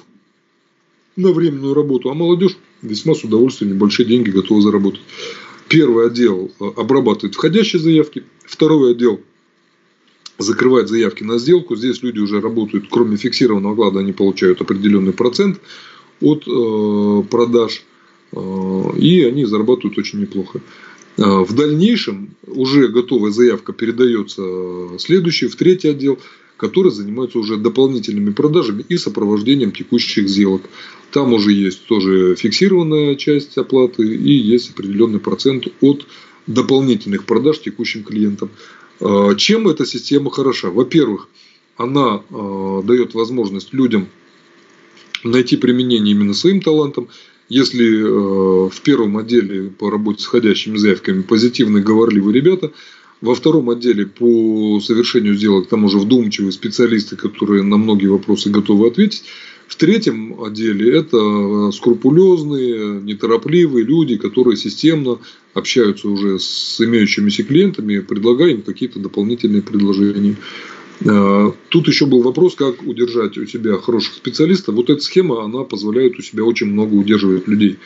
[1.15, 5.01] на временную работу, а молодежь весьма с удовольствием небольшие деньги готова заработать.
[5.67, 9.21] Первый отдел э, обрабатывает входящие заявки, второй отдел
[10.37, 11.75] закрывает заявки на сделку.
[11.75, 15.59] Здесь люди уже работают, кроме фиксированного оклада, они получают определенный процент
[16.21, 17.83] от э, продаж,
[18.31, 20.61] э, и они зарабатывают очень неплохо.
[21.17, 26.19] Э, в дальнейшем уже готовая заявка передается следующий, в третий отдел,
[26.63, 30.61] который занимается уже дополнительными продажами и сопровождением текущих сделок.
[31.11, 36.07] Там уже есть тоже фиксированная часть оплаты и есть определенный процент от
[36.47, 38.49] дополнительных продаж текущим клиентам.
[39.35, 40.69] Чем эта система хороша?
[40.69, 41.27] Во-первых,
[41.75, 44.07] она дает возможность людям
[45.25, 47.09] найти применение именно своим талантам.
[47.49, 52.71] Если э, в первом отделе по работе с входящими заявками позитивные, говорливые ребята,
[53.23, 58.87] во втором отделе по совершению сделок там уже вдумчивые специалисты, которые на многие вопросы готовы
[58.87, 59.23] ответить.
[59.65, 65.19] В третьем отделе это скрупулезные, неторопливые люди, которые системно
[65.53, 70.35] общаются уже с имеющимися клиентами, предлагая им какие-то дополнительные предложения.
[70.99, 74.75] Э, тут еще был вопрос, как удержать у себя хороших специалистов.
[74.75, 77.77] Вот эта схема, она позволяет у себя очень много удерживать людей.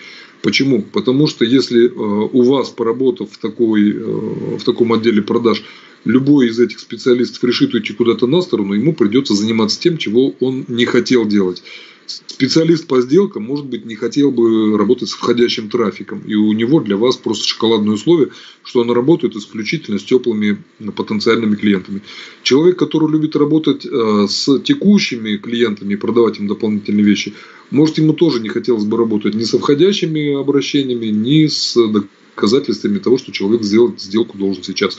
[0.41, 0.81] Почему?
[0.81, 5.63] Потому что если э, у вас, поработав в, такой, э, в таком отделе продаж,
[6.05, 10.65] любой из этих специалистов решит уйти куда-то на сторону, ему придется заниматься тем, чего он
[10.67, 11.63] не хотел делать
[12.07, 16.21] специалист по сделкам, может быть, не хотел бы работать с входящим трафиком.
[16.25, 18.29] И у него для вас просто шоколадное условие,
[18.63, 20.61] что он работает исключительно с теплыми
[20.95, 22.01] потенциальными клиентами.
[22.43, 27.33] Человек, который любит работать э, с текущими клиентами и продавать им дополнительные вещи,
[27.71, 33.17] может, ему тоже не хотелось бы работать ни со входящими обращениями, ни с доказательствами того,
[33.17, 34.97] что человек сделать сделку должен сейчас.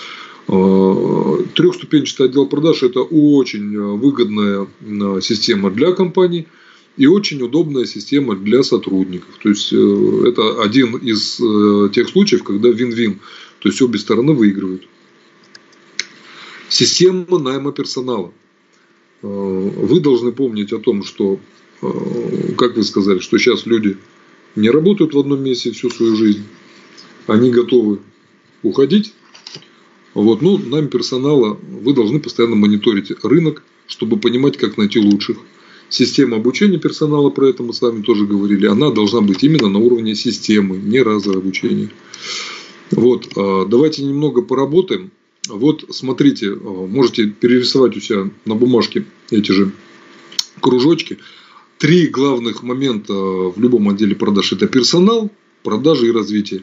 [0.49, 6.47] Э, Трехступенчатый отдел продаж– это очень выгодная э, система для компании–
[6.99, 9.39] и очень удобная система для сотрудников.
[9.41, 13.21] То есть, э, это один из э, тех случаев, когда вин-вин.
[13.61, 14.83] То есть, обе стороны выигрывают.
[16.69, 18.33] Система найма персонала.
[19.23, 21.39] Э, вы должны помнить о том, что,
[21.81, 23.97] как вы сказали, что сейчас люди
[24.57, 26.43] не работают в одном месте всю свою жизнь.
[27.29, 28.01] Они готовы
[28.65, 29.15] уходить.
[30.15, 35.39] Вот, ну, найм персонала вы должны постоянно мониторить рынок, чтобы понимать, как найти лучших
[35.89, 39.79] система обучения персонала, про это мы с вами тоже говорили, она должна быть именно на
[39.79, 41.91] уровне системы, не разовое обучение.
[42.91, 45.11] Вот, а, давайте немного поработаем.
[45.49, 49.73] Вот, смотрите, а, можете перерисовать у себя на бумажке эти же
[50.61, 51.19] кружочки.
[51.79, 55.31] Три главных момента в любом отделе продаж– это персонал,
[55.63, 56.63] продажи и развитие.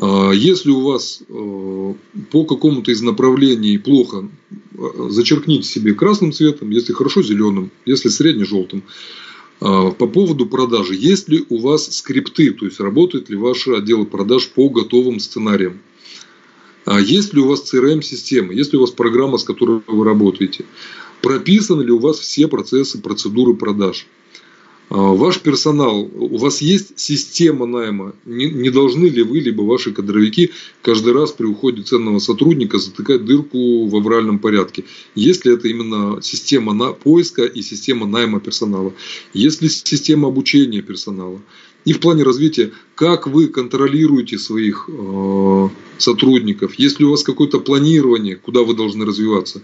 [0.00, 1.94] А, если у вас э,
[2.30, 8.44] по какому-то из направлений плохо, э, зачеркните себе красным цветом, если хорошо зеленым, если средне
[8.44, 8.82] желтым.
[9.60, 10.94] По поводу продажи.
[10.94, 15.78] Есть ли у вас скрипты, то есть работают ли ваши отделы продаж по готовым сценариям?
[17.00, 18.52] Есть ли у вас CRM-система?
[18.52, 20.66] Есть ли у вас программа, с которой вы работаете?
[21.22, 24.06] Прописаны ли у вас все процессы, процедуры продаж?
[24.90, 29.92] А, ваш персонал, у вас есть система найма, не, не должны ли вы, либо ваши
[29.92, 30.50] кадровики
[30.82, 34.84] каждый раз при уходе ценного сотрудника затыкать дырку в авральном порядке?
[35.14, 38.92] Есть ли это именно система на поиска и система найма персонала?
[39.32, 41.40] Есть ли система обучения персонала?
[41.84, 47.60] И в плане развития, как вы контролируете своих э, сотрудников, есть ли у вас какое-то
[47.60, 49.60] планирование, куда вы должны развиваться,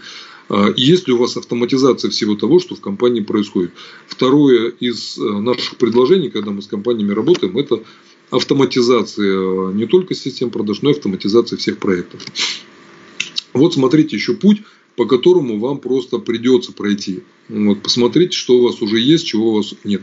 [0.76, 3.72] есть ли у вас автоматизация всего того, что в компании происходит.
[4.06, 7.82] Второе из э, наших предложений, когда мы с компаниями работаем, это
[8.30, 12.24] автоматизация не только систем продаж, но и автоматизация всех проектов.
[13.52, 14.62] Вот смотрите еще путь,
[14.96, 17.22] по которому вам просто придется пройти.
[17.48, 20.02] Вот, посмотрите, что у вас уже есть, чего у вас нет.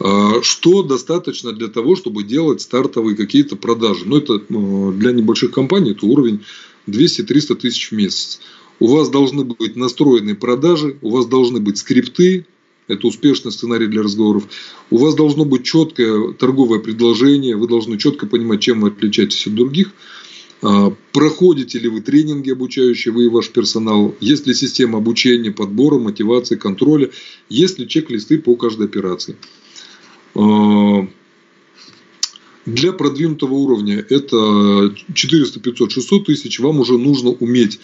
[0.00, 4.04] А, что достаточно для того, чтобы делать стартовые какие-то продажи.
[4.06, 6.44] Ну, это ну, для небольших компаний это уровень
[6.86, 8.40] 200-300 тысяч в месяц.
[8.80, 12.46] У вас должны быть настроенные продажи, у вас должны быть скрипты,
[12.86, 14.44] это успешный сценарий для разговоров.
[14.90, 19.54] У вас должно быть четкое торговое предложение, вы должны четко понимать, чем вы отличаетесь от
[19.54, 19.92] других.
[20.62, 24.14] А, проходите ли вы тренинги обучающие, вы и ваш персонал?
[24.20, 27.10] Есть ли система обучения, подбора, мотивации, контроля?
[27.48, 29.36] Есть ли чек-листы по каждой операции?
[30.34, 31.06] А,
[32.64, 36.58] для продвинутого уровня это 400, 500, 600 тысяч.
[36.58, 37.80] Вам уже нужно уметь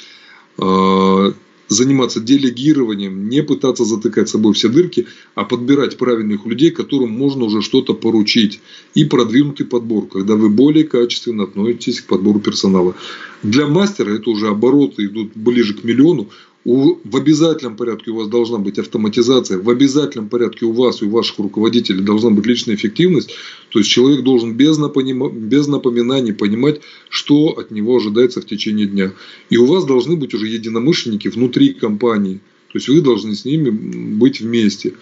[1.68, 7.62] заниматься делегированием, не пытаться затыкать собой все дырки, а подбирать правильных людей, которым можно уже
[7.62, 8.60] что-то поручить.
[8.94, 12.94] И продвинутый подбор, когда вы более качественно относитесь к подбору персонала.
[13.43, 16.28] Для мастера это уже обороты идут ближе к миллиону
[16.64, 21.04] у, в обязательном порядке у вас должна быть автоматизация, в обязательном порядке у вас и
[21.04, 23.34] у ваших руководителей должна быть личная эффективность.
[23.68, 26.80] То есть человек должен без, напонима, без напоминаний понимать,
[27.10, 29.12] что от него ожидается в течение дня.
[29.50, 32.40] И у вас должны быть уже единомышленники внутри компании.
[32.72, 34.94] То есть вы должны с ними быть вместе.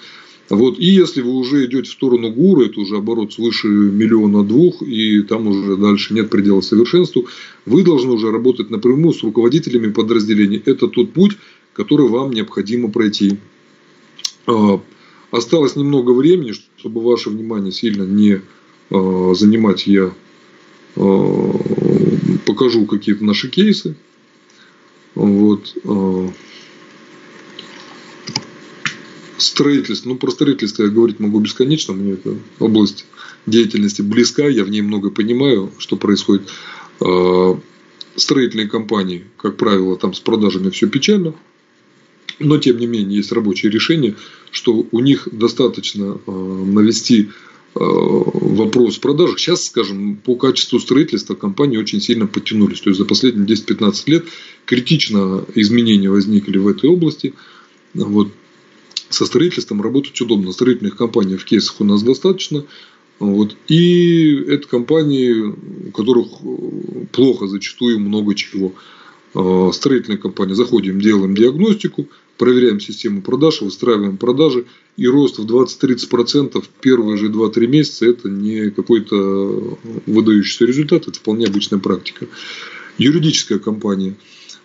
[0.48, 0.78] Вот.
[0.78, 5.23] И если вы уже идете в сторону гуру, это уже оборот свыше миллиона двух, и
[5.23, 7.27] там уже дальше нет предела совершенству,
[7.64, 10.62] вы должны уже работать напрямую с руководителями подразделений.
[10.64, 11.39] Это тот путь,
[11.73, 13.39] который вам необходимо пройти.
[14.47, 14.81] А,
[15.31, 18.40] осталось немного времени, чтобы ваше внимание сильно не
[18.90, 19.86] а, занимать.
[19.86, 20.12] Я
[20.97, 21.59] а,
[22.44, 23.97] покажу какие-то наши кейсы.
[25.14, 25.74] Вот
[29.43, 30.09] строительство.
[30.09, 31.94] Ну, про строительство я говорить могу бесконечно.
[31.94, 33.05] Мне эта область
[33.47, 34.47] деятельности близка.
[34.47, 36.48] Я в ней много понимаю, что происходит.
[37.01, 37.59] А,
[38.16, 41.35] строительные компании, как правило, там с продажами все печально.
[42.39, 44.16] Но, тем не менее, есть рабочие решения,
[44.51, 47.31] что у них достаточно а, навести
[47.74, 49.39] а, вопрос продажи.
[49.39, 52.81] Сейчас, скажем, по качеству строительства компании очень сильно подтянулись.
[52.81, 54.24] То есть за последние 10-15 лет
[54.64, 57.35] критично изменения возникли в этой области.
[57.94, 58.28] Вот
[59.14, 60.52] со строительством работать удобно.
[60.52, 62.64] Строительных компаний в кейсах у нас достаточно.
[63.18, 63.56] Вот.
[63.68, 66.26] И это компании, у которых
[67.12, 68.72] плохо зачастую много чего.
[69.34, 74.66] А, строительная компания, заходим, делаем диагностику, проверяем систему продаж, выстраиваем продажи,
[74.97, 81.18] и рост в 20-30% в первые же 2-3 месяца– это не какой-то выдающийся результат, это
[81.18, 82.26] вполне обычная практика.
[82.98, 84.16] Юридическая компания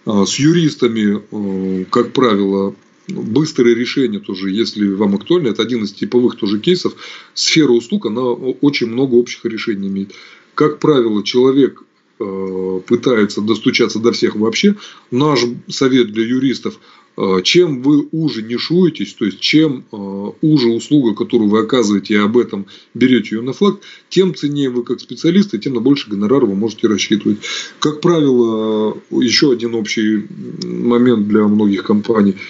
[0.05, 2.75] а, с юристами, а, как правило,
[3.07, 6.93] быстрое решение тоже, если вам актуально, это один из типовых тоже кейсов.
[7.33, 10.11] Сфера услуг, она очень много общих решений имеет.
[10.55, 11.83] Как правило, человек
[12.19, 14.75] э, пытается достучаться до всех вообще.
[15.11, 15.39] Наш
[15.69, 16.79] совет для юристов
[17.15, 19.95] э, чем вы уже нишуетесь, то есть чем э,
[20.41, 23.79] уже услуга, которую вы оказываете, и об этом берете ее на флаг,
[24.09, 27.37] тем ценнее вы как специалист, и тем на больше гонорар вы можете рассчитывать.
[27.79, 30.25] Как правило, еще один общий
[30.65, 32.35] момент для многих компаний–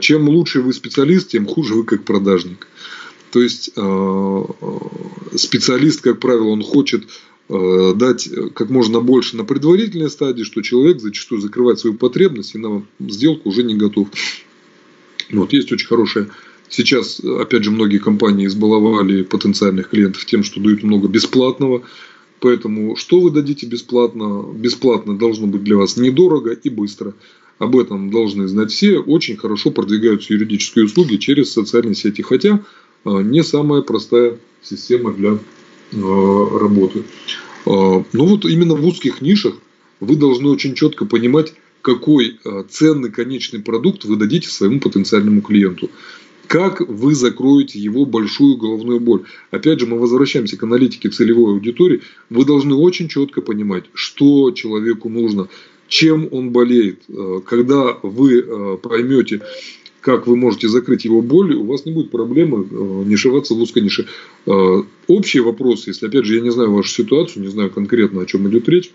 [0.00, 2.68] чем лучше вы специалист, тем хуже вы как продажник.
[3.30, 4.44] То есть э,
[5.36, 7.04] специалист, как правило, он хочет
[7.48, 12.58] э, дать как можно больше на предварительной стадии, что человек зачастую закрывает свою потребность и
[12.58, 14.08] на сделку уже не готов.
[15.30, 16.28] Вот, есть очень хорошая
[16.72, 21.82] Сейчас, опять же, многие компании избаловали потенциальных клиентов тем, что дают много бесплатного.
[22.40, 24.42] Поэтому, что вы дадите бесплатно?
[24.54, 27.12] Бесплатно должно быть для вас недорого и быстро
[27.58, 32.60] об этом должны знать все, очень хорошо продвигаются юридические услуги через социальные сети, хотя
[33.04, 35.38] а, не самая простая система для
[35.92, 37.04] а, работы.
[37.66, 39.54] А, но вот именно в узких нишах
[40.00, 42.38] вы должны очень четко понимать, какой
[42.70, 45.90] ценный конечный продукт вы дадите своему потенциальному клиенту.
[46.46, 49.24] как вы закроете его большую головную боль?
[49.50, 52.02] Опять же, мы возвращаемся к аналитике целевой аудитории.
[52.30, 55.48] Вы должны очень четко понимать, что человеку нужно,
[55.92, 57.02] чем он болеет.
[57.08, 59.42] Э, когда вы э, поймете,
[60.00, 63.82] как вы можете закрыть его боль, у вас не будет проблемы э, нишеваться в узкой
[63.82, 64.08] нише.
[65.06, 68.48] Общие вопросы, если, опять же, я не знаю вашу ситуацию, не знаю конкретно, о чем
[68.48, 68.90] идет речь,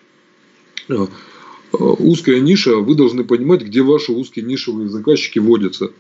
[1.71, 5.91] узкая ниша, вы должны понимать, где ваши узкие нишевые заказчики водятся.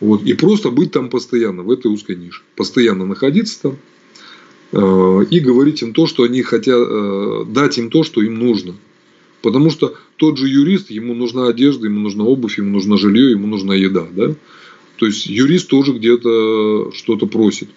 [0.00, 0.22] Вот.
[0.22, 2.40] И просто быть там постоянно, в этой узкой нише.
[2.56, 3.76] Постоянно находиться там
[5.30, 8.74] и говорить им то, что они хотят, дать им то, что им нужно.
[9.42, 13.46] Потому что тот же юрист, ему нужна одежда, ему нужна обувь, ему нужно жилье, ему
[13.46, 14.06] нужна еда.
[14.10, 14.34] Да?
[14.96, 17.68] То есть юрист тоже где-то что-то просит.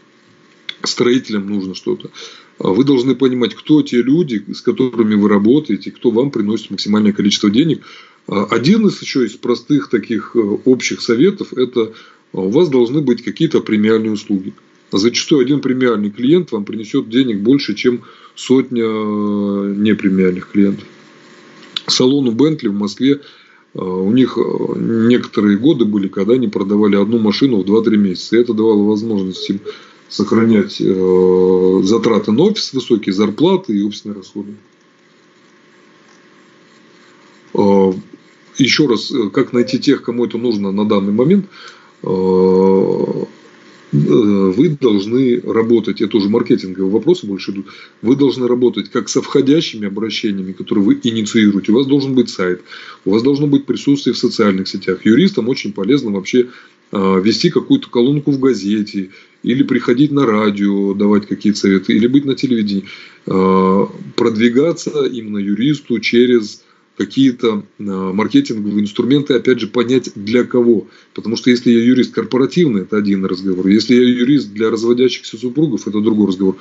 [0.83, 2.09] Строителям нужно что-то.
[2.57, 7.13] А вы должны понимать, кто те люди, с которыми вы работаете, кто вам приносит максимальное
[7.13, 7.83] количество денег.
[8.27, 11.93] А один из еще из простых таких э, общих советов– это
[12.33, 14.53] у вас должны быть какие-то премиальные услуги.
[14.91, 18.01] Зачастую один премиальный клиент вам принесет денег больше, чем
[18.35, 20.87] сотня э, непремиальных клиентов.
[21.91, 23.21] Салону Бентли в Москве
[23.73, 28.37] э, у них некоторые годы были, когда они продавали одну машину в 2-3 месяца.
[28.37, 29.59] И это давало возможность им
[30.11, 34.55] сохранять э, затраты на офис, высокие зарплаты и офисные расходы.
[37.53, 37.93] Э,
[38.57, 41.45] еще раз, э, как найти тех, кому это нужно на данный момент,
[43.91, 47.67] вы должны работать, это уже маркетинговые вопросы больше идут,
[48.01, 51.71] вы должны работать как со входящими обращениями, которые вы инициируете.
[51.71, 52.61] У вас должен быть сайт,
[53.05, 55.05] у вас должно быть присутствие в социальных сетях.
[55.05, 56.47] Юристам очень полезно вообще
[56.91, 59.11] вести какую-то колонку в газете
[59.43, 62.83] или приходить на радио, давать какие-то советы, или быть на телевидении,
[63.25, 66.63] а, продвигаться именно юристу через
[66.97, 70.87] какие-то а, маркетинговые инструменты, опять же, понять для кого.
[71.13, 73.67] Потому что если я юрист корпоративный, это один разговор.
[73.67, 76.57] Если я юрист для разводящихся супругов, это другой разговор.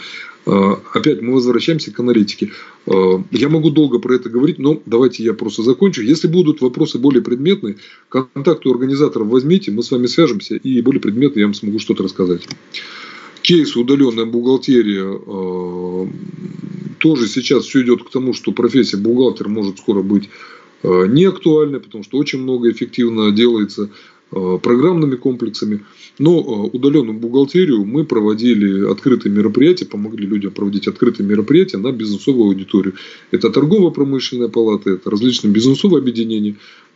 [0.46, 2.52] А, опять мы возвращаемся к аналитике.
[2.86, 6.02] А, я могу долго про это говорить, но давайте я просто закончу.
[6.02, 7.76] Если будут вопросы более предметные,
[8.08, 12.02] контакт у организаторов возьмите, мы с вами свяжемся, и более предметно я вам смогу что-то
[12.02, 12.46] рассказать.
[13.50, 15.10] Кейс удаленная бухгалтерия
[16.98, 20.28] тоже сейчас все идет к тому, что профессия бухгалтер может скоро быть
[20.84, 23.90] э, не актуальной, потому что очень много эффективно делается
[24.30, 25.80] э, программными комплексами.
[26.20, 32.50] Но э, удаленную бухгалтерию мы проводили открытые мероприятия, помогли людям проводить открытые мероприятия на бизнесовую
[32.50, 32.94] аудиторию.
[33.32, 36.54] Это торгово-промышленная палата, это различные бизнесовые объединения.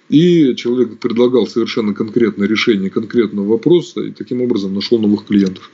[0.09, 5.69] И человек предлагал совершенно конкретное решение конкретного вопроса и таким образом нашел новых клиентов.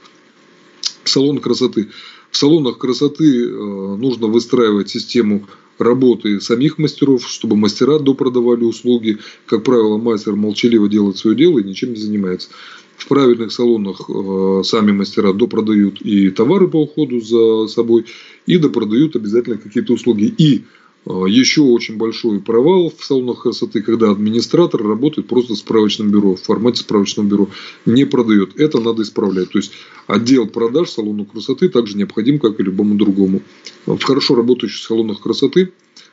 [1.11, 1.89] Салон красоты.
[2.31, 5.47] В салонах красоты э, нужно выстраивать систему
[5.79, 9.19] работы самих мастеров, чтобы мастера допродавали услуги.
[9.47, 12.51] Как правило, мастер молчаливо делает свое дело и ничем не занимается.
[12.97, 18.05] В правильных салонах э, сами мастера допродают и товары по уходу за собой,
[18.47, 20.33] и допродают обязательно какие-то услуги.
[20.37, 20.65] И
[21.07, 26.43] Еще очень большой провал в салонах красоты, когда администратор работает просто в справочном бюро, в
[26.43, 27.49] формате справочного бюро,
[27.87, 28.61] не продает.
[28.61, 29.51] Это надо исправлять.
[29.51, 29.73] То есть
[30.07, 33.41] отдел продаж салона красоты также необходим, как и любому другому.
[33.87, 35.73] В хорошо работающих салонах красоты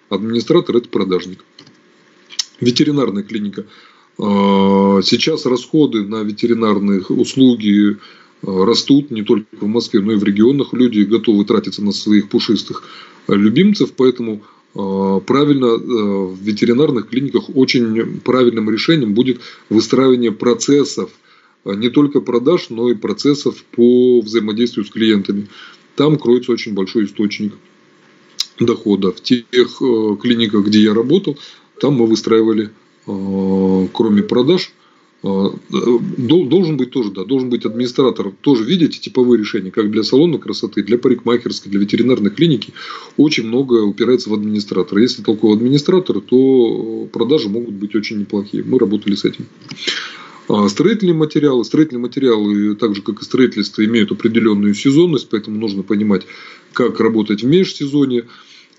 [0.09, 1.43] администратор– это продажник.
[2.61, 3.65] Ветеринарная клиника.
[4.17, 7.97] А, сейчас расходы на ветеринарные услуги
[8.41, 10.71] а, растут не только в Москве, но и в регионах.
[10.71, 12.83] Люди готовы тратиться на своих пушистых
[13.27, 14.43] любимцев, поэтому
[15.25, 19.39] правильно э, в ветеринарных клиниках очень правильным решением будет
[19.69, 21.09] выстраивание процессов
[21.65, 25.47] э, не только продаж, но и процессов по взаимодействию с клиентами.
[25.95, 27.53] Там кроется очень большой источник
[28.59, 29.11] дохода.
[29.11, 29.81] В тех
[30.21, 31.37] клиниках, где я работал,
[31.79, 32.69] там мы выстраивали,
[33.05, 34.86] кроме продаж, а,
[35.23, 40.83] должен быть тоже, да, должен быть администратор, тоже видите типовые решения, как для салона красоты,
[40.83, 42.73] для парикмахерской, для ветеринарной клиники,
[43.17, 45.01] очень много упирается в администратора.
[45.01, 48.63] Если толковый администратор, то продажи могут быть очень неплохие.
[48.63, 49.47] Мы работали с этим.
[50.49, 51.65] А, строительные материалы.
[51.65, 56.25] Строительные материалы, так же как и строительство, имеют определенную сезонность, поэтому нужно понимать,
[56.73, 58.27] как работать в межсезонье.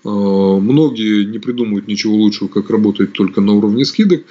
[0.03, 4.23] А, многие не придумывают ничего лучшего, как работать только на уровне скидок.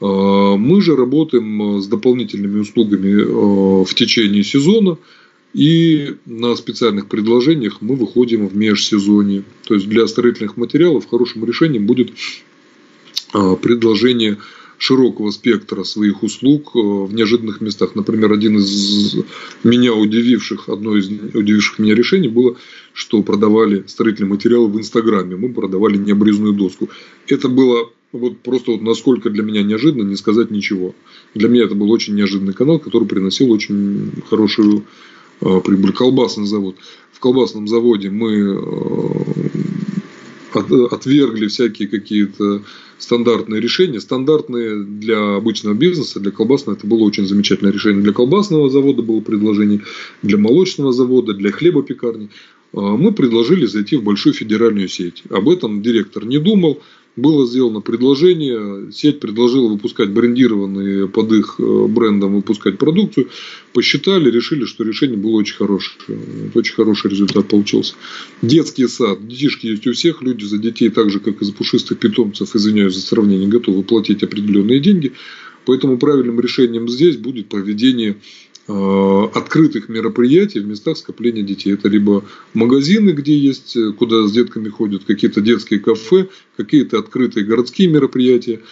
[0.00, 4.98] А, мы же работаем э, с дополнительными услугами э, в течение сезона.
[5.54, 9.42] И на специальных предложениях мы выходим в межсезонье.
[9.66, 12.10] То есть для строительных материалов хорошим решением будет
[13.32, 14.36] предложение
[14.78, 17.94] широкого спектра своих услуг э, в неожиданных местах.
[17.94, 19.16] Например, один из
[19.64, 22.56] меня удививших, одно из удививших меня решений было,
[22.92, 25.36] что продавали строительные материалы в Инстаграме.
[25.36, 26.88] Мы продавали необрезную доску.
[27.26, 30.94] Это было вот просто вот насколько для меня неожиданно, не сказать ничего.
[31.34, 34.84] Для меня это был очень неожиданный канал, который приносил очень хорошую
[35.40, 35.92] э, прибыль.
[35.92, 36.76] Колбасный завод.
[37.12, 39.66] В колбасном заводе мы э,
[40.90, 42.62] отвергли всякие какие-то
[42.98, 44.00] стандартные решения.
[44.00, 48.02] Стандартные для обычного бизнеса, для колбасного это было очень замечательное решение.
[48.02, 49.82] Для колбасного завода было предложение,
[50.22, 52.30] для молочного завода, для хлебопекарни.
[52.72, 55.22] А, мы предложили зайти в большую федеральную сеть.
[55.30, 56.80] Об этом директор не думал
[57.16, 63.30] было сделано предложение, сеть предложила выпускать брендированные под их э, брендом выпускать продукцию,
[63.72, 65.96] посчитали, решили, что решение было очень хорошее,
[66.54, 67.94] очень хороший результат получился.
[68.42, 71.98] Детский сад, детишки есть у всех, люди за детей так же, как и за пушистых
[71.98, 75.12] питомцев, извиняюсь за сравнение, готовы платить определенные деньги,
[75.64, 78.16] поэтому правильным решением здесь будет проведение
[78.68, 81.74] открытых мероприятий в местах скопления детей.
[81.74, 87.46] Это либо магазины, где есть, э, куда с детками ходят, какие-то детские кафе, какие-то открытые
[87.46, 88.62] городские мероприятия,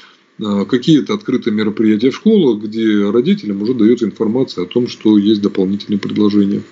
[0.40, 5.42] э, какие-то открытые мероприятия в школах, где родителям уже дается информация о том, что есть
[5.42, 6.62] дополнительные предложения.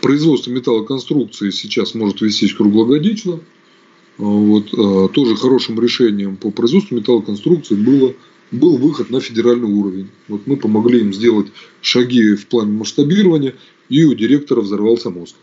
[0.00, 3.40] Производство металлоконструкции сейчас может вестись круглогодично.
[4.18, 4.70] Вот,
[5.12, 8.14] тоже хорошим решением по производству металлоконструкции было
[8.50, 10.08] был выход на федеральный уровень.
[10.28, 11.48] Вот мы помогли им сделать
[11.80, 13.54] шаги в плане масштабирования,
[13.88, 15.36] и у директора взорвался мозг.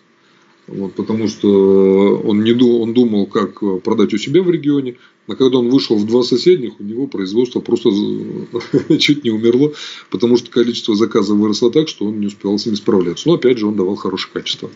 [0.66, 4.96] Вот, потому что он, не думал, он думал, как продать у себя в регионе,
[5.28, 7.90] а когда он вышел в два соседних, у него производство просто
[8.98, 9.74] чуть не умерло,
[10.10, 13.28] потому что количество заказов выросло так, что он не успевал с ними справляться.
[13.28, 14.70] Но опять же он давал хорошее качество.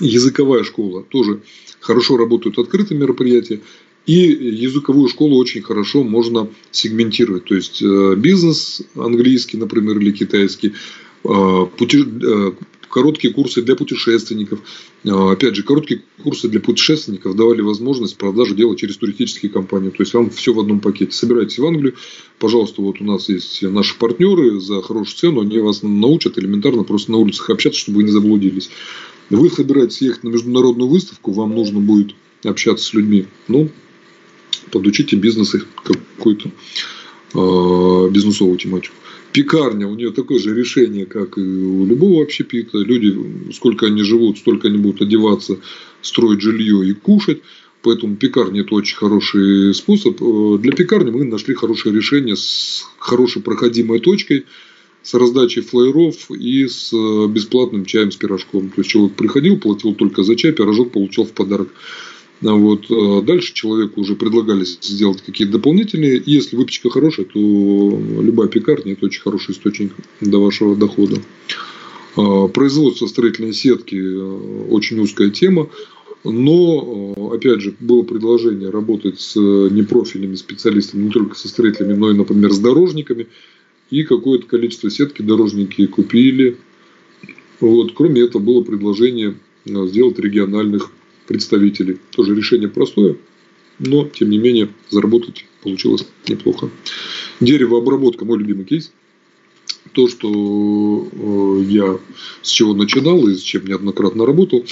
[0.00, 1.42] Языковая школа тоже
[1.80, 3.60] хорошо работают открытые мероприятия.
[4.06, 7.44] И языковую школу очень хорошо можно сегментировать.
[7.44, 10.74] То есть э, бизнес английский, например, или китайский,
[11.24, 11.28] э.
[11.28, 12.52] Э,
[12.94, 14.60] короткие курсы для путешественников.
[15.04, 19.90] Опять же, короткие курсы для путешественников давали возможность продажи дела через туристические компании.
[19.90, 21.10] То есть вам все в одном пакете.
[21.10, 21.94] Собирайтесь в Англию,
[22.38, 27.10] пожалуйста, вот у нас есть наши партнеры за хорошую цену, они вас научат элементарно просто
[27.10, 28.70] на улицах общаться, чтобы вы не заблудились.
[29.28, 32.14] Вы собираетесь ехать на международную выставку, вам нужно будет
[32.44, 33.26] общаться с людьми.
[33.48, 33.70] Ну,
[34.70, 36.50] подучите бизнес какую-то
[37.34, 38.94] э, бизнесовую тематику.
[39.32, 42.78] Пекарня, у нее такое же решение, как и у любого общепита.
[42.78, 45.58] Люди, сколько они живут, столько они будут одеваться,
[46.02, 47.40] строить жилье и кушать.
[47.82, 50.20] Поэтому пекарня это очень хороший способ.
[50.22, 54.46] Э, для пекарни мы нашли хорошее решение с хорошей проходимой точкой,
[55.02, 58.70] с раздачей флайеров и с э, бесплатным чаем с пирожком.
[58.70, 61.68] То есть человек приходил, платил только за чай, пирожок получал в подарок.
[62.40, 62.90] Вот.
[62.90, 66.22] Э, дальше человеку уже предлагали сделать какие-то дополнительные.
[66.24, 71.16] Если выпечка хорошая, то любая пекарня– это очень хороший источник до вашего дохода.
[72.16, 75.68] А, производство строительной сетки э,– очень узкая тема.
[76.24, 82.10] Но, э, опять же, было предложение работать с непрофильными специалистами, не только со строителями, но
[82.10, 83.28] и, например, с дорожниками.
[83.90, 86.56] И какое-то количество сетки дорожники купили.
[87.60, 87.92] Вот.
[87.94, 89.34] Кроме этого, было предложение
[89.66, 90.90] сделать региональных
[91.26, 91.98] представителей.
[92.10, 93.16] Тоже решение простое,
[93.78, 96.70] но, тем не менее, заработать получилось неплохо.
[97.40, 98.92] Деревообработка– мой любимый кейс.
[99.92, 101.98] То, что э, я
[102.42, 104.64] с чего начинал и с чем неоднократно работал.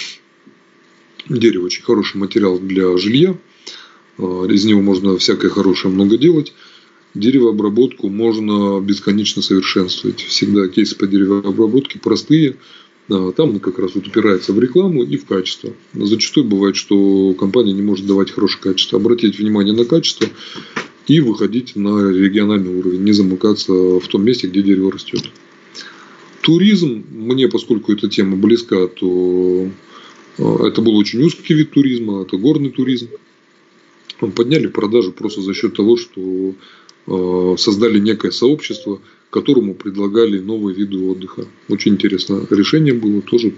[1.28, 3.36] Дерево– очень хороший материал для жилья.
[4.18, 6.54] Э, из него можно всякое хорошее много делать.
[7.14, 10.20] Деревообработку можно бесконечно совершенствовать.
[10.22, 12.56] Всегда кейсы по деревообработке простые–
[13.08, 15.72] там как раз вот упирается в рекламу и в качество.
[15.94, 18.98] Зачастую бывает, что компания не может давать хорошее качество.
[18.98, 20.28] Обратить внимание на качество
[21.06, 25.30] и выходить на региональный уровень, не замыкаться в том месте, где дерево растет.
[26.42, 29.68] Туризм, мне, поскольку эта тема близка, то
[30.38, 33.08] а, это был очень узкий вид туризма, это горный туризм.
[34.36, 36.54] Подняли продажи просто за счет того, что
[37.06, 39.00] а, создали некое сообщество,
[39.32, 41.46] которому предлагали новые виды отдыха.
[41.68, 43.54] Очень интересное решение было, тоже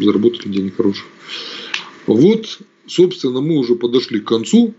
[0.00, 1.04] заработали денег хороших.
[2.06, 4.72] Вот, собственно, мы уже подошли к концу.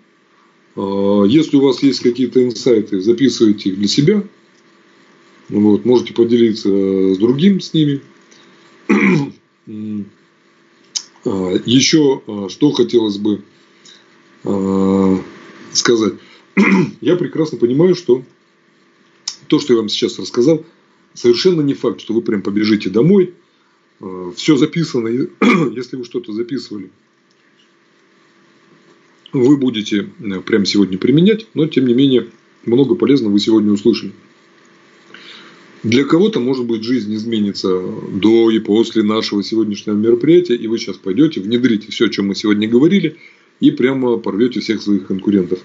[0.78, 4.24] А, если у вас есть какие-то инсайты, записывайте их для себя.
[5.50, 8.02] Вот, можете поделиться с другим с ними.
[11.26, 13.42] А, Еще а, что хотелось бы
[15.74, 16.14] сказать.
[17.02, 18.24] Я прекрасно понимаю, что
[19.48, 20.66] то, что я вам сейчас рассказал,
[21.14, 23.34] совершенно не факт, что вы прям побежите домой.
[24.00, 25.08] Э, Все записано.
[25.76, 26.90] Если вы что-то записывали,
[29.34, 32.28] вы будете э, прямо сегодня применять, но тем не менее
[32.66, 34.14] много полезного вы сегодня услышали.
[35.84, 37.70] Для кого-то, может быть, жизнь изменится
[38.12, 42.36] до и после нашего сегодняшнего мероприятия, и вы сейчас пойдете, внедрите все, о чем мы
[42.36, 43.18] сегодня говорили,
[43.60, 45.60] и прямо порвете всех своих конкурентов.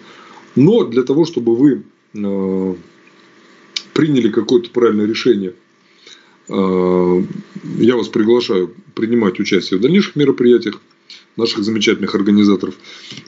[0.54, 1.82] Но для того, чтобы вы
[2.14, 2.74] э,
[3.92, 5.54] приняли какое-то правильное решение,
[6.48, 7.22] э,
[7.78, 10.80] я вас приглашаю принимать участие в дальнейших мероприятиях
[11.36, 12.74] наших замечательных организаторов.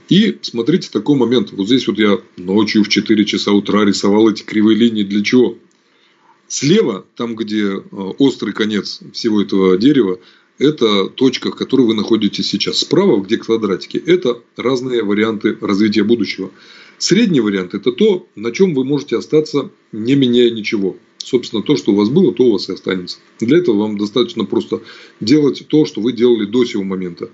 [0.09, 1.53] И смотрите такой момент.
[1.53, 5.03] Вот здесь вот я ночью в 4 часа утра рисовал эти кривые линии.
[5.03, 5.57] Для чего?
[6.49, 7.81] Слева, там, где э,
[8.19, 10.19] острый конец всего этого дерева,
[10.59, 12.79] это точка, в которой вы находитесь сейчас.
[12.79, 16.51] Справа, где квадратики, это разные варианты развития будущего.
[16.99, 20.97] Средний вариант– это то, на чем вы можете остаться, не меняя ничего.
[21.19, 23.19] Собственно, то, что у вас было, то у вас и останется.
[23.41, 24.83] Для этого вам достаточно просто
[25.21, 27.31] делать то, что вы делали до сего момента.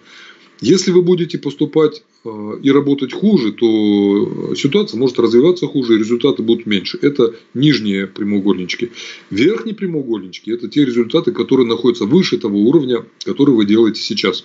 [0.61, 6.43] Если вы будете поступать э, и работать хуже, то ситуация может развиваться хуже, и результаты
[6.43, 6.99] будут меньше.
[7.01, 8.91] Это нижние прямоугольнички.
[9.31, 14.45] Верхние прямоугольнички– это те результаты, которые находятся выше того уровня, который вы делаете сейчас.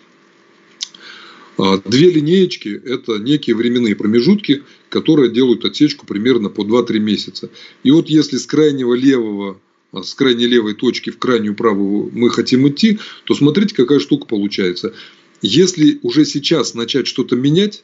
[1.57, 7.49] А, две линеечки– это некие временные промежутки, которые делают отсечку примерно по 2-3 месяца.
[7.83, 9.59] И вот если с крайнего левого
[9.91, 14.25] а, с крайней левой точки в крайнюю правую мы хотим идти, то смотрите, какая штука
[14.25, 14.93] получается.
[15.41, 17.83] Если уже сейчас начать что-то менять,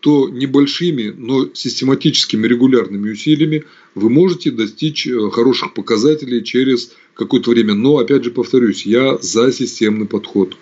[0.00, 3.64] то небольшими, но систематическими регулярными усилиями
[3.94, 7.74] вы можете достичь э, хороших показателей через какое-то время.
[7.74, 10.56] Но, опять же, повторюсь, я за системный подход.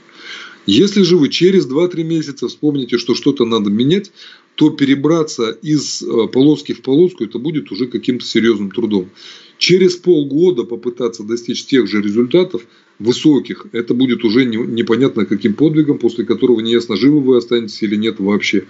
[0.66, 4.12] Если же вы через 2-3 месяца вспомните, что что-то надо менять,
[4.54, 9.08] то перебраться из э, полоски в полоску это будет уже каким-то серьезным трудом.
[9.56, 12.62] Через полгода попытаться достичь тех же результатов
[12.98, 18.20] высоких, это будет уже непонятно каким подвигом, после которого неясно, живы вы останетесь или нет
[18.20, 18.64] вообще.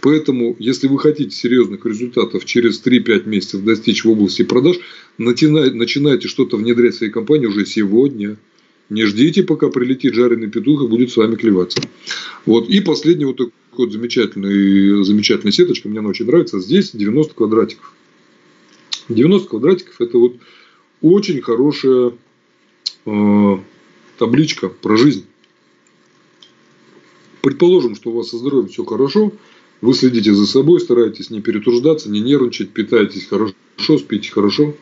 [0.00, 4.78] Поэтому, если вы хотите серьезных результатов через 3-5 месяцев достичь в области продаж,
[5.18, 8.36] начинайте что-то внедрять в своей компании уже сегодня.
[8.90, 11.80] Не ждите, пока прилетит жареный петух и будет с вами клеваться.
[12.46, 12.68] Вот.
[12.68, 16.58] И последний вот такой вот замечательный, замечательная сеточка, мне она очень нравится.
[16.58, 17.92] Здесь 90 квадратиков.
[19.08, 20.36] 90 квадратиков это вот
[21.02, 22.12] очень хорошая
[23.06, 23.58] э,
[24.18, 25.26] табличка про жизнь.
[27.42, 29.32] Предположим, что у вас со здоровьем все хорошо,
[29.80, 33.54] вы следите за собой, стараетесь не перетруждаться, не нервничать, питаетесь хорошо,
[33.98, 34.74] спите хорошо.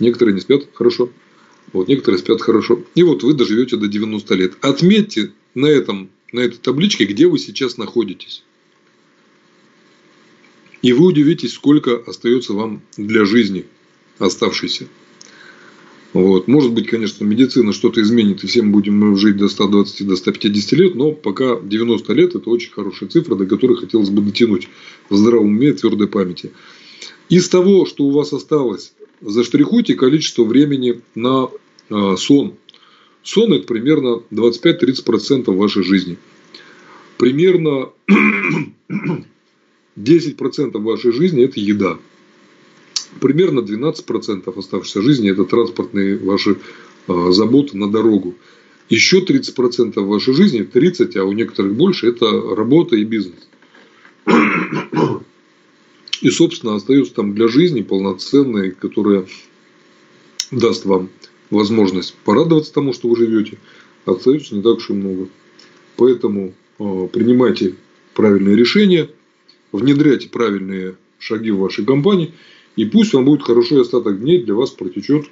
[0.00, 1.10] Некоторые не спят хорошо.
[1.72, 2.82] Вот, некоторые спят хорошо.
[2.94, 4.52] И вот вы доживете до 90 лет.
[4.60, 8.42] Отметьте на, этом, на этой табличке, где вы сейчас находитесь.
[10.80, 13.66] И вы удивитесь, сколько остается вам для жизни
[14.18, 14.86] оставшейся.
[16.12, 16.48] Вот.
[16.48, 20.72] Может быть, конечно, медицина что-то изменит, и все мы будем жить до 120, до 150
[20.72, 24.68] лет, но пока 90 лет– это очень хорошая цифра, до которой хотелось бы дотянуть
[25.10, 26.52] в здравом уме и твердой памяти.
[27.28, 31.48] Из того, что у вас осталось, заштрихуйте количество времени на
[31.90, 32.54] э, сон.
[33.22, 36.16] Сон– это примерно 25-30% вашей жизни.
[37.16, 37.90] Примерно
[39.96, 41.98] 10% вашей жизни– это еда.
[43.20, 46.58] Примерно 12% оставшейся жизни– это транспортные ваши
[47.06, 48.34] э, заботы на дорогу.
[48.88, 53.48] Еще 30% вашей жизни, 30, а у некоторых больше, это работа и бизнес.
[56.20, 59.26] И, собственно, остается там для жизни полноценной, которая
[60.50, 61.10] даст вам
[61.50, 63.58] возможность порадоваться тому, что вы живете,
[64.04, 65.28] остается не так уж и много.
[65.96, 67.76] Поэтому э, принимайте
[68.14, 69.10] правильные решения,
[69.72, 72.34] внедряйте правильные шаги в вашей компании,
[72.76, 75.26] и пусть вам будет хорошо и остаток дней для вас протечет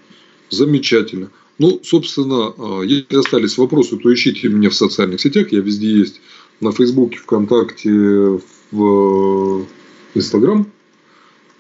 [0.51, 1.31] замечательно.
[1.59, 5.53] Ну, собственно, э, если остались вопросы, то ищите меня в социальных сетях.
[5.53, 6.21] Я везде есть.
[6.61, 8.41] На Фейсбуке, ВКонтакте,
[8.71, 9.67] в
[10.15, 10.67] Инстаграм.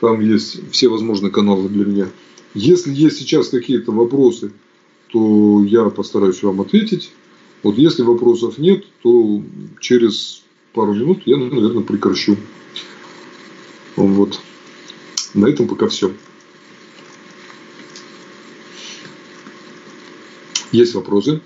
[0.00, 2.08] Там есть все возможные каналы для меня.
[2.54, 4.52] Если есть сейчас какие-то вопросы,
[5.08, 7.12] то я постараюсь вам ответить.
[7.62, 9.42] Вот если вопросов нет, то
[9.80, 10.42] через
[10.72, 12.36] пару минут я, наверное, прекращу.
[13.96, 14.40] Вот.
[15.32, 16.12] На этом пока все.
[20.72, 21.40] Есть вопросы?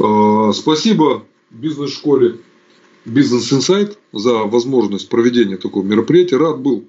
[0.00, 2.40] А, спасибо бизнес-школе
[3.06, 6.36] Бизнес Инсайт за возможность проведения такого мероприятия.
[6.36, 6.84] Рад был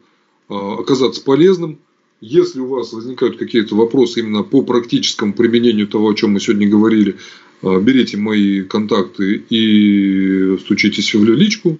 [0.50, 1.80] а, оказаться полезным.
[2.20, 6.68] Если у вас возникают какие-то вопросы именно по практическому применению того, о чем мы сегодня
[6.68, 7.16] говорили,
[7.64, 11.78] а, берите мои контакты и стучитесь в личку.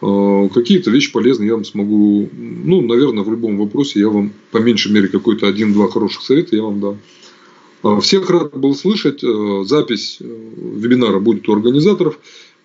[0.00, 4.58] А, какие-то вещи полезные я вам смогу, ну, наверное, в любом вопросе я вам, по
[4.58, 8.00] меньшей мере, какой-то один-два хороших совета я вам дам.
[8.00, 9.20] Всех рад был слышать.
[9.20, 12.18] Запись э, вебинара будет у организаторов.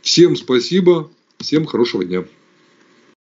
[0.04, 1.10] Всем спасибо,
[1.40, 2.26] всем хорошего дня.